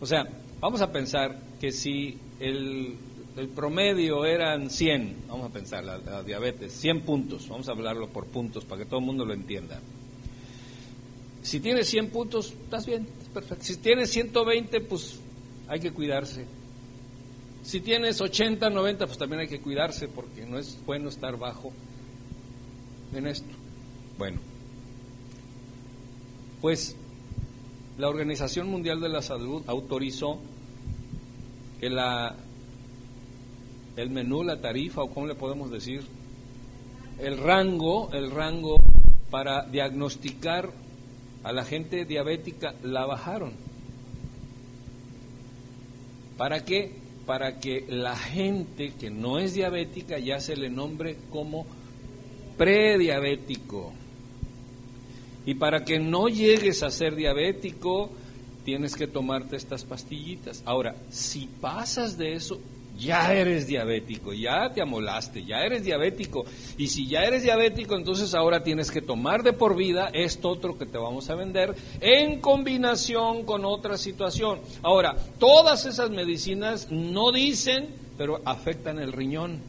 O 0.00 0.06
sea, 0.06 0.28
vamos 0.60 0.80
a 0.80 0.92
pensar 0.92 1.40
que 1.60 1.72
si 1.72 2.18
el 2.40 2.96
el 3.36 3.48
promedio 3.48 4.24
eran 4.24 4.70
100, 4.70 5.24
vamos 5.28 5.50
a 5.50 5.52
pensar, 5.52 5.84
la, 5.84 6.22
diabetes, 6.22 6.72
100 6.72 7.02
puntos, 7.02 7.48
vamos 7.48 7.68
a 7.68 7.72
hablarlo 7.72 8.08
por 8.08 8.26
puntos 8.26 8.64
para 8.64 8.82
que 8.82 8.88
todo 8.88 9.00
el 9.00 9.06
mundo 9.06 9.24
lo 9.24 9.32
entienda. 9.32 9.80
Si 11.42 11.60
tienes 11.60 11.88
100 11.88 12.10
puntos, 12.10 12.52
estás 12.52 12.86
bien, 12.86 13.06
es 13.22 13.28
perfecto. 13.28 13.64
Si 13.64 13.76
tienes 13.76 14.10
120, 14.10 14.80
pues 14.82 15.18
hay 15.68 15.80
que 15.80 15.92
cuidarse. 15.92 16.44
Si 17.62 17.80
tienes 17.80 18.20
80, 18.20 18.68
90, 18.68 19.06
pues 19.06 19.18
también 19.18 19.40
hay 19.40 19.48
que 19.48 19.60
cuidarse 19.60 20.08
porque 20.08 20.44
no 20.44 20.58
es 20.58 20.78
bueno 20.84 21.08
estar 21.08 21.38
bajo 21.38 21.72
en 23.14 23.26
esto. 23.26 23.54
Bueno, 24.18 24.38
pues 26.60 26.96
la 27.96 28.08
Organización 28.08 28.68
Mundial 28.68 29.00
de 29.00 29.08
la 29.08 29.22
Salud 29.22 29.62
autorizó 29.66 30.38
que 31.80 31.88
la 31.88 32.34
el 33.96 34.10
menú, 34.10 34.42
la 34.42 34.60
tarifa 34.60 35.02
o 35.02 35.10
cómo 35.10 35.26
le 35.26 35.34
podemos 35.34 35.70
decir, 35.70 36.02
el 37.18 37.38
rango, 37.38 38.10
el 38.12 38.30
rango 38.30 38.80
para 39.30 39.62
diagnosticar 39.62 40.70
a 41.42 41.52
la 41.52 41.64
gente 41.64 42.04
diabética 42.04 42.74
la 42.82 43.06
bajaron. 43.06 43.52
¿Para 46.36 46.64
qué? 46.64 46.92
Para 47.26 47.60
que 47.60 47.84
la 47.88 48.16
gente 48.16 48.92
que 48.98 49.10
no 49.10 49.38
es 49.38 49.54
diabética 49.54 50.18
ya 50.18 50.40
se 50.40 50.56
le 50.56 50.70
nombre 50.70 51.16
como 51.30 51.66
prediabético. 52.56 53.92
Y 55.46 55.54
para 55.54 55.84
que 55.84 55.98
no 55.98 56.28
llegues 56.28 56.82
a 56.82 56.90
ser 56.90 57.14
diabético, 57.14 58.10
tienes 58.64 58.94
que 58.94 59.06
tomarte 59.06 59.56
estas 59.56 59.84
pastillitas. 59.84 60.62
Ahora, 60.66 60.94
si 61.10 61.48
pasas 61.60 62.18
de 62.18 62.34
eso, 62.34 62.60
ya 63.00 63.32
eres 63.32 63.66
diabético, 63.66 64.32
ya 64.34 64.70
te 64.72 64.82
amolaste, 64.82 65.44
ya 65.44 65.64
eres 65.64 65.84
diabético. 65.84 66.44
Y 66.76 66.88
si 66.88 67.08
ya 67.08 67.24
eres 67.24 67.42
diabético, 67.42 67.96
entonces 67.96 68.34
ahora 68.34 68.62
tienes 68.62 68.90
que 68.90 69.00
tomar 69.00 69.42
de 69.42 69.54
por 69.54 69.74
vida 69.74 70.10
esto 70.12 70.50
otro 70.50 70.76
que 70.76 70.86
te 70.86 70.98
vamos 70.98 71.30
a 71.30 71.34
vender 71.34 71.74
en 72.00 72.40
combinación 72.40 73.44
con 73.44 73.64
otra 73.64 73.96
situación. 73.96 74.60
Ahora, 74.82 75.16
todas 75.38 75.86
esas 75.86 76.10
medicinas 76.10 76.90
no 76.90 77.32
dicen, 77.32 77.88
pero 78.18 78.40
afectan 78.44 78.98
el 78.98 79.12
riñón 79.12 79.60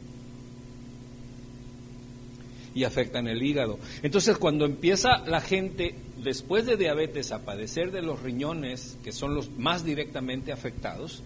y 2.74 2.84
afectan 2.84 3.28
el 3.28 3.42
hígado. 3.42 3.78
Entonces, 4.02 4.36
cuando 4.36 4.66
empieza 4.66 5.18
la 5.26 5.40
gente 5.40 5.94
después 6.22 6.66
de 6.66 6.76
diabetes 6.76 7.32
a 7.32 7.40
padecer 7.40 7.90
de 7.92 8.02
los 8.02 8.22
riñones, 8.22 8.98
que 9.02 9.12
son 9.12 9.34
los 9.34 9.50
más 9.58 9.84
directamente 9.84 10.52
afectados, 10.52 11.22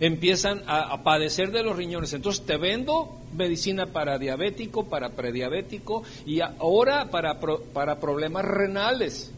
empiezan 0.00 0.62
a, 0.66 1.02
padecer 1.02 1.50
de 1.50 1.62
los 1.62 1.76
riñones. 1.76 2.12
Entonces 2.12 2.44
te 2.44 2.56
vendo 2.56 3.10
medicina 3.36 3.86
para 3.86 4.18
diabético, 4.18 4.84
para 4.86 5.10
prediabético 5.10 6.02
y 6.26 6.40
ahora 6.40 7.10
para, 7.10 7.38
para 7.40 8.00
problemas 8.00 8.44
renales. 8.44 9.32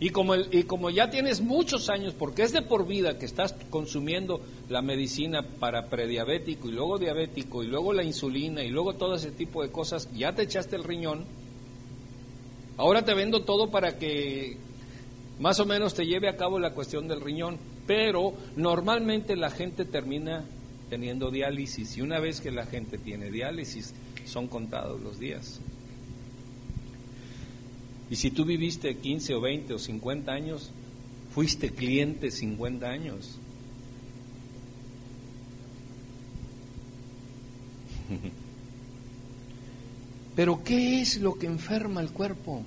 Y 0.00 0.10
como, 0.10 0.34
y 0.34 0.64
como 0.64 0.90
ya 0.90 1.08
tienes 1.08 1.40
muchos 1.40 1.88
años, 1.88 2.14
porque 2.18 2.42
es 2.42 2.52
de 2.52 2.62
por 2.62 2.86
vida 2.86 3.16
que 3.16 3.26
estás 3.26 3.54
consumiendo 3.70 4.40
la 4.68 4.82
medicina 4.82 5.42
para 5.42 5.86
prediabético 5.86 6.68
y 6.68 6.72
luego 6.72 6.98
diabético 6.98 7.62
y 7.62 7.68
luego 7.68 7.92
la 7.92 8.02
insulina 8.02 8.64
y 8.64 8.70
luego 8.70 8.94
todo 8.94 9.14
ese 9.14 9.30
tipo 9.30 9.62
de 9.62 9.70
cosas, 9.70 10.08
ya 10.12 10.34
te 10.34 10.42
echaste 10.42 10.76
el 10.76 10.84
riñón, 10.84 11.24
ahora 12.76 13.04
te 13.04 13.14
vendo 13.14 13.42
todo 13.44 13.70
para 13.70 13.96
que 13.98 14.56
más 15.38 15.60
o 15.60 15.66
menos 15.66 15.94
te 15.94 16.06
lleve 16.06 16.28
a 16.28 16.36
cabo 16.36 16.58
la 16.58 16.74
cuestión 16.74 17.06
del 17.06 17.20
riñón, 17.20 17.58
pero 17.86 18.34
normalmente 18.56 19.36
la 19.36 19.50
gente 19.50 19.84
termina 19.84 20.44
teniendo 20.90 21.30
diálisis 21.30 21.96
y 21.96 22.02
una 22.02 22.20
vez 22.20 22.40
que 22.40 22.50
la 22.50 22.66
gente 22.66 22.98
tiene 22.98 23.30
diálisis 23.30 23.94
son 24.24 24.48
contados 24.48 25.00
los 25.00 25.18
días. 25.18 25.60
Y 28.10 28.16
si 28.16 28.30
tú 28.30 28.44
viviste 28.44 28.96
15 28.96 29.34
o 29.34 29.40
20 29.40 29.74
o 29.74 29.78
50 29.78 30.32
años, 30.32 30.70
fuiste 31.34 31.70
cliente 31.70 32.30
50 32.30 32.86
años. 32.86 33.38
Pero 40.36 40.62
¿qué 40.62 41.00
es 41.00 41.20
lo 41.20 41.34
que 41.34 41.46
enferma 41.46 42.00
el 42.00 42.10
cuerpo? 42.10 42.62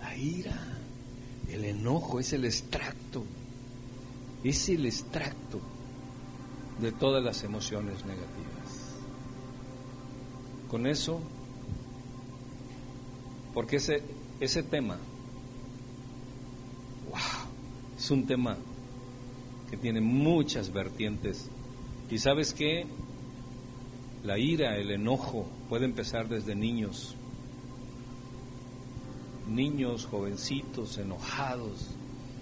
La 0.00 0.16
ira, 0.16 0.75
el 1.50 1.64
enojo, 1.64 2.20
es 2.20 2.32
el 2.32 2.44
extracto, 2.44 3.24
es 4.44 4.68
el 4.68 4.86
extracto 4.86 5.60
de 6.80 6.92
todas 6.92 7.22
las 7.22 7.42
emociones 7.44 8.04
negativas. 8.04 8.96
Con 10.68 10.86
eso 10.86 11.20
porque 13.56 13.76
ese, 13.76 14.02
ese 14.38 14.62
tema, 14.62 14.98
wow, 17.08 17.48
es 17.96 18.10
un 18.10 18.26
tema 18.26 18.58
que 19.70 19.78
tiene 19.78 20.02
muchas 20.02 20.70
vertientes. 20.70 21.48
Y 22.10 22.18
sabes 22.18 22.52
qué? 22.52 22.84
La 24.24 24.38
ira, 24.38 24.76
el 24.76 24.90
enojo 24.90 25.46
puede 25.70 25.86
empezar 25.86 26.28
desde 26.28 26.54
niños. 26.54 27.15
Niños, 29.48 30.06
jovencitos, 30.06 30.98
enojados, 30.98 31.88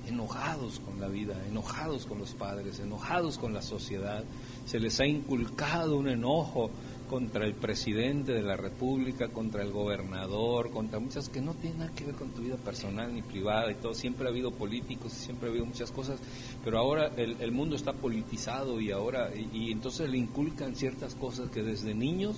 enojados 0.08 0.80
con 0.80 1.00
la 1.00 1.08
vida, 1.08 1.34
enojados 1.48 2.06
con 2.06 2.18
los 2.18 2.32
padres, 2.34 2.80
enojados 2.80 3.38
con 3.38 3.52
la 3.52 3.62
sociedad. 3.62 4.24
Se 4.66 4.80
les 4.80 5.00
ha 5.00 5.06
inculcado 5.06 5.96
un 5.96 6.08
enojo 6.08 6.70
contra 7.08 7.44
el 7.44 7.54
presidente 7.54 8.32
de 8.32 8.42
la 8.42 8.56
República, 8.56 9.28
contra 9.28 9.62
el 9.62 9.70
gobernador, 9.70 10.70
contra 10.70 10.98
muchas 10.98 11.28
que 11.28 11.40
no 11.40 11.54
tienen 11.54 11.80
nada 11.80 11.94
que 11.94 12.04
ver 12.04 12.14
con 12.14 12.30
tu 12.30 12.42
vida 12.42 12.56
personal 12.56 13.14
ni 13.14 13.22
privada 13.22 13.70
y 13.70 13.74
todo. 13.74 13.94
Siempre 13.94 14.26
ha 14.26 14.30
habido 14.30 14.50
políticos 14.52 15.12
siempre 15.12 15.48
ha 15.48 15.50
habido 15.50 15.66
muchas 15.66 15.90
cosas, 15.90 16.18
pero 16.64 16.78
ahora 16.78 17.12
el, 17.16 17.52
mundo 17.52 17.76
está 17.76 17.92
politizado 17.92 18.80
y 18.80 18.90
ahora, 18.90 19.30
y, 19.34 19.70
entonces 19.70 20.08
le 20.08 20.18
inculcan 20.18 20.74
ciertas 20.74 21.14
cosas 21.14 21.50
que 21.50 21.62
desde 21.62 21.94
niños 21.94 22.36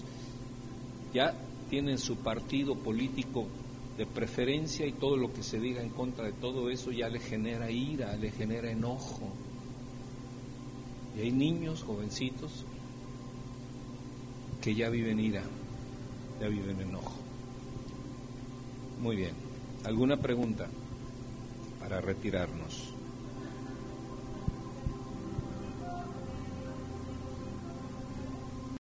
ya 1.15 1.35
tienen 1.71 1.99
su 1.99 2.17
partido 2.17 2.75
político 2.75 3.47
de 3.97 4.07
preferencia 4.07 4.87
y 4.87 4.93
todo 4.93 5.17
lo 5.17 5.33
que 5.33 5.43
se 5.43 5.59
diga 5.59 5.83
en 5.83 5.89
contra 5.91 6.27
de 6.27 6.33
todo 6.33 6.71
eso 6.71 6.93
ya 6.93 7.09
le 7.09 7.19
genera 7.19 7.71
ira, 7.71 8.15
le 8.17 8.31
genera 8.31 8.71
enojo. 8.71 9.29
Y 11.17 11.21
hay 11.23 11.33
niños, 11.33 11.83
jovencitos, 11.83 12.65
que 14.61 14.75
ya 14.75 14.91
viven 14.91 15.19
ira, 15.19 15.43
ya 16.41 16.49
viven 16.49 16.81
enojo. 16.81 17.15
Muy 19.01 19.17
bien. 19.17 19.33
¿Alguna 19.85 20.17
pregunta 20.17 20.67
para 21.81 22.01
retirarnos? 22.01 22.86